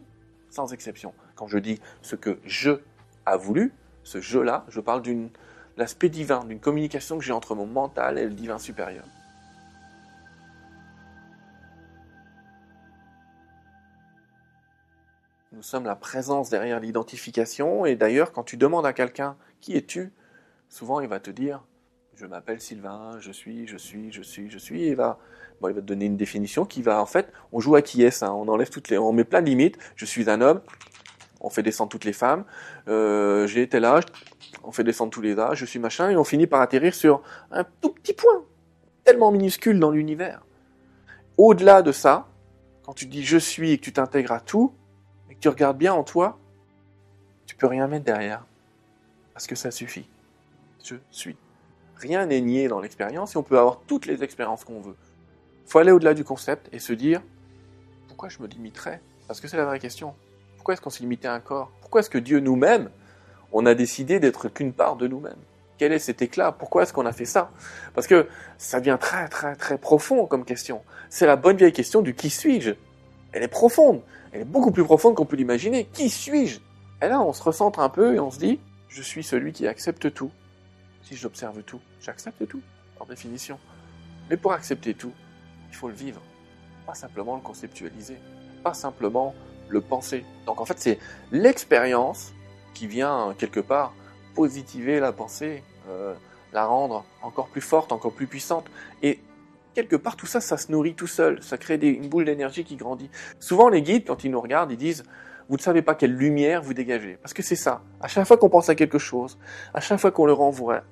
sans 0.50 0.74
exception. 0.74 1.14
Quand 1.36 1.46
je 1.46 1.60
dis 1.60 1.80
ce 2.02 2.16
que 2.16 2.40
je 2.46 2.80
a 3.30 3.38
voulu, 3.38 3.74
ce 4.04 4.22
jeu-là, 4.22 4.66
je 4.70 4.80
parle 4.80 5.02
d'une 5.02 5.30
l'aspect 5.78 6.10
divin, 6.10 6.44
d'une 6.44 6.60
communication 6.60 7.18
que 7.18 7.24
j'ai 7.24 7.32
entre 7.32 7.56
mon 7.56 7.66
mental 7.66 8.18
et 8.18 8.26
le 8.26 8.34
divin 8.34 8.60
supérieur. 8.60 9.06
Nous 15.54 15.64
sommes 15.64 15.86
la 15.86 15.96
présence 15.96 16.50
derrière 16.50 16.80
l'identification, 16.80 17.86
et 17.86 17.96
d'ailleurs, 17.96 18.34
quand 18.34 18.44
tu 18.44 18.58
demandes 18.58 18.86
à 18.86 18.94
quelqu'un 18.94 19.38
qui 19.62 19.76
es-tu, 19.76 20.12
souvent 20.68 21.00
il 21.00 21.08
va 21.08 21.20
te 21.20 21.32
dire 21.32 21.64
je 22.16 22.26
m'appelle 22.26 22.60
Sylvain, 22.60 23.18
je 23.22 23.32
suis, 23.32 23.66
je 23.66 23.78
suis, 23.78 24.12
je 24.12 24.22
suis, 24.22 24.50
je 24.52 24.58
suis, 24.58 24.84
et 24.84 24.94
va, 24.94 25.20
il 25.64 25.74
va 25.74 25.74
te 25.74 25.80
donner 25.80 26.06
une 26.06 26.18
définition 26.18 26.66
qui 26.66 26.82
va, 26.82 27.02
en 27.02 27.06
fait, 27.06 27.32
on 27.54 27.62
joue 27.62 27.76
à 27.76 27.82
qui 27.82 28.04
est 28.04 28.24
hein, 28.24 28.34
on 28.34 28.50
enlève 28.50 28.70
toutes 28.70 28.90
les, 28.90 28.98
on 28.98 29.14
met 29.14 29.24
plein 29.24 29.42
de 29.42 29.48
limites, 29.48 29.78
je 29.96 30.04
suis 30.04 30.30
un 30.30 30.42
homme, 30.42 30.62
on 31.42 31.50
fait 31.50 31.64
descendre 31.64 31.90
toutes 31.90 32.06
les 32.06 32.14
femmes, 32.14 32.44
euh, 32.88 33.48
j'ai 33.48 33.68
tel 33.68 33.86
âge, 33.86 34.04
on 34.64 34.72
fait 34.72 34.84
descendre 34.84 35.12
tous 35.12 35.22
les 35.22 35.40
âges, 35.40 35.58
je 35.58 35.66
suis 35.66 35.80
machin, 35.80 36.10
et 36.10 36.18
on 36.18 36.24
finit 36.24 36.48
par 36.48 36.62
atterrir 36.62 36.94
sur 36.94 37.22
un 37.52 37.64
tout 37.82 37.92
petit 37.92 38.14
point, 38.14 38.44
tellement 39.04 39.32
minuscule 39.32 39.80
dans 39.80 39.92
l'univers. 39.92 40.44
Au-delà 41.38 41.82
de 41.82 41.92
ça, 41.92 42.28
quand 42.84 42.94
tu 42.94 43.06
dis 43.06 43.24
je 43.24 43.38
suis 43.38 43.72
et 43.72 43.78
que 43.78 43.84
tu 43.84 43.94
t'intègres 43.94 44.34
à 44.34 44.40
tout, 44.40 44.74
et 45.30 45.36
que 45.36 45.40
tu 45.40 45.50
regardes 45.50 45.78
bien 45.78 45.94
en 45.94 46.04
toi, 46.04 46.38
tu 47.46 47.56
peux 47.56 47.68
rien 47.68 47.88
mettre 47.88 48.06
derrière. 48.06 48.46
Parce 49.34 49.48
que 49.48 49.56
ça 49.56 49.72
suffit. 49.72 50.08
Je 50.84 50.96
suis. 51.12 51.38
Rien 51.96 52.26
n'est 52.26 52.42
nié 52.42 52.68
dans 52.68 52.80
l'expérience 52.80 53.36
et 53.36 53.38
on 53.38 53.44
peut 53.44 53.58
avoir 53.58 53.80
toutes 53.82 54.06
les 54.06 54.24
expériences 54.24 54.64
qu'on 54.64 54.82
veut. 54.82 54.96
Il 55.66 55.72
faut 55.72 55.80
aller 55.80 55.92
au-delà 55.92 56.14
du 56.14 56.24
concept 56.24 56.70
et 56.74 56.80
se 56.80 56.94
dire 56.94 57.22
pourquoi 58.08 58.30
je 58.30 58.42
me 58.42 58.48
limiterais? 58.48 59.02
Parce 59.28 59.40
que 59.40 59.48
c'est 59.48 59.56
la 59.56 59.66
vraie 59.66 59.80
question. 59.80 60.14
Pourquoi 60.70 60.76
est-ce 60.76 60.82
qu'on 60.84 60.92
s'est 60.92 61.02
limité 61.02 61.28
à 61.28 61.34
un 61.34 61.40
corps? 61.40 61.72
Pourquoi 61.82 62.02
est-ce 62.02 62.12
que 62.12 62.20
Dieu 62.20 62.40
nous-mêmes, 62.40 62.92
on 63.52 63.66
a 63.66 63.74
décidé 63.74 64.20
d'être 64.20 64.50
qu'une 64.50 64.72
part 64.72 64.98
de 64.98 65.08
nous-mêmes? 65.08 65.42
Quel 65.80 65.92
est 65.92 65.98
cet 65.98 66.22
éclat? 66.22 66.52
Pourquoi 66.52 66.84
est-ce 66.84 66.94
qu'on 66.94 67.08
a 67.08 67.12
fait 67.12 67.26
ça? 67.26 67.50
Parce 67.96 68.06
que 68.06 68.28
ça 68.60 68.80
devient 68.80 69.00
très 69.02 69.28
très 69.30 69.56
très 69.56 69.80
profond 69.80 70.28
comme 70.28 70.46
question. 70.46 70.84
C'est 71.10 71.26
la 71.26 71.38
bonne 71.38 71.58
vieille 71.58 71.74
question 71.74 72.04
du 72.04 72.14
qui 72.14 72.30
suis-je? 72.30 72.74
Elle 73.32 73.42
est 73.42 73.48
profonde. 73.48 74.04
Elle 74.32 74.42
est 74.42 74.46
beaucoup 74.46 74.70
plus 74.70 74.84
profonde 74.84 75.16
qu'on 75.16 75.26
peut 75.26 75.38
l'imaginer. 75.38 75.86
Qui 75.86 76.08
suis-je? 76.08 76.60
Et 77.02 77.08
là, 77.08 77.20
on 77.20 77.34
se 77.34 77.42
recentre 77.42 77.80
un 77.80 77.90
peu 77.90 78.14
et 78.14 78.20
on 78.20 78.30
se 78.30 78.38
dit, 78.38 78.60
je 78.90 79.02
suis 79.02 79.24
celui 79.24 79.54
qui 79.54 79.66
accepte 79.66 80.14
tout. 80.14 80.30
si 81.02 81.16
j'observe 81.16 81.64
tout 81.64 81.82
J'accepte 82.00 82.48
tout, 82.48 82.62
par 82.96 83.08
définition. 83.08 83.58
Mais 84.30 84.38
pour 84.38 84.54
accepter 84.54 84.94
tout, 84.94 85.14
il 85.72 85.76
faut 85.76 85.88
le 85.88 85.96
vivre, 85.96 86.22
pas 86.86 86.94
simplement 86.94 87.38
le 87.38 87.42
conceptualiser, 87.42 88.20
pas 88.64 88.76
simplement 88.76 89.34
le 89.70 89.82
penser. 89.82 90.26
Donc 90.46 90.62
en 90.62 90.66
fait, 90.66 90.80
c'est 90.80 91.00
l'expérience 91.32 92.34
qui 92.74 92.88
vient 92.88 93.34
quelque 93.38 93.60
part 93.60 93.94
positiver 94.36 95.00
la 95.00 95.12
pensée, 95.12 95.64
euh, 95.90 96.14
la 96.54 96.66
rendre 96.66 97.06
encore 97.22 97.48
plus 97.48 97.62
forte, 97.62 97.92
encore 97.92 98.14
plus 98.14 98.28
puissante. 98.28 98.66
Et 99.04 99.20
quelque 99.76 99.96
part, 99.96 100.16
tout 100.16 100.26
ça, 100.26 100.42
ça 100.42 100.58
se 100.58 100.72
nourrit 100.72 100.96
tout 100.96 101.08
seul. 101.08 101.42
Ça 101.44 101.58
crée 101.58 101.76
une 101.76 102.08
boule 102.08 102.26
d'énergie 102.26 102.64
qui 102.64 102.76
grandit. 102.76 103.10
Souvent, 103.40 103.70
les 103.70 103.82
guides, 103.82 104.06
quand 104.08 104.24
ils 104.24 104.32
nous 104.32 104.42
regardent, 104.42 104.72
ils 104.72 104.78
disent 104.78 105.04
vous 105.50 105.58
ne 105.58 105.62
savez 105.62 105.82
pas 105.82 105.96
quelle 105.96 106.14
lumière 106.14 106.62
vous 106.62 106.76
dégagez. 106.76 107.18
Parce 107.24 107.34
que 107.34 107.42
c'est 107.42 107.56
ça. 107.56 107.82
À 108.02 108.08
chaque 108.08 108.28
fois 108.28 108.38
qu'on 108.38 108.50
pense 108.50 108.70
à 108.70 108.76
quelque 108.76 109.00
chose, 109.00 109.40
à 109.74 109.82
chaque 109.82 110.00
fois 110.00 110.12
qu'on 110.12 110.28
le 110.28 110.36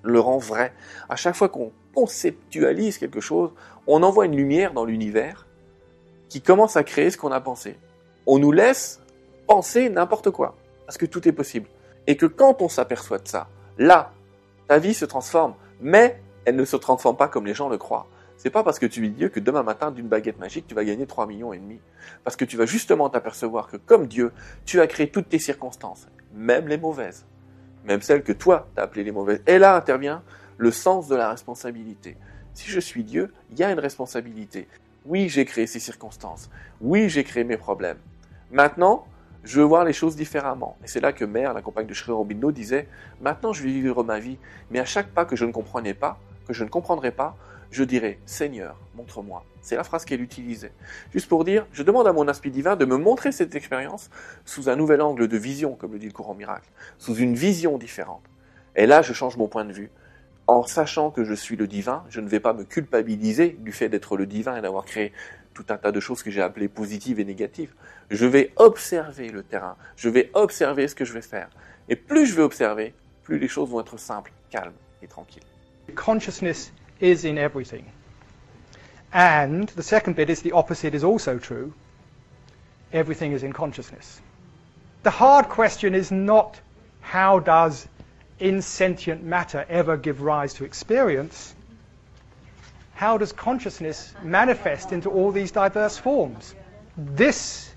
le 0.03 0.19
rend 0.19 0.39
vrai, 0.39 0.73
à 1.09 1.15
chaque 1.15 1.35
fois 1.35 1.47
qu'on 1.47 1.71
conceptualise 1.93 2.97
quelque 2.97 3.21
chose, 3.21 3.51
on 3.85 4.01
envoie 4.01 4.25
une 4.25 4.35
lumière 4.35 4.73
dans 4.73 4.83
l'univers 4.83 5.45
qui 6.27 6.41
commence 6.41 6.75
à 6.75 6.83
créer 6.83 7.11
ce 7.11 7.17
qu'on 7.17 7.31
a 7.31 7.39
pensé. 7.39 7.77
On 8.27 8.39
nous 8.39 8.51
laisse 8.51 9.01
penser 9.47 9.89
n'importe 9.89 10.29
quoi. 10.31 10.55
Parce 10.85 10.97
que 10.97 11.05
tout 11.05 11.27
est 11.27 11.31
possible. 11.31 11.67
Et 12.05 12.17
que 12.17 12.25
quand 12.25 12.61
on 12.61 12.69
s'aperçoit 12.69 13.19
de 13.19 13.27
ça, 13.27 13.47
là, 13.77 14.11
ta 14.67 14.77
vie 14.79 14.93
se 14.93 15.05
transforme. 15.05 15.55
Mais 15.81 16.21
elle 16.45 16.55
ne 16.55 16.65
se 16.65 16.75
transforme 16.75 17.17
pas 17.17 17.27
comme 17.27 17.45
les 17.45 17.53
gens 17.53 17.69
le 17.69 17.77
croient. 17.77 18.07
C'est 18.37 18.51
pas 18.51 18.63
parce 18.63 18.77
que 18.77 18.85
tu 18.85 19.03
es 19.05 19.09
Dieu 19.09 19.29
que 19.29 19.39
demain 19.39 19.63
matin, 19.63 19.91
d'une 19.91 20.07
baguette 20.07 20.39
magique, 20.39 20.67
tu 20.67 20.75
vas 20.75 20.85
gagner 20.85 21.07
3 21.07 21.25
millions 21.25 21.53
et 21.53 21.57
demi. 21.57 21.79
Parce 22.23 22.35
que 22.35 22.45
tu 22.45 22.55
vas 22.55 22.67
justement 22.67 23.09
t'apercevoir 23.09 23.67
que 23.67 23.77
comme 23.77 24.05
Dieu, 24.05 24.31
tu 24.65 24.79
as 24.79 24.87
créé 24.87 25.09
toutes 25.09 25.29
tes 25.29 25.39
circonstances, 25.39 26.07
même 26.35 26.67
les 26.67 26.77
mauvaises, 26.77 27.25
même 27.83 28.01
celles 28.01 28.21
que 28.21 28.33
toi 28.33 28.67
t'as 28.75 28.83
appelées 28.83 29.03
les 29.03 29.11
mauvaises. 29.11 29.41
Et 29.47 29.57
là 29.57 29.75
intervient 29.75 30.21
le 30.57 30.71
sens 30.71 31.07
de 31.07 31.15
la 31.15 31.31
responsabilité. 31.31 32.15
Si 32.53 32.69
je 32.69 32.79
suis 32.79 33.03
Dieu, 33.03 33.33
il 33.51 33.57
y 33.57 33.63
a 33.63 33.71
une 33.71 33.79
responsabilité. 33.79 34.67
Oui, 35.05 35.29
j'ai 35.29 35.45
créé 35.45 35.65
ces 35.65 35.79
circonstances. 35.79 36.49
Oui, 36.79 37.09
j'ai 37.09 37.23
créé 37.23 37.43
mes 37.43 37.57
problèmes. 37.57 37.97
Maintenant, 38.51 39.05
je 39.43 39.59
veux 39.59 39.65
voir 39.65 39.83
les 39.83 39.93
choses 39.93 40.15
différemment. 40.15 40.77
Et 40.83 40.87
c'est 40.87 41.01
là 41.01 41.11
que 41.11 41.25
Mère, 41.25 41.53
la 41.53 41.61
compagne 41.61 41.87
de 41.87 41.93
Sri 41.93 42.11
Aurobindo, 42.11 42.51
disait 42.51 42.87
Maintenant, 43.21 43.51
je 43.51 43.63
vais 43.63 43.69
vivre 43.69 44.03
ma 44.03 44.19
vie, 44.19 44.37
mais 44.71 44.79
à 44.79 44.85
chaque 44.85 45.09
pas 45.09 45.25
que 45.25 45.35
je 45.35 45.45
ne 45.45 45.51
comprenais 45.51 45.93
pas, 45.93 46.17
que 46.47 46.53
je 46.53 46.63
ne 46.63 46.69
comprendrai 46.69 47.11
pas, 47.11 47.35
je 47.71 47.83
dirais 47.83 48.19
Seigneur, 48.25 48.77
montre-moi. 48.95 49.43
C'est 49.61 49.75
la 49.75 49.83
phrase 49.83 50.05
qu'elle 50.05 50.21
utilisait. 50.21 50.71
Juste 51.11 51.27
pour 51.27 51.43
dire, 51.43 51.65
je 51.73 51.83
demande 51.83 52.07
à 52.07 52.13
mon 52.13 52.27
aspect 52.29 52.49
divin 52.49 52.77
de 52.77 52.85
me 52.85 52.95
montrer 52.95 53.33
cette 53.33 53.53
expérience 53.55 54.09
sous 54.45 54.69
un 54.69 54.77
nouvel 54.77 55.01
angle 55.01 55.27
de 55.27 55.37
vision, 55.37 55.75
comme 55.75 55.91
le 55.91 55.99
dit 55.99 56.07
le 56.07 56.13
courant 56.13 56.33
miracle, 56.33 56.69
sous 56.97 57.15
une 57.15 57.35
vision 57.35 57.77
différente. 57.77 58.23
Et 58.77 58.85
là, 58.85 59.01
je 59.01 59.11
change 59.11 59.35
mon 59.35 59.49
point 59.49 59.65
de 59.65 59.73
vue. 59.73 59.91
En 60.45 60.63
sachant 60.63 61.11
que 61.11 61.25
je 61.25 61.33
suis 61.33 61.57
le 61.57 61.67
divin, 61.67 62.05
je 62.07 62.21
ne 62.21 62.29
vais 62.29 62.39
pas 62.39 62.53
me 62.53 62.63
culpabiliser 62.63 63.57
du 63.59 63.73
fait 63.73 63.89
d'être 63.89 64.15
le 64.15 64.25
divin 64.25 64.55
et 64.55 64.61
d'avoir 64.61 64.85
créé 64.85 65.11
tout 65.57 65.73
un 65.73 65.77
tas 65.77 65.91
de 65.91 65.99
choses 65.99 66.21
que 66.21 66.29
j'ai 66.29 66.41
appelées 66.41 66.67
positives 66.67 67.19
et 67.19 67.25
négatives. 67.25 67.73
Je 68.11 68.25
vais 68.25 68.51
observer 68.57 69.29
le 69.29 69.41
terrain. 69.43 69.75
Je 69.95 70.09
vais 70.09 70.29
observer 70.33 70.87
ce 70.87 70.93
que 70.93 71.03
je 71.03 71.13
vais 71.13 71.21
faire. 71.21 71.49
Et 71.89 71.95
plus 71.95 72.27
je 72.27 72.35
vais 72.35 72.43
observer, 72.43 72.93
plus 73.23 73.39
les 73.39 73.47
choses 73.47 73.69
vont 73.69 73.81
être 73.81 73.97
simples, 73.97 74.31
calmes 74.51 74.73
et 75.01 75.07
tranquilles. 75.07 75.43
Consciousness 75.95 76.71
is 77.01 77.25
in 77.25 77.37
everything. 77.37 77.85
And 79.13 79.65
the 79.75 79.81
second 79.81 80.15
bit 80.15 80.29
is 80.29 80.41
the 80.41 80.51
opposite 80.51 80.93
is 80.93 81.03
also 81.03 81.39
true. 81.39 81.73
Everything 82.93 83.33
is 83.33 83.43
in 83.43 83.51
consciousness. 83.51 84.21
The 85.03 85.11
hard 85.11 85.47
question 85.49 85.95
is 85.95 86.11
not 86.11 86.59
how 87.01 87.39
does 87.39 87.87
insentient 88.39 89.23
matter 89.23 89.65
ever 89.69 89.97
give 89.97 90.21
rise 90.21 90.53
to 90.55 90.65
experience? 90.65 91.55
How 92.97 93.17
does 93.17 93.31
consciousness 93.31 94.13
manifest 94.21 94.91
into 94.91 95.09
all 95.09 95.31
these 95.31 95.51
diverse 95.51 95.97
forms? 95.97 96.53
This, 96.97 97.73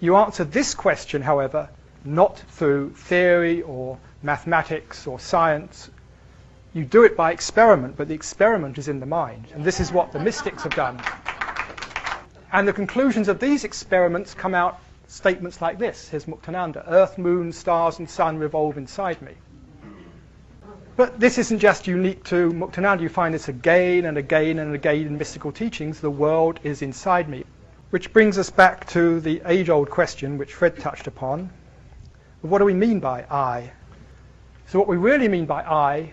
you 0.00 0.16
answer 0.16 0.44
this 0.44 0.74
question, 0.74 1.22
however, 1.22 1.68
not 2.04 2.38
through 2.38 2.90
theory 2.90 3.62
or 3.62 3.98
mathematics 4.22 5.06
or 5.06 5.20
science 5.20 5.90
you 6.72 6.84
do 6.84 7.02
it 7.02 7.16
by 7.16 7.32
experiment, 7.32 7.96
but 7.96 8.08
the 8.08 8.14
experiment 8.14 8.78
is 8.78 8.88
in 8.88 9.00
the 9.00 9.06
mind. 9.06 9.46
And 9.54 9.64
this 9.64 9.80
is 9.80 9.90
what 9.90 10.12
the 10.12 10.20
mystics 10.20 10.62
have 10.62 10.74
done. 10.74 11.00
And 12.52 12.66
the 12.66 12.72
conclusions 12.72 13.28
of 13.28 13.40
these 13.40 13.64
experiments 13.64 14.34
come 14.34 14.54
out 14.54 14.78
statements 15.08 15.60
like 15.60 15.78
this. 15.78 16.08
Here's 16.08 16.26
Muktananda 16.26 16.84
Earth, 16.86 17.18
moon, 17.18 17.52
stars, 17.52 17.98
and 17.98 18.08
sun 18.08 18.38
revolve 18.38 18.78
inside 18.78 19.20
me. 19.20 19.32
But 21.00 21.18
this 21.18 21.38
isn't 21.38 21.60
just 21.60 21.86
unique 21.86 22.24
to 22.24 22.52
Muktananda. 22.52 23.00
You 23.00 23.08
find 23.08 23.32
this 23.32 23.48
again 23.48 24.04
and 24.04 24.18
again 24.18 24.58
and 24.58 24.74
again 24.74 25.06
in 25.06 25.16
mystical 25.16 25.50
teachings. 25.50 25.98
The 25.98 26.10
world 26.10 26.60
is 26.62 26.82
inside 26.82 27.26
me. 27.26 27.44
Which 27.88 28.12
brings 28.12 28.36
us 28.36 28.50
back 28.50 28.86
to 28.88 29.18
the 29.18 29.40
age 29.46 29.70
old 29.70 29.88
question 29.88 30.36
which 30.36 30.52
Fred 30.52 30.78
touched 30.78 31.06
upon. 31.06 31.48
What 32.42 32.58
do 32.58 32.66
we 32.66 32.74
mean 32.74 33.00
by 33.00 33.22
I? 33.30 33.72
So, 34.66 34.78
what 34.78 34.88
we 34.88 34.98
really 34.98 35.26
mean 35.26 35.46
by 35.46 35.62
I 35.62 36.12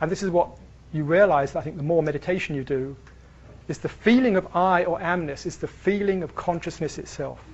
and 0.00 0.10
this 0.10 0.22
is 0.22 0.30
what 0.30 0.56
you 0.94 1.04
realize, 1.04 1.54
I 1.54 1.60
think, 1.60 1.76
the 1.76 1.82
more 1.82 2.02
meditation 2.02 2.56
you 2.56 2.64
do, 2.64 2.96
is 3.68 3.76
the 3.76 3.90
feeling 3.90 4.36
of 4.36 4.56
I 4.56 4.84
or 4.84 4.98
amness 5.00 5.44
is 5.44 5.58
the 5.58 5.68
feeling 5.68 6.22
of 6.22 6.34
consciousness 6.34 6.96
itself. 6.96 7.44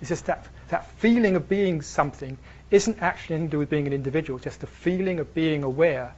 It's 0.00 0.08
just 0.08 0.26
that, 0.26 0.48
that 0.70 0.90
feeling 0.98 1.36
of 1.36 1.48
being 1.48 1.80
something 1.80 2.36
isn't 2.70 3.00
actually 3.00 3.36
anything 3.36 3.48
to 3.48 3.52
do 3.52 3.58
with 3.58 3.70
being 3.70 3.86
an 3.86 3.92
individual, 3.92 4.36
it's 4.36 4.44
just 4.44 4.60
the 4.60 4.66
feeling 4.66 5.18
of 5.20 5.34
being 5.34 5.62
aware. 5.62 6.14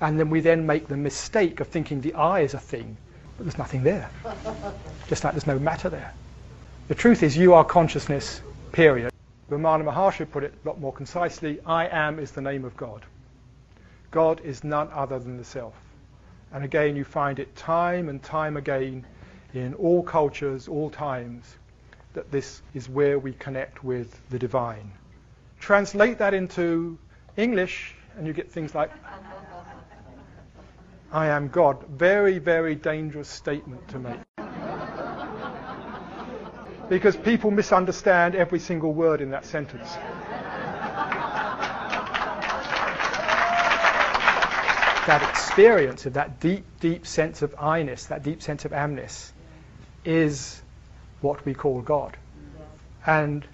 And 0.00 0.18
then 0.18 0.30
we 0.30 0.40
then 0.40 0.66
make 0.66 0.88
the 0.88 0.96
mistake 0.96 1.60
of 1.60 1.68
thinking 1.68 2.00
the 2.00 2.14
I 2.14 2.40
is 2.40 2.54
a 2.54 2.58
thing, 2.58 2.96
but 3.36 3.44
there's 3.44 3.58
nothing 3.58 3.82
there. 3.82 4.10
just 5.08 5.24
like 5.24 5.32
there's 5.34 5.46
no 5.46 5.58
matter 5.58 5.88
there. 5.88 6.12
The 6.88 6.94
truth 6.94 7.22
is 7.22 7.36
you 7.36 7.54
are 7.54 7.64
consciousness, 7.64 8.40
period. 8.72 9.10
Ramana 9.50 9.84
Maharshi 9.84 10.28
put 10.30 10.44
it 10.44 10.54
a 10.64 10.68
lot 10.68 10.80
more 10.80 10.92
concisely, 10.92 11.60
I 11.64 11.86
am 11.86 12.18
is 12.18 12.32
the 12.32 12.40
name 12.40 12.64
of 12.64 12.76
God. 12.76 13.04
God 14.10 14.40
is 14.40 14.64
none 14.64 14.88
other 14.92 15.18
than 15.18 15.36
the 15.36 15.44
self. 15.44 15.74
And 16.52 16.64
again, 16.64 16.96
you 16.96 17.04
find 17.04 17.38
it 17.38 17.54
time 17.54 18.08
and 18.08 18.22
time 18.22 18.56
again 18.56 19.04
in 19.54 19.74
all 19.74 20.02
cultures, 20.02 20.68
all 20.68 20.90
times, 20.90 21.56
that 22.14 22.30
this 22.30 22.62
is 22.74 22.88
where 22.88 23.18
we 23.18 23.32
connect 23.34 23.84
with 23.84 24.20
the 24.30 24.38
divine. 24.38 24.90
Translate 25.60 26.18
that 26.18 26.34
into 26.34 26.98
English, 27.36 27.94
and 28.16 28.26
you 28.26 28.32
get 28.32 28.50
things 28.50 28.74
like, 28.74 28.90
I 31.12 31.26
am 31.26 31.48
God. 31.48 31.82
Very, 31.88 32.38
very 32.38 32.74
dangerous 32.74 33.28
statement 33.28 33.88
to 33.88 33.98
make. 33.98 34.18
because 36.88 37.16
people 37.16 37.50
misunderstand 37.50 38.34
every 38.34 38.60
single 38.60 38.92
word 38.92 39.20
in 39.20 39.30
that 39.30 39.44
sentence. 39.44 39.96
that 45.06 45.22
experience 45.30 46.04
of 46.06 46.14
that 46.14 46.40
deep, 46.40 46.64
deep 46.80 47.06
sense 47.06 47.42
of 47.42 47.54
I-ness, 47.60 48.06
that 48.06 48.24
deep 48.24 48.42
sense 48.42 48.64
of 48.64 48.72
amness, 48.72 49.30
is 50.04 50.60
what 51.20 51.44
we 51.46 51.54
call 51.54 51.80
God. 51.80 52.16
And 53.06 53.46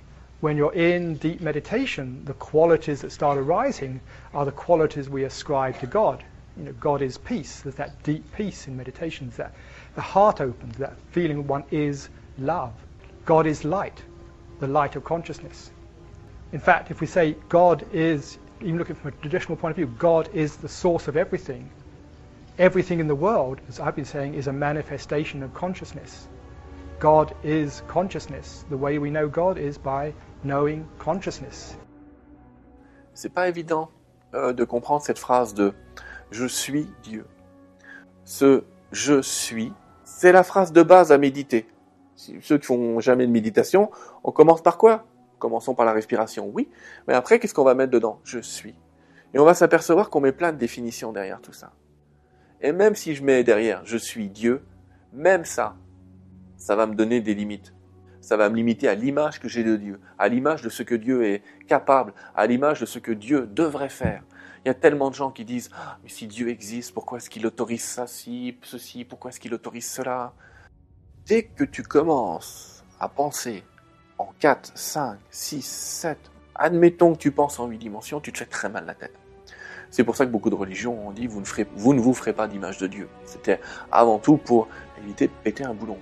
when 0.42 0.56
you're 0.56 0.74
in 0.74 1.14
deep 1.14 1.40
meditation, 1.40 2.24
the 2.24 2.34
qualities 2.34 3.02
that 3.02 3.12
start 3.12 3.38
arising 3.38 4.00
are 4.34 4.44
the 4.44 4.50
qualities 4.50 5.08
we 5.08 5.22
ascribe 5.22 5.78
to 5.78 5.86
God. 5.86 6.24
You 6.56 6.64
know, 6.64 6.72
God 6.80 7.00
is 7.00 7.16
peace. 7.16 7.60
There's 7.60 7.76
that 7.76 8.02
deep 8.02 8.24
peace 8.32 8.66
in 8.66 8.76
meditation. 8.76 9.32
that 9.36 9.54
the 9.94 10.00
heart 10.00 10.40
opens, 10.40 10.78
that 10.78 10.96
feeling 11.12 11.46
one 11.46 11.62
is 11.70 12.08
love. 12.38 12.72
God 13.24 13.46
is 13.46 13.64
light, 13.64 14.02
the 14.58 14.66
light 14.66 14.96
of 14.96 15.04
consciousness. 15.04 15.70
In 16.50 16.58
fact, 16.58 16.90
if 16.90 17.00
we 17.00 17.06
say 17.06 17.36
God 17.48 17.86
is 17.92 18.36
even 18.60 18.78
looking 18.78 18.96
from 18.96 19.10
a 19.10 19.20
traditional 19.22 19.56
point 19.56 19.70
of 19.70 19.76
view, 19.76 19.94
God 19.96 20.28
is 20.34 20.56
the 20.56 20.68
source 20.68 21.06
of 21.06 21.16
everything. 21.16 21.70
Everything 22.58 22.98
in 22.98 23.06
the 23.06 23.14
world, 23.14 23.60
as 23.68 23.78
I've 23.78 23.94
been 23.94 24.04
saying, 24.04 24.34
is 24.34 24.48
a 24.48 24.52
manifestation 24.52 25.44
of 25.44 25.54
consciousness. 25.54 26.26
God 26.98 27.32
is 27.44 27.84
consciousness. 27.86 28.64
The 28.70 28.76
way 28.76 28.98
we 28.98 29.10
know 29.10 29.28
God 29.28 29.56
is 29.56 29.78
by 29.78 30.12
C'est 33.14 33.32
pas 33.32 33.48
évident 33.48 33.90
euh, 34.34 34.52
de 34.52 34.64
comprendre 34.64 35.02
cette 35.02 35.20
phrase 35.20 35.54
de 35.54 35.72
je 36.32 36.46
suis 36.46 36.90
Dieu. 37.04 37.26
Ce 38.24 38.64
je 38.90 39.22
suis, 39.22 39.72
c'est 40.02 40.32
la 40.32 40.42
phrase 40.42 40.72
de 40.72 40.82
base 40.82 41.12
à 41.12 41.18
méditer. 41.18 41.68
Ceux 42.16 42.58
qui 42.58 42.66
font 42.66 42.98
jamais 42.98 43.26
de 43.26 43.32
méditation, 43.32 43.90
on 44.24 44.32
commence 44.32 44.62
par 44.62 44.78
quoi? 44.78 45.06
Commençons 45.38 45.74
par 45.74 45.86
la 45.86 45.92
respiration, 45.92 46.50
oui. 46.52 46.68
Mais 47.06 47.14
après, 47.14 47.38
qu'est-ce 47.38 47.54
qu'on 47.54 47.64
va 47.64 47.74
mettre 47.74 47.92
dedans? 47.92 48.20
Je 48.24 48.40
suis. 48.40 48.74
Et 49.34 49.38
on 49.38 49.44
va 49.44 49.54
s'apercevoir 49.54 50.10
qu'on 50.10 50.20
met 50.20 50.32
plein 50.32 50.52
de 50.52 50.58
définitions 50.58 51.12
derrière 51.12 51.40
tout 51.40 51.52
ça. 51.52 51.72
Et 52.60 52.72
même 52.72 52.96
si 52.96 53.14
je 53.14 53.22
mets 53.22 53.44
derrière 53.44 53.82
je 53.84 53.96
suis 53.96 54.28
Dieu, 54.28 54.64
même 55.12 55.44
ça, 55.44 55.76
ça 56.56 56.74
va 56.74 56.86
me 56.86 56.94
donner 56.94 57.20
des 57.20 57.34
limites. 57.34 57.74
Ça 58.22 58.36
va 58.36 58.48
me 58.48 58.56
limiter 58.56 58.88
à 58.88 58.94
l'image 58.94 59.40
que 59.40 59.48
j'ai 59.48 59.64
de 59.64 59.76
Dieu, 59.76 60.00
à 60.16 60.28
l'image 60.28 60.62
de 60.62 60.68
ce 60.68 60.82
que 60.82 60.94
Dieu 60.94 61.24
est 61.24 61.42
capable, 61.66 62.14
à 62.34 62.46
l'image 62.46 62.80
de 62.80 62.86
ce 62.86 62.98
que 62.98 63.12
Dieu 63.12 63.48
devrait 63.52 63.90
faire. 63.90 64.22
Il 64.64 64.68
y 64.68 64.70
a 64.70 64.74
tellement 64.74 65.10
de 65.10 65.14
gens 65.14 65.32
qui 65.32 65.44
disent 65.44 65.70
ah, 65.74 65.98
Mais 66.02 66.08
si 66.08 66.28
Dieu 66.28 66.48
existe, 66.48 66.94
pourquoi 66.94 67.18
est-ce 67.18 67.28
qu'il 67.28 67.44
autorise 67.46 67.82
ça, 67.82 68.06
si, 68.06 68.56
ceci 68.62 69.04
Pourquoi 69.04 69.30
est-ce 69.30 69.40
qu'il 69.40 69.52
autorise 69.52 69.90
cela? 69.90 70.32
Dès 71.26 71.42
que 71.42 71.64
tu 71.64 71.82
commences 71.82 72.84
à 73.00 73.08
penser 73.08 73.64
en 74.18 74.32
4, 74.38 74.72
5, 74.72 75.18
6, 75.30 75.62
7, 75.62 76.18
admettons 76.54 77.14
que 77.14 77.18
tu 77.18 77.32
penses 77.32 77.58
en 77.58 77.66
8 77.66 77.78
dimensions, 77.78 78.20
tu 78.20 78.32
te 78.32 78.38
fais 78.38 78.46
très 78.46 78.68
mal 78.68 78.86
la 78.86 78.94
tête. 78.94 79.14
C'est 79.90 80.04
pour 80.04 80.16
ça 80.16 80.24
que 80.24 80.30
beaucoup 80.30 80.48
de 80.48 80.54
religions 80.54 81.08
ont 81.08 81.10
dit 81.10 81.26
vous 81.26 81.40
ne, 81.40 81.46
vous, 81.74 81.92
ne 81.92 82.00
vous 82.00 82.14
ferez 82.14 82.32
pas 82.32 82.48
d'image 82.48 82.78
de 82.78 82.86
Dieu. 82.86 83.08
C'était 83.26 83.60
avant 83.90 84.18
tout 84.18 84.36
pour 84.36 84.68
éviter 85.02 85.26
de 85.26 85.32
péter 85.42 85.64
un 85.64 85.74
boulon. 85.74 85.98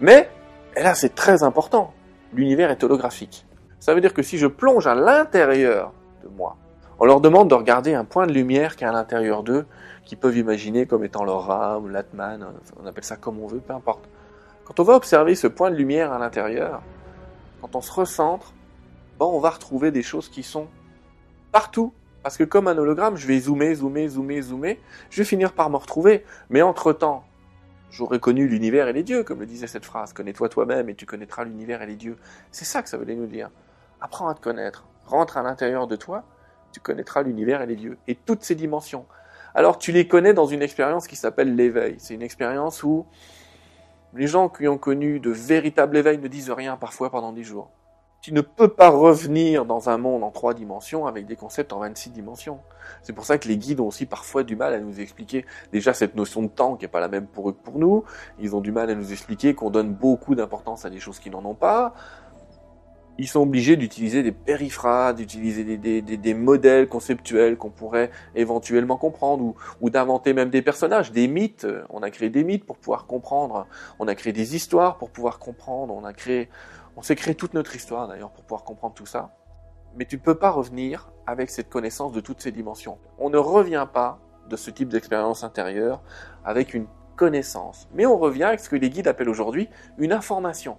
Mais, 0.00 0.28
et 0.76 0.82
là 0.82 0.94
c'est 0.94 1.14
très 1.14 1.42
important, 1.42 1.92
l'univers 2.32 2.70
est 2.70 2.82
holographique. 2.84 3.46
Ça 3.78 3.94
veut 3.94 4.00
dire 4.00 4.14
que 4.14 4.22
si 4.22 4.38
je 4.38 4.46
plonge 4.46 4.86
à 4.86 4.94
l'intérieur 4.94 5.92
de 6.22 6.28
moi, 6.28 6.56
on 6.98 7.04
leur 7.04 7.20
demande 7.20 7.50
de 7.50 7.54
regarder 7.54 7.94
un 7.94 8.04
point 8.04 8.26
de 8.26 8.32
lumière 8.32 8.76
qui 8.76 8.84
est 8.84 8.86
à 8.86 8.92
l'intérieur 8.92 9.42
d'eux, 9.42 9.66
qu'ils 10.04 10.18
peuvent 10.18 10.36
imaginer 10.36 10.86
comme 10.86 11.04
étant 11.04 11.24
leur 11.24 11.50
âme, 11.50 11.90
l'atman, 11.90 12.46
on 12.80 12.86
appelle 12.86 13.04
ça 13.04 13.16
comme 13.16 13.40
on 13.40 13.46
veut, 13.46 13.60
peu 13.60 13.72
importe. 13.72 14.08
Quand 14.64 14.78
on 14.78 14.84
va 14.84 14.94
observer 14.94 15.34
ce 15.34 15.48
point 15.48 15.70
de 15.70 15.76
lumière 15.76 16.12
à 16.12 16.18
l'intérieur, 16.18 16.82
quand 17.60 17.74
on 17.74 17.80
se 17.80 17.92
recentre, 17.92 18.52
bon, 19.18 19.26
on 19.34 19.40
va 19.40 19.50
retrouver 19.50 19.90
des 19.90 20.02
choses 20.02 20.28
qui 20.28 20.42
sont 20.42 20.68
partout. 21.50 21.92
Parce 22.22 22.36
que 22.36 22.44
comme 22.44 22.68
un 22.68 22.78
hologramme, 22.78 23.16
je 23.16 23.26
vais 23.26 23.40
zoomer, 23.40 23.74
zoomer, 23.74 24.08
zoomer, 24.08 24.40
zoomer, 24.42 24.78
je 25.10 25.18
vais 25.18 25.24
finir 25.24 25.52
par 25.52 25.70
me 25.70 25.76
retrouver. 25.76 26.24
Mais 26.50 26.62
entre-temps, 26.62 27.24
j'aurais 27.92 28.18
connu 28.18 28.48
l'univers 28.48 28.88
et 28.88 28.92
les 28.92 29.04
dieux, 29.04 29.22
comme 29.22 29.38
le 29.38 29.46
disait 29.46 29.68
cette 29.68 29.84
phrase. 29.84 30.12
Connais-toi 30.12 30.48
toi-même 30.48 30.88
et 30.88 30.94
tu 30.96 31.06
connaîtras 31.06 31.44
l'univers 31.44 31.82
et 31.82 31.86
les 31.86 31.94
dieux. 31.94 32.16
C'est 32.50 32.64
ça 32.64 32.82
que 32.82 32.88
ça 32.88 32.96
voulait 32.96 33.14
nous 33.14 33.26
dire. 33.26 33.50
Apprends 34.00 34.28
à 34.28 34.34
te 34.34 34.40
connaître. 34.40 34.86
Rentre 35.04 35.36
à 35.36 35.42
l'intérieur 35.42 35.86
de 35.86 35.94
toi, 35.94 36.24
tu 36.72 36.80
connaîtras 36.80 37.22
l'univers 37.22 37.60
et 37.62 37.66
les 37.66 37.76
dieux. 37.76 37.98
Et 38.08 38.14
toutes 38.14 38.42
ces 38.42 38.54
dimensions. 38.54 39.06
Alors 39.54 39.78
tu 39.78 39.92
les 39.92 40.08
connais 40.08 40.32
dans 40.32 40.46
une 40.46 40.62
expérience 40.62 41.06
qui 41.06 41.16
s'appelle 41.16 41.54
l'éveil. 41.54 41.96
C'est 41.98 42.14
une 42.14 42.22
expérience 42.22 42.82
où 42.82 43.06
les 44.14 44.26
gens 44.26 44.48
qui 44.48 44.66
ont 44.66 44.78
connu 44.78 45.20
de 45.20 45.30
véritables 45.30 45.96
éveils 45.96 46.18
ne 46.18 46.28
disent 46.28 46.50
rien 46.50 46.76
parfois 46.76 47.10
pendant 47.10 47.32
dix 47.32 47.44
jours. 47.44 47.70
Tu 48.22 48.32
ne 48.32 48.40
peux 48.40 48.68
pas 48.68 48.88
revenir 48.88 49.64
dans 49.64 49.88
un 49.88 49.98
monde 49.98 50.22
en 50.22 50.30
trois 50.30 50.54
dimensions 50.54 51.08
avec 51.08 51.26
des 51.26 51.34
concepts 51.34 51.72
en 51.72 51.80
26 51.80 52.10
dimensions. 52.10 52.60
C'est 53.02 53.12
pour 53.12 53.24
ça 53.24 53.36
que 53.36 53.48
les 53.48 53.56
guides 53.56 53.80
ont 53.80 53.88
aussi 53.88 54.06
parfois 54.06 54.44
du 54.44 54.54
mal 54.54 54.74
à 54.74 54.78
nous 54.78 55.00
expliquer 55.00 55.44
déjà 55.72 55.92
cette 55.92 56.14
notion 56.14 56.40
de 56.42 56.46
temps 56.46 56.76
qui 56.76 56.84
n'est 56.84 56.88
pas 56.88 57.00
la 57.00 57.08
même 57.08 57.26
pour 57.26 57.48
eux 57.48 57.52
que 57.52 57.60
pour 57.60 57.80
nous. 57.80 58.04
Ils 58.38 58.54
ont 58.54 58.60
du 58.60 58.70
mal 58.70 58.88
à 58.90 58.94
nous 58.94 59.10
expliquer 59.10 59.54
qu'on 59.54 59.70
donne 59.70 59.92
beaucoup 59.92 60.36
d'importance 60.36 60.84
à 60.84 60.90
des 60.90 61.00
choses 61.00 61.18
qui 61.18 61.30
n'en 61.30 61.44
ont 61.44 61.56
pas 61.56 61.94
ils 63.18 63.28
sont 63.28 63.40
obligés 63.40 63.76
d'utiliser 63.76 64.22
des 64.22 64.32
périphrases, 64.32 65.16
d'utiliser 65.16 65.64
des, 65.64 65.76
des, 65.76 66.16
des, 66.16 66.34
modèles 66.34 66.88
conceptuels 66.88 67.56
qu'on 67.56 67.70
pourrait 67.70 68.10
éventuellement 68.34 68.96
comprendre, 68.96 69.44
ou, 69.44 69.54
ou 69.80 69.90
d'inventer 69.90 70.32
même 70.32 70.48
des 70.48 70.62
personnages, 70.62 71.12
des 71.12 71.28
mythes. 71.28 71.66
On 71.90 72.02
a 72.02 72.10
créé 72.10 72.30
des 72.30 72.42
mythes 72.42 72.64
pour 72.64 72.78
pouvoir 72.78 73.06
comprendre, 73.06 73.66
on 73.98 74.08
a 74.08 74.14
créé 74.14 74.32
des 74.32 74.56
histoires 74.56 74.96
pour 74.96 75.10
pouvoir 75.10 75.38
comprendre, 75.38 75.94
on 75.94 76.04
a 76.04 76.14
créé, 76.14 76.48
on 76.96 77.02
s'est 77.02 77.16
créé 77.16 77.34
toute 77.34 77.54
notre 77.54 77.74
histoire 77.74 78.08
d'ailleurs 78.08 78.30
pour 78.30 78.44
pouvoir 78.44 78.64
comprendre 78.64 78.94
tout 78.94 79.06
ça. 79.06 79.30
Mais 79.96 80.04
tu 80.04 80.16
ne 80.16 80.20
peux 80.20 80.34
pas 80.34 80.50
revenir 80.50 81.10
avec 81.26 81.50
cette 81.50 81.68
connaissance 81.68 82.12
de 82.12 82.20
toutes 82.20 82.40
ces 82.40 82.52
dimensions. 82.52 82.98
On 83.18 83.30
ne 83.30 83.38
revient 83.38 83.86
pas 83.92 84.18
de 84.48 84.56
ce 84.56 84.70
type 84.70 84.88
d'expérience 84.88 85.44
intérieure 85.44 86.02
avec 86.44 86.74
une 86.74 86.86
connaissance, 87.16 87.88
mais 87.94 88.06
on 88.06 88.18
revient 88.18 88.44
avec 88.44 88.60
ce 88.60 88.68
que 88.68 88.76
les 88.76 88.90
guides 88.90 89.08
appellent 89.08 89.28
aujourd'hui 89.28 89.68
une 89.98 90.12
information. 90.12 90.78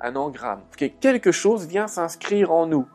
Un 0.00 0.14
engramme, 0.14 0.60
que 0.76 0.84
quelque 0.84 1.32
chose 1.32 1.66
vient 1.66 1.88
s'inscrire 1.88 2.52
en 2.52 2.66
nous, 2.66 2.86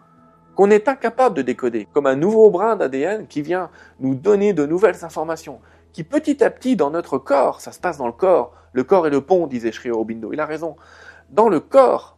qu'on 0.55 0.69
est 0.69 0.87
incapable 0.87 1.35
de 1.35 1.41
décoder, 1.41 1.87
comme 1.93 2.05
un 2.05 2.15
nouveau 2.15 2.49
brin 2.49 2.75
d'ADN 2.75 3.27
qui 3.27 3.41
vient 3.41 3.69
nous 3.99 4.15
donner 4.15 4.53
de 4.53 4.65
nouvelles 4.65 5.03
informations, 5.03 5.59
qui 5.91 6.03
petit 6.03 6.43
à 6.43 6.49
petit 6.49 6.75
dans 6.75 6.91
notre 6.91 7.17
corps, 7.17 7.59
ça 7.59 7.71
se 7.71 7.79
passe 7.79 7.97
dans 7.97 8.07
le 8.07 8.13
corps, 8.13 8.53
le 8.71 8.83
corps 8.83 9.07
est 9.07 9.11
le 9.11 9.21
pont, 9.21 9.47
disait 9.47 9.71
Sri 9.71 9.91
Aurobindo, 9.91 10.31
il 10.31 10.39
a 10.39 10.45
raison, 10.45 10.75
dans 11.29 11.49
le 11.49 11.59
corps, 11.59 12.17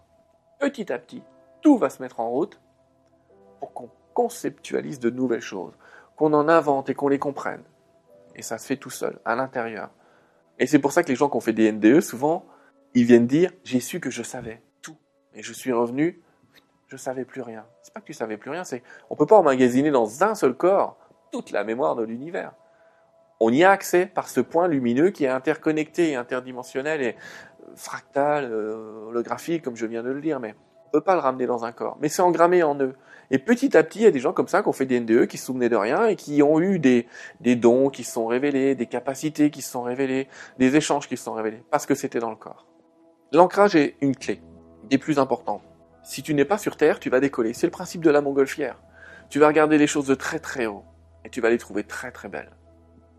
petit 0.59 0.91
à 0.91 0.99
petit, 0.99 1.23
tout 1.61 1.77
va 1.77 1.89
se 1.89 2.01
mettre 2.01 2.19
en 2.19 2.29
route 2.29 2.59
pour 3.59 3.73
qu'on 3.73 3.89
conceptualise 4.13 4.99
de 4.99 5.09
nouvelles 5.09 5.41
choses, 5.41 5.73
qu'on 6.15 6.33
en 6.33 6.47
invente 6.47 6.89
et 6.89 6.95
qu'on 6.95 7.07
les 7.07 7.19
comprenne. 7.19 7.63
Et 8.35 8.41
ça 8.41 8.57
se 8.57 8.65
fait 8.65 8.77
tout 8.77 8.89
seul, 8.89 9.19
à 9.25 9.35
l'intérieur. 9.35 9.89
Et 10.59 10.67
c'est 10.67 10.79
pour 10.79 10.91
ça 10.91 11.03
que 11.03 11.09
les 11.09 11.15
gens 11.15 11.29
qui 11.29 11.37
ont 11.37 11.41
fait 11.41 11.53
des 11.53 11.71
NDE, 11.71 12.01
souvent, 12.01 12.45
ils 12.93 13.05
viennent 13.05 13.27
dire, 13.27 13.51
j'ai 13.63 13.79
su 13.79 13.99
que 13.99 14.09
je 14.09 14.23
savais. 14.23 14.61
Et 15.35 15.43
je 15.43 15.51
suis 15.51 15.73
revenu, 15.73 16.21
je 16.87 16.97
savais 16.97 17.25
plus 17.25 17.41
rien. 17.41 17.65
C'est 17.83 17.93
pas 17.93 17.99
que 17.99 18.05
tu 18.05 18.13
savais 18.13 18.37
plus 18.37 18.49
rien, 18.49 18.63
c'est 18.63 18.81
on 19.09 19.15
peut 19.15 19.25
pas 19.25 19.37
emmagasiner 19.37 19.91
dans 19.91 20.23
un 20.23 20.33
seul 20.33 20.55
corps 20.55 20.97
toute 21.31 21.51
la 21.51 21.63
mémoire 21.63 21.95
de 21.95 22.03
l'univers. 22.03 22.53
On 23.41 23.51
y 23.51 23.65
a 23.65 23.71
accès 23.71 24.05
par 24.05 24.29
ce 24.29 24.39
point 24.39 24.69
lumineux 24.69 25.09
qui 25.09 25.25
est 25.25 25.29
interconnecté 25.29 26.11
et 26.11 26.15
interdimensionnel 26.15 27.01
et 27.01 27.15
fractal, 27.75 28.49
euh, 28.51 29.07
holographique, 29.07 29.63
comme 29.63 29.75
je 29.75 29.85
viens 29.85 30.03
de 30.03 30.09
le 30.09 30.21
dire, 30.21 30.39
mais 30.39 30.55
on 30.87 30.91
peut 30.91 31.01
pas 31.01 31.15
le 31.15 31.21
ramener 31.21 31.45
dans 31.45 31.65
un 31.65 31.71
corps. 31.71 31.97
Mais 32.01 32.09
c'est 32.09 32.21
engrammé 32.21 32.63
en 32.63 32.79
eux. 32.79 32.95
Et 33.31 33.39
petit 33.39 33.75
à 33.75 33.83
petit, 33.83 33.99
il 33.99 34.03
y 34.03 34.07
a 34.07 34.11
des 34.11 34.19
gens 34.19 34.33
comme 34.33 34.47
ça 34.47 34.61
qui 34.61 34.69
ont 34.69 34.73
fait 34.73 34.85
des 34.85 34.99
NDE, 34.99 35.25
qui 35.25 35.37
se 35.37 35.45
souvenaient 35.45 35.69
de 35.69 35.75
rien 35.75 36.05
et 36.05 36.15
qui 36.15 36.43
ont 36.43 36.59
eu 36.59 36.79
des, 36.79 37.07
des 37.41 37.55
dons 37.55 37.89
qui 37.89 38.03
se 38.03 38.11
sont 38.13 38.27
révélés, 38.27 38.75
des 38.75 38.85
capacités 38.85 39.49
qui 39.49 39.61
se 39.61 39.71
sont 39.71 39.83
révélées, 39.83 40.27
des 40.59 40.75
échanges 40.75 41.07
qui 41.07 41.17
se 41.17 41.23
sont 41.23 41.33
révélés, 41.33 41.63
parce 41.71 41.85
que 41.85 41.95
c'était 41.95 42.19
dans 42.19 42.29
le 42.29 42.35
corps. 42.35 42.67
L'ancrage 43.31 43.75
est 43.75 43.95
une 44.01 44.15
clé 44.15 44.41
des 44.83 44.97
plus 44.97 45.17
importants. 45.17 45.61
Si 46.03 46.21
tu 46.21 46.35
n'es 46.35 46.45
pas 46.45 46.59
sur 46.59 46.77
Terre, 46.77 46.99
tu 46.99 47.09
vas 47.09 47.19
décoller. 47.19 47.53
C'est 47.53 47.65
le 47.65 47.71
principe 47.71 48.03
de 48.03 48.11
la 48.11 48.21
montgolfière. 48.21 48.79
Tu 49.29 49.39
vas 49.39 49.47
regarder 49.47 49.79
les 49.79 49.87
choses 49.87 50.05
de 50.05 50.13
très 50.13 50.39
très 50.39 50.67
haut 50.67 50.83
et 51.25 51.29
tu 51.29 51.41
vas 51.41 51.49
les 51.49 51.57
trouver 51.57 51.83
très 51.83 52.11
très 52.11 52.29
belles. 52.29 52.51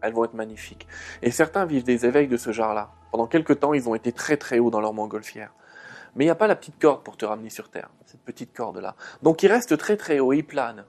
Elles 0.00 0.12
vont 0.12 0.24
être 0.24 0.34
magnifiques. 0.34 0.86
Et 1.22 1.30
certains 1.30 1.64
vivent 1.64 1.84
des 1.84 2.06
éveils 2.06 2.28
de 2.28 2.36
ce 2.36 2.52
genre-là. 2.52 2.90
Pendant 3.10 3.26
quelques 3.26 3.60
temps, 3.60 3.74
ils 3.74 3.88
ont 3.88 3.94
été 3.94 4.12
très 4.12 4.36
très 4.36 4.58
haut 4.58 4.70
dans 4.70 4.80
leur 4.80 4.92
montgolfière. 4.92 5.52
Mais 6.14 6.24
il 6.24 6.28
n'y 6.28 6.32
a 6.32 6.36
pas 6.36 6.46
la 6.46 6.56
petite 6.56 6.78
corde 6.80 7.02
pour 7.02 7.16
te 7.16 7.24
ramener 7.24 7.50
sur 7.50 7.68
Terre, 7.70 7.90
cette 8.06 8.22
petite 8.22 8.56
corde-là. 8.56 8.96
Donc 9.22 9.42
ils 9.42 9.48
restent 9.48 9.76
très 9.76 9.96
très 9.96 10.18
haut, 10.18 10.32
ils 10.32 10.46
planent. 10.46 10.86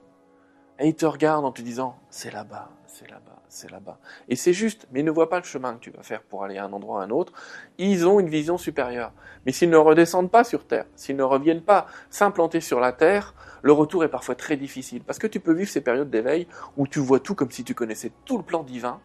Et 0.80 0.88
ils 0.88 0.96
te 0.96 1.06
regardent 1.06 1.46
en 1.46 1.52
te 1.52 1.62
disant, 1.62 2.00
c'est 2.10 2.32
là-bas, 2.32 2.70
c'est 2.88 3.10
là-bas, 3.10 3.42
c'est 3.50 3.70
là-bas. 3.70 4.00
Et 4.30 4.36
c'est 4.36 4.54
juste, 4.54 4.88
mais 4.92 5.02
ils 5.02 5.06
ne 5.06 5.12
voient 5.12 5.30
pas 5.30 5.40
le 5.40 5.44
chemin 5.44 5.76
que 5.76 5.80
tu 5.80 5.92
vas 5.92 6.04
faire 6.04 6.24
pour 6.24 6.44
aller 6.44 6.58
à 6.58 6.64
un 6.64 6.74
endroit 6.74 7.02
à 7.02 7.06
un 7.06 7.10
autre. 7.10 7.34
Ils 7.78 8.08
ont 8.08 8.20
une 8.20 8.30
vision 8.30 8.58
supérieure. 8.58 9.12
Mais 9.46 9.52
s'ils 9.52 9.70
ne 9.70 9.78
redescendent 9.78 10.32
pas 10.32 10.44
sur 10.44 10.66
Terre, 10.66 10.86
s'ils 10.96 11.18
ne 11.18 11.24
reviennent 11.24 11.62
pas 11.62 11.88
s'implanter 12.10 12.62
sur 12.62 12.80
la 12.80 12.94
Terre, 12.94 13.36
le 13.62 13.74
retour 13.74 14.04
est 14.04 14.10
parfois 14.10 14.36
très 14.36 14.56
difficile. 14.56 15.04
Parce 15.04 15.20
que 15.20 15.28
tu 15.28 15.40
peux 15.40 15.54
vivre 15.54 15.70
ces 15.70 15.82
périodes 15.82 16.10
d'éveil 16.10 16.48
où 16.78 16.88
tu 16.88 17.00
vois 17.00 17.20
tout 17.20 17.36
comme 17.36 17.52
si 17.52 17.64
tu 17.64 17.74
connaissais 17.74 18.12
tout 18.26 18.38
le 18.38 18.44
plan 18.44 18.64
divin. 18.64 19.00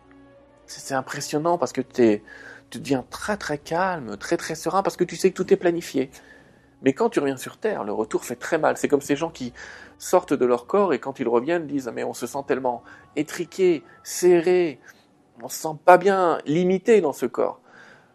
C'est 0.67 0.95
impressionnant 0.95 1.59
parce 1.59 1.73
que 1.73 1.81
es, 1.99 2.23
tu 2.71 2.79
deviens 2.79 3.05
très 3.11 3.37
très 3.37 3.59
calme, 3.59 4.17
très 4.17 4.37
très 4.37 4.55
serein 4.55 4.83
parce 4.83 4.97
que 4.97 5.05
tu 5.05 5.17
sais 5.17 5.31
que 5.31 5.37
tout 5.37 5.53
est 5.53 5.57
planifié. 5.57 6.11
Mais 6.83 6.93
quand 6.93 7.11
tu 7.11 7.21
reviens 7.21 7.37
sur 7.37 7.59
Terre, 7.59 7.85
le 7.85 7.93
retour 7.93 8.25
fait 8.25 8.37
très 8.37 8.59
mal. 8.59 8.77
C'est 8.77 8.89
comme 8.89 9.01
ces 9.01 9.17
gens 9.17 9.31
qui 9.31 9.53
sortent 9.99 10.33
de 10.33 10.45
leur 10.45 10.67
corps 10.67 10.93
et 10.93 10.99
quand 10.99 11.21
ils 11.21 11.29
reviennent 11.29 11.67
disent 11.67 11.91
mais 11.95 12.05
on 12.05 12.15
se 12.15 12.27
sent 12.27 12.43
tellement 12.47 12.83
étriqué, 13.17 13.85
serré, 14.03 14.81
on 15.43 15.49
se 15.49 15.63
sent 15.63 15.77
pas 15.85 15.97
bien, 15.97 16.39
limité 16.45 17.01
dans 17.01 17.13
ce 17.13 17.27
corps. 17.27 17.61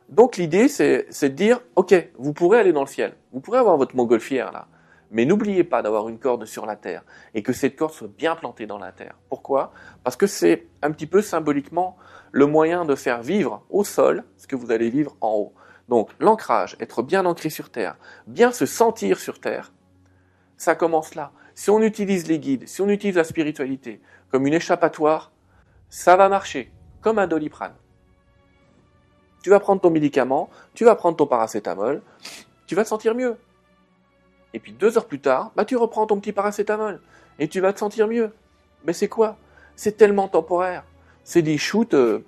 Donc 0.09 0.37
l'idée 0.37 0.67
c'est 0.67 1.07
de 1.09 1.27
dire 1.27 1.61
ok 1.75 1.93
vous 2.17 2.33
pourrez 2.33 2.59
aller 2.59 2.73
dans 2.73 2.81
le 2.81 2.87
ciel, 2.87 3.15
vous 3.31 3.39
pourrez 3.39 3.59
avoir 3.59 3.77
votre 3.77 3.95
montgolfière 3.95 4.51
là, 4.51 4.67
mais 5.11 5.25
n'oubliez 5.25 5.63
pas 5.63 5.81
d'avoir 5.81 6.09
une 6.09 6.19
corde 6.19 6.45
sur 6.45 6.65
la 6.65 6.75
terre 6.75 7.03
et 7.33 7.43
que 7.43 7.53
cette 7.53 7.75
corde 7.75 7.93
soit 7.93 8.09
bien 8.17 8.35
plantée 8.35 8.65
dans 8.65 8.77
la 8.77 8.91
terre. 8.91 9.17
Pourquoi? 9.29 9.71
Parce 10.03 10.15
que 10.15 10.27
c'est 10.27 10.67
un 10.81 10.91
petit 10.91 11.07
peu 11.07 11.21
symboliquement 11.21 11.97
le 12.31 12.45
moyen 12.45 12.85
de 12.85 12.95
faire 12.95 13.21
vivre 13.21 13.65
au 13.69 13.83
sol 13.83 14.23
ce 14.37 14.47
que 14.47 14.55
vous 14.55 14.71
allez 14.71 14.89
vivre 14.89 15.15
en 15.21 15.33
haut. 15.33 15.53
Donc 15.87 16.09
l'ancrage, 16.19 16.75
être 16.79 17.01
bien 17.01 17.25
ancré 17.25 17.49
sur 17.49 17.69
Terre, 17.69 17.97
bien 18.27 18.51
se 18.51 18.65
sentir 18.65 19.19
sur 19.19 19.39
Terre, 19.39 19.71
ça 20.57 20.75
commence 20.75 21.15
là. 21.15 21.31
Si 21.55 21.69
on 21.69 21.81
utilise 21.81 22.27
les 22.27 22.39
guides, 22.39 22.67
si 22.67 22.81
on 22.81 22.89
utilise 22.89 23.15
la 23.15 23.23
spiritualité 23.23 24.01
comme 24.31 24.45
une 24.45 24.53
échappatoire, 24.53 25.31
ça 25.89 26.15
va 26.17 26.29
marcher, 26.29 26.71
comme 27.01 27.19
un 27.19 27.27
doliprane. 27.27 27.75
Tu 29.43 29.49
vas 29.49 29.59
prendre 29.59 29.81
ton 29.81 29.89
médicament, 29.89 30.49
tu 30.73 30.83
vas 30.83 30.95
prendre 30.95 31.15
ton 31.15 31.25
paracétamol, 31.25 32.01
tu 32.65 32.75
vas 32.75 32.83
te 32.83 32.89
sentir 32.89 33.15
mieux. 33.15 33.37
Et 34.53 34.59
puis 34.59 34.73
deux 34.73 34.97
heures 34.97 35.07
plus 35.07 35.21
tard, 35.21 35.51
bah 35.55 35.65
tu 35.65 35.77
reprends 35.77 36.05
ton 36.05 36.19
petit 36.19 36.33
paracétamol 36.33 37.01
et 37.39 37.47
tu 37.47 37.61
vas 37.61 37.71
te 37.71 37.79
sentir 37.79 38.07
mieux. 38.07 38.33
Mais 38.85 38.93
c'est 38.93 39.07
quoi? 39.07 39.37
C'est 39.75 39.95
tellement 39.95 40.27
temporaire. 40.27 40.83
C'est 41.23 41.41
des 41.41 41.57
shoots. 41.57 41.93
Euh, 41.93 42.25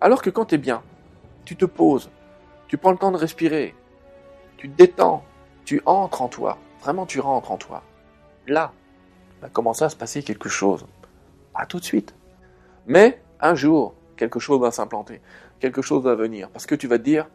alors 0.00 0.22
que 0.22 0.30
quand 0.30 0.46
tu 0.46 0.56
es 0.56 0.58
bien, 0.58 0.82
tu 1.44 1.56
te 1.56 1.64
poses, 1.64 2.10
tu 2.70 2.78
prends 2.78 2.92
le 2.92 2.98
temps 2.98 3.10
de 3.10 3.16
respirer. 3.16 3.74
Tu 4.56 4.70
te 4.70 4.76
détends. 4.76 5.24
Tu 5.64 5.82
entres 5.86 6.22
en 6.22 6.28
toi. 6.28 6.56
Vraiment, 6.80 7.04
tu 7.04 7.18
rentres 7.18 7.50
en 7.50 7.56
toi. 7.56 7.82
Là, 8.46 8.72
va 9.42 9.48
commencer 9.48 9.82
à 9.82 9.88
se 9.88 9.96
passer 9.96 10.22
quelque 10.22 10.48
chose. 10.48 10.86
Pas 11.52 11.66
tout 11.66 11.80
de 11.80 11.84
suite. 11.84 12.14
Mais 12.86 13.20
un 13.40 13.56
jour, 13.56 13.94
quelque 14.16 14.38
chose 14.38 14.60
va 14.60 14.70
s'implanter. 14.70 15.20
Quelque 15.58 15.82
chose 15.82 16.04
va 16.04 16.14
venir. 16.14 16.48
Parce 16.48 16.64
que 16.64 16.76
tu 16.76 16.86
vas 16.86 16.98
te 16.98 17.02
dire, 17.02 17.26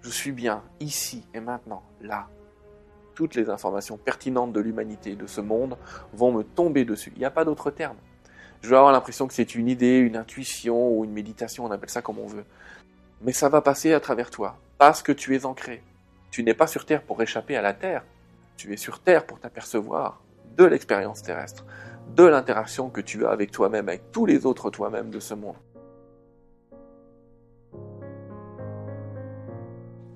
je 0.00 0.08
suis 0.08 0.32
bien 0.32 0.62
ici 0.80 1.26
et 1.34 1.40
maintenant, 1.40 1.82
là. 2.00 2.28
Toutes 3.14 3.34
les 3.34 3.50
informations 3.50 3.98
pertinentes 3.98 4.54
de 4.54 4.60
l'humanité, 4.60 5.14
de 5.14 5.26
ce 5.26 5.42
monde, 5.42 5.76
vont 6.14 6.32
me 6.32 6.42
tomber 6.42 6.86
dessus. 6.86 7.12
Il 7.16 7.18
n'y 7.18 7.26
a 7.26 7.30
pas 7.30 7.44
d'autre 7.44 7.70
terme. 7.70 7.98
Je 8.62 8.70
vais 8.70 8.76
avoir 8.76 8.92
l'impression 8.92 9.28
que 9.28 9.34
c'est 9.34 9.54
une 9.54 9.68
idée, 9.68 9.98
une 9.98 10.16
intuition 10.16 10.96
ou 10.96 11.04
une 11.04 11.12
méditation, 11.12 11.66
on 11.66 11.70
appelle 11.70 11.90
ça 11.90 12.00
comme 12.00 12.18
on 12.18 12.26
veut. 12.26 12.46
Mais 13.20 13.32
ça 13.32 13.50
va 13.50 13.60
passer 13.60 13.92
à 13.92 14.00
travers 14.00 14.30
toi, 14.30 14.56
parce 14.80 15.02
que 15.02 15.12
tu 15.12 15.36
es 15.36 15.44
ancré. 15.44 15.82
Tu 16.30 16.42
n'es 16.42 16.54
pas 16.54 16.66
sur 16.66 16.86
Terre 16.86 17.02
pour 17.02 17.20
échapper 17.20 17.54
à 17.54 17.60
la 17.60 17.74
Terre. 17.74 18.02
Tu 18.56 18.72
es 18.72 18.78
sur 18.78 19.00
Terre 19.00 19.26
pour 19.26 19.38
t'apercevoir 19.38 20.22
de 20.56 20.64
l'expérience 20.64 21.22
terrestre, 21.22 21.66
de 22.16 22.24
l'interaction 22.24 22.88
que 22.88 23.02
tu 23.02 23.26
as 23.26 23.30
avec 23.30 23.50
toi-même, 23.50 23.90
avec 23.90 24.10
tous 24.10 24.24
les 24.24 24.46
autres 24.46 24.70
toi-même 24.70 25.10
de 25.10 25.20
ce 25.20 25.34
monde. 25.34 25.56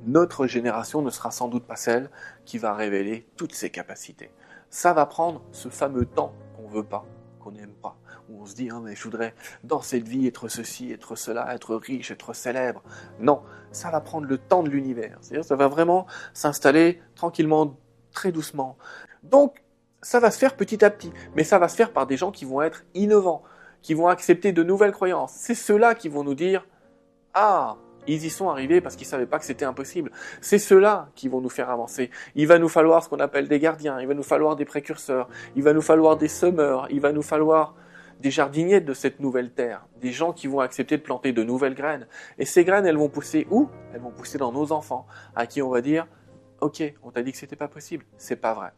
Notre 0.06 0.46
génération 0.46 1.02
ne 1.02 1.10
sera 1.10 1.30
sans 1.30 1.48
doute 1.48 1.66
pas 1.66 1.76
celle 1.76 2.08
qui 2.46 2.56
va 2.56 2.72
révéler 2.72 3.28
toutes 3.36 3.54
ses 3.54 3.68
capacités. 3.68 4.30
Ça 4.70 4.94
va 4.94 5.04
prendre 5.04 5.42
ce 5.52 5.68
fameux 5.68 6.06
temps 6.06 6.32
qu'on 6.56 6.68
veut 6.68 6.84
pas, 6.84 7.04
qu'on 7.38 7.52
n'aime 7.52 7.74
pas, 7.82 7.98
on 8.40 8.46
se 8.46 8.54
dit, 8.54 8.70
hein, 8.70 8.82
je 8.92 9.02
voudrais 9.02 9.34
dans 9.62 9.82
cette 9.82 10.06
vie 10.06 10.26
être 10.26 10.48
ceci, 10.48 10.92
être 10.92 11.16
cela, 11.16 11.54
être 11.54 11.76
riche, 11.76 12.10
être 12.10 12.34
célèbre. 12.34 12.82
Non, 13.20 13.42
ça 13.72 13.90
va 13.90 14.00
prendre 14.00 14.26
le 14.26 14.38
temps 14.38 14.62
de 14.62 14.68
l'univers. 14.68 15.18
C'est-à-dire, 15.20 15.44
ça 15.44 15.56
va 15.56 15.68
vraiment 15.68 16.06
s'installer 16.32 17.00
tranquillement, 17.14 17.76
très 18.12 18.32
doucement. 18.32 18.76
Donc, 19.22 19.62
ça 20.02 20.20
va 20.20 20.30
se 20.30 20.38
faire 20.38 20.56
petit 20.56 20.84
à 20.84 20.90
petit, 20.90 21.12
mais 21.34 21.44
ça 21.44 21.58
va 21.58 21.68
se 21.68 21.76
faire 21.76 21.92
par 21.92 22.06
des 22.06 22.16
gens 22.16 22.30
qui 22.30 22.44
vont 22.44 22.62
être 22.62 22.84
innovants, 22.94 23.42
qui 23.82 23.94
vont 23.94 24.08
accepter 24.08 24.52
de 24.52 24.62
nouvelles 24.62 24.92
croyances. 24.92 25.32
C'est 25.32 25.54
ceux-là 25.54 25.94
qui 25.94 26.08
vont 26.08 26.24
nous 26.24 26.34
dire, 26.34 26.66
ah, 27.32 27.76
ils 28.06 28.24
y 28.24 28.30
sont 28.30 28.50
arrivés 28.50 28.80
parce 28.80 28.96
qu'ils 28.96 29.06
savaient 29.06 29.26
pas 29.26 29.38
que 29.38 29.44
c'était 29.44 29.64
impossible. 29.64 30.10
C'est 30.40 30.58
ceux-là 30.58 31.08
qui 31.14 31.28
vont 31.28 31.40
nous 31.40 31.48
faire 31.48 31.70
avancer. 31.70 32.10
Il 32.34 32.46
va 32.46 32.58
nous 32.58 32.68
falloir 32.68 33.02
ce 33.02 33.08
qu'on 33.08 33.20
appelle 33.20 33.48
des 33.48 33.58
gardiens, 33.58 34.00
il 34.00 34.06
va 34.06 34.14
nous 34.14 34.22
falloir 34.22 34.56
des 34.56 34.64
précurseurs, 34.64 35.28
il 35.56 35.62
va 35.62 35.72
nous 35.72 35.82
falloir 35.82 36.16
des 36.16 36.28
semeurs, 36.28 36.86
il 36.90 37.00
va 37.00 37.12
nous 37.12 37.22
falloir 37.22 37.74
des 38.20 38.30
jardiniers 38.30 38.80
de 38.80 38.94
cette 38.94 39.20
nouvelle 39.20 39.52
terre, 39.52 39.86
des 40.00 40.12
gens 40.12 40.32
qui 40.32 40.46
vont 40.46 40.60
accepter 40.60 40.96
de 40.96 41.02
planter 41.02 41.32
de 41.32 41.42
nouvelles 41.42 41.74
graines. 41.74 42.06
Et 42.38 42.44
ces 42.44 42.64
graines, 42.64 42.86
elles 42.86 42.96
vont 42.96 43.08
pousser 43.08 43.46
où? 43.50 43.68
Elles 43.92 44.00
vont 44.00 44.10
pousser 44.10 44.38
dans 44.38 44.52
nos 44.52 44.72
enfants, 44.72 45.06
à 45.34 45.46
qui 45.46 45.62
on 45.62 45.70
va 45.70 45.80
dire, 45.80 46.06
ok, 46.60 46.82
on 47.02 47.10
t'a 47.10 47.22
dit 47.22 47.32
que 47.32 47.38
c'était 47.38 47.56
pas 47.56 47.68
possible, 47.68 48.04
c'est 48.16 48.36
pas 48.36 48.54
vrai. 48.54 48.72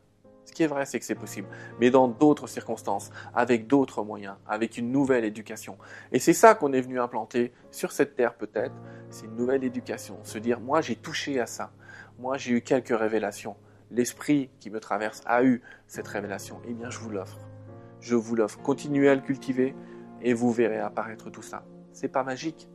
Ce 0.45 0.53
qui 0.53 0.63
est 0.63 0.69
vrai, 0.69 0.87
c'est 0.87 1.01
que 1.01 1.05
c'est 1.05 1.17
possible, 1.17 1.49
mais 1.81 1.91
dans 1.91 2.07
d'autres 2.07 2.47
circonstances, 2.47 3.11
avec 3.35 3.67
d'autres 3.67 4.05
moyens, 4.05 4.37
avec 4.47 4.79
une 4.79 4.93
nouvelle 4.93 5.25
éducation. 5.25 5.77
Et 6.13 6.21
c'est 6.21 6.33
ça 6.33 6.55
qu'on 6.55 6.73
est 6.73 6.81
venu 6.81 7.01
implanter 7.01 7.53
sur 7.73 7.91
cette 7.91 8.15
terre 8.15 8.35
peut-être, 8.35 8.75
c'est 9.11 9.27
une 9.27 9.35
nouvelle 9.35 9.65
éducation. 9.65 10.19
Se 10.23 10.39
dire, 10.39 10.61
moi 10.61 10.81
j'ai 10.81 10.95
touché 10.95 11.41
à 11.41 11.47
ça, 11.47 11.73
moi 12.19 12.39
j'ai 12.39 12.53
eu 12.53 12.63
quelques 12.63 12.97
révélations, 12.97 13.57
l'esprit 13.91 14.51
qui 14.61 14.71
me 14.71 14.79
traverse 14.79 15.21
a 15.27 15.43
eu 15.43 15.63
cette 15.89 16.09
révélation, 16.09 16.61
eh 16.67 16.75
bien 16.75 16.91
je 16.91 16.99
vous 16.99 17.11
l'offre. 17.11 17.46
Je 18.07 18.15
vous 18.15 18.37
l'offre. 18.37 18.61
Continuez 18.63 19.09
à 19.09 19.17
le 19.17 19.21
cultiver 19.21 19.75
et 20.23 20.33
vous 20.33 20.53
verrez 20.53 20.79
apparaître 20.79 21.29
tout 21.31 21.43
ça. 21.43 21.65
C'est 21.93 22.07
pas 22.07 22.23
magique, 22.23 22.69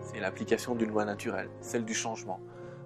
c'est 0.00 0.20
l'application 0.20 0.76
d'une 0.76 0.90
loi 0.90 1.04
naturelle, 1.04 1.50
celle 1.60 1.84
du 1.84 1.94
changement, 1.94 2.38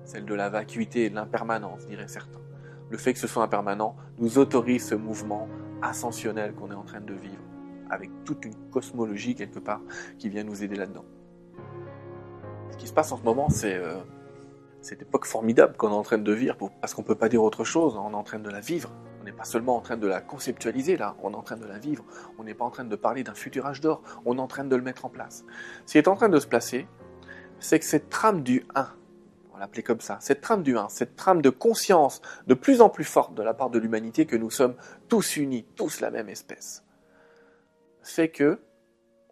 celle 0.04 0.24
de 0.24 0.34
la 0.34 0.48
vacuité 0.48 1.04
et 1.04 1.10
de 1.10 1.14
l'impermanence, 1.14 1.86
diraient 1.86 2.08
certains 2.08 2.40
le 2.88 2.96
fait 2.96 3.12
que 3.12 3.18
ce 3.18 3.26
soit 3.26 3.42
impermanent 3.42 3.96
nous 4.18 4.38
autorise 4.38 4.86
ce 4.86 4.94
mouvement 4.94 5.48
ascensionnel 5.82 6.54
qu'on 6.54 6.70
est 6.70 6.74
en 6.74 6.84
train 6.84 7.00
de 7.00 7.14
vivre, 7.14 7.42
avec 7.90 8.10
toute 8.24 8.44
une 8.44 8.54
cosmologie 8.70 9.34
quelque 9.34 9.58
part 9.58 9.80
qui 10.18 10.28
vient 10.28 10.44
nous 10.44 10.62
aider 10.62 10.76
là-dedans. 10.76 11.04
Ce 12.70 12.76
qui 12.76 12.86
se 12.86 12.92
passe 12.92 13.12
en 13.12 13.18
ce 13.18 13.22
moment, 13.22 13.48
c'est 13.48 13.74
euh, 13.74 13.98
cette 14.80 15.02
époque 15.02 15.26
formidable 15.26 15.76
qu'on 15.76 15.90
est 15.90 15.94
en 15.94 16.02
train 16.02 16.18
de 16.18 16.32
vivre, 16.32 16.56
parce 16.80 16.94
qu'on 16.94 17.02
ne 17.02 17.06
peut 17.06 17.14
pas 17.14 17.28
dire 17.28 17.42
autre 17.42 17.64
chose, 17.64 17.96
on 17.96 18.12
est 18.12 18.14
en 18.14 18.22
train 18.22 18.38
de 18.38 18.50
la 18.50 18.60
vivre. 18.60 18.92
On 19.26 19.28
n'est 19.28 19.36
pas 19.36 19.42
seulement 19.42 19.74
en 19.74 19.80
train 19.80 19.96
de 19.96 20.06
la 20.06 20.20
conceptualiser 20.20 20.96
là, 20.96 21.16
on 21.20 21.32
est 21.32 21.34
en 21.34 21.42
train 21.42 21.56
de 21.56 21.66
la 21.66 21.80
vivre. 21.80 22.04
On 22.38 22.44
n'est 22.44 22.54
pas 22.54 22.64
en 22.64 22.70
train 22.70 22.84
de 22.84 22.94
parler 22.94 23.24
d'un 23.24 23.34
futur 23.34 23.66
âge 23.66 23.80
d'or, 23.80 24.00
on 24.24 24.38
est 24.38 24.40
en 24.40 24.46
train 24.46 24.62
de 24.62 24.76
le 24.76 24.82
mettre 24.82 25.04
en 25.04 25.08
place. 25.08 25.44
Ce 25.84 25.90
qui 25.90 25.98
est 25.98 26.06
en 26.06 26.14
train 26.14 26.28
de 26.28 26.38
se 26.38 26.46
placer, 26.46 26.86
c'est 27.58 27.80
que 27.80 27.84
cette 27.84 28.08
trame 28.08 28.44
du 28.44 28.64
1, 28.76 28.86
on 29.52 29.58
l'appeler 29.58 29.82
comme 29.82 30.00
ça, 30.00 30.18
cette 30.20 30.42
trame 30.42 30.62
du 30.62 30.78
1, 30.78 30.90
cette 30.90 31.16
trame 31.16 31.42
de 31.42 31.50
conscience 31.50 32.22
de 32.46 32.54
plus 32.54 32.80
en 32.80 32.88
plus 32.88 33.02
forte 33.02 33.34
de 33.34 33.42
la 33.42 33.52
part 33.52 33.68
de 33.68 33.80
l'humanité 33.80 34.26
que 34.26 34.36
nous 34.36 34.50
sommes 34.50 34.76
tous 35.08 35.38
unis, 35.38 35.66
tous 35.74 35.98
la 35.98 36.12
même 36.12 36.28
espèce, 36.28 36.84
fait 38.02 38.28
que 38.28 38.60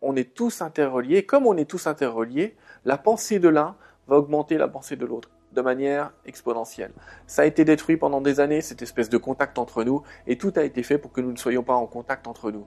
on 0.03 0.17
est 0.17 0.35
tous 0.35 0.61
interreliés. 0.61 1.25
Comme 1.25 1.47
on 1.47 1.57
est 1.57 1.71
tous 1.71 1.87
interreliés, 1.87 2.57
la 2.85 2.99
pensée 2.99 3.39
de 3.39 3.49
l'un 3.49 3.77
va 4.09 4.17
augmenter 4.17 4.59
la 4.59 4.67
pensée 4.67 4.97
de 4.97 5.07
l'autre 5.07 5.31
de 5.55 5.61
manière 5.61 6.13
exponentielle. 6.27 6.93
Ça 7.27 7.43
a 7.43 7.45
été 7.45 7.65
détruit 7.65 7.97
pendant 7.97 8.21
des 8.21 8.41
années, 8.41 8.61
cette 8.61 8.83
espèce 8.83 9.09
de 9.09 9.19
contact 9.19 9.59
entre 9.59 9.85
nous, 9.85 10.03
et 10.27 10.37
tout 10.37 10.53
a 10.57 10.63
été 10.63 10.83
fait 10.83 10.99
pour 10.99 11.13
que 11.13 11.21
nous 11.21 11.33
ne 11.33 11.39
soyons 11.39 11.63
pas 11.63 11.75
en 11.75 11.87
contact 11.87 12.27
entre 12.27 12.51
nous. 12.51 12.67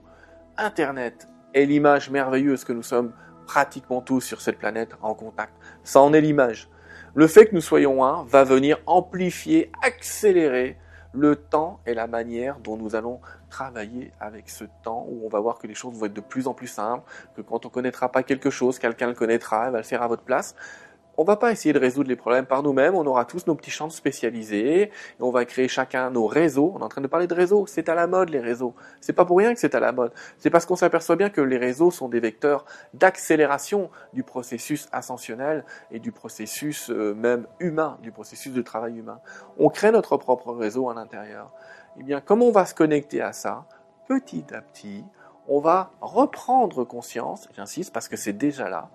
Internet 0.56 1.28
est 1.54 1.66
l'image 1.66 2.10
merveilleuse 2.10 2.64
que 2.64 2.72
nous 2.72 2.82
sommes 2.82 3.12
pratiquement 3.46 4.00
tous 4.00 4.20
sur 4.20 4.40
cette 4.40 4.58
planète 4.58 4.90
en 5.02 5.14
contact. 5.14 5.52
Ça 5.84 6.00
en 6.00 6.12
est 6.12 6.20
l'image. 6.20 6.68
Le 7.14 7.26
fait 7.26 7.46
que 7.46 7.54
nous 7.54 7.60
soyons 7.60 8.04
un 8.04 8.24
va 8.24 8.44
venir 8.44 8.78
amplifier, 8.86 9.70
accélérer 9.82 10.76
le 11.12 11.36
temps 11.36 11.80
et 11.86 11.94
la 11.94 12.06
manière 12.06 12.58
dont 12.58 12.76
nous 12.76 12.94
allons 12.94 13.20
travailler 13.48 14.12
avec 14.20 14.50
ce 14.50 14.64
temps 14.82 15.06
où 15.08 15.24
on 15.24 15.28
va 15.28 15.40
voir 15.40 15.58
que 15.58 15.66
les 15.66 15.74
choses 15.74 15.94
vont 15.94 16.06
être 16.06 16.12
de 16.12 16.20
plus 16.20 16.46
en 16.46 16.54
plus 16.54 16.66
simples, 16.66 17.02
que 17.34 17.40
quand 17.40 17.64
on 17.64 17.70
connaîtra 17.70 18.12
pas 18.12 18.22
quelque 18.22 18.50
chose, 18.50 18.78
quelqu'un 18.78 19.06
le 19.06 19.14
connaîtra, 19.14 19.68
et 19.68 19.70
va 19.70 19.78
le 19.78 19.84
faire 19.84 20.02
à 20.02 20.06
votre 20.06 20.22
place 20.22 20.54
on 21.18 21.24
va 21.24 21.36
pas 21.36 21.50
essayer 21.50 21.72
de 21.72 21.80
résoudre 21.80 22.08
les 22.08 22.16
problèmes 22.16 22.46
par 22.46 22.62
nous-mêmes, 22.62 22.94
on 22.94 23.04
aura 23.04 23.24
tous 23.24 23.48
nos 23.48 23.56
petits 23.56 23.72
champs 23.72 23.90
spécialisés, 23.90 24.82
et 24.82 24.92
on 25.18 25.32
va 25.32 25.44
créer 25.44 25.66
chacun 25.66 26.10
nos 26.10 26.26
réseaux. 26.26 26.72
On 26.76 26.78
est 26.78 26.84
en 26.84 26.88
train 26.88 27.00
de 27.00 27.08
parler 27.08 27.26
de 27.26 27.34
réseaux, 27.34 27.66
c'est 27.66 27.88
à 27.88 27.96
la 27.96 28.06
mode 28.06 28.30
les 28.30 28.38
réseaux. 28.38 28.72
C'est 29.00 29.12
pas 29.12 29.24
pour 29.24 29.38
rien 29.38 29.52
que 29.52 29.58
c'est 29.58 29.74
à 29.74 29.80
la 29.80 29.90
mode. 29.90 30.12
C'est 30.38 30.48
parce 30.48 30.64
qu'on 30.64 30.76
s'aperçoit 30.76 31.16
bien 31.16 31.28
que 31.28 31.40
les 31.40 31.56
réseaux 31.56 31.90
sont 31.90 32.08
des 32.08 32.20
vecteurs 32.20 32.64
d'accélération 32.94 33.90
du 34.12 34.22
processus 34.22 34.86
ascensionnel 34.92 35.64
et 35.90 35.98
du 35.98 36.12
processus 36.12 36.88
euh, 36.88 37.14
même 37.14 37.48
humain, 37.58 37.98
du 38.00 38.12
processus 38.12 38.52
de 38.52 38.62
travail 38.62 38.96
humain. 38.96 39.18
On 39.58 39.70
crée 39.70 39.90
notre 39.90 40.16
propre 40.18 40.52
réseau 40.52 40.88
à 40.88 40.94
l'intérieur. 40.94 41.52
Eh 41.98 42.04
bien, 42.04 42.20
comme 42.20 42.42
on 42.42 42.52
va 42.52 42.64
se 42.64 42.74
connecter 42.74 43.22
à 43.22 43.32
ça, 43.32 43.64
petit 44.06 44.44
à 44.54 44.60
petit, 44.60 45.04
on 45.48 45.58
va 45.58 45.90
reprendre 46.00 46.84
conscience, 46.84 47.48
j'insiste 47.56 47.92
parce 47.92 48.06
que 48.06 48.16
c'est 48.16 48.34
déjà 48.34 48.68
là, 48.68 48.88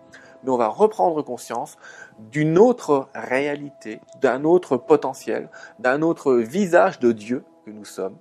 mais 0.43 0.49
on 0.49 0.57
va 0.57 0.67
reprendre 0.67 1.21
conscience 1.21 1.77
d'une 2.19 2.57
autre 2.57 3.09
réalité, 3.13 4.01
d'un 4.21 4.43
autre 4.43 4.77
potentiel, 4.77 5.49
d'un 5.79 6.01
autre 6.01 6.33
visage 6.35 6.99
de 6.99 7.11
Dieu 7.11 7.43
que 7.65 7.71
nous 7.71 7.85
sommes. 7.85 8.17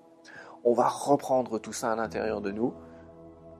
On 0.65 0.75
va 0.75 0.89
reprendre 0.89 1.59
tout 1.59 1.73
ça 1.73 1.93
à 1.93 1.97
l'intérieur 1.97 2.41
de 2.41 2.53
nous. 2.53 2.73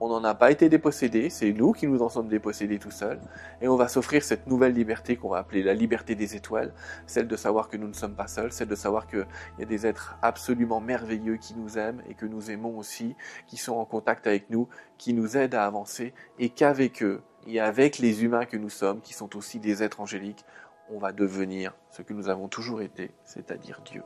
On 0.05 0.09
n'en 0.09 0.25
a 0.25 0.35
pas 0.35 0.51
été 0.51 0.67
dépossédé, 0.67 1.29
c'est 1.29 1.53
nous 1.53 1.71
qui 1.71 1.87
nous 1.87 2.01
en 2.01 2.09
sommes 2.09 2.27
dépossédés 2.27 2.77
tout 2.77 2.91
seuls, 2.91 3.21
et 3.61 3.69
on 3.69 3.77
va 3.77 3.87
s'offrir 3.87 4.21
cette 4.21 4.47
nouvelle 4.47 4.73
liberté 4.73 5.15
qu'on 5.15 5.29
va 5.29 5.37
appeler 5.37 5.63
la 5.63 5.73
liberté 5.73 6.13
des 6.13 6.35
étoiles, 6.35 6.73
celle 7.07 7.25
de 7.25 7.37
savoir 7.37 7.69
que 7.69 7.77
nous 7.77 7.87
ne 7.87 7.93
sommes 7.93 8.13
pas 8.13 8.27
seuls, 8.27 8.51
celle 8.51 8.67
de 8.67 8.75
savoir 8.75 9.07
qu'il 9.07 9.25
y 9.59 9.61
a 9.61 9.65
des 9.65 9.87
êtres 9.87 10.17
absolument 10.21 10.81
merveilleux 10.81 11.37
qui 11.37 11.55
nous 11.55 11.77
aiment 11.77 12.01
et 12.09 12.15
que 12.15 12.25
nous 12.25 12.51
aimons 12.51 12.77
aussi, 12.77 13.15
qui 13.47 13.55
sont 13.55 13.77
en 13.77 13.85
contact 13.85 14.27
avec 14.27 14.49
nous, 14.49 14.67
qui 14.97 15.13
nous 15.13 15.37
aident 15.37 15.55
à 15.55 15.65
avancer, 15.65 16.13
et 16.37 16.49
qu'avec 16.49 17.01
eux, 17.01 17.21
et 17.47 17.61
avec 17.61 17.97
les 17.97 18.25
humains 18.25 18.43
que 18.43 18.57
nous 18.57 18.69
sommes, 18.69 18.99
qui 18.99 19.13
sont 19.13 19.37
aussi 19.37 19.61
des 19.61 19.83
êtres 19.83 20.01
angéliques, 20.01 20.43
on 20.89 20.99
va 20.99 21.13
devenir 21.13 21.73
ce 21.91 22.01
que 22.01 22.11
nous 22.11 22.27
avons 22.27 22.49
toujours 22.49 22.81
été, 22.81 23.11
c'est-à-dire 23.23 23.79
Dieu. 23.85 24.03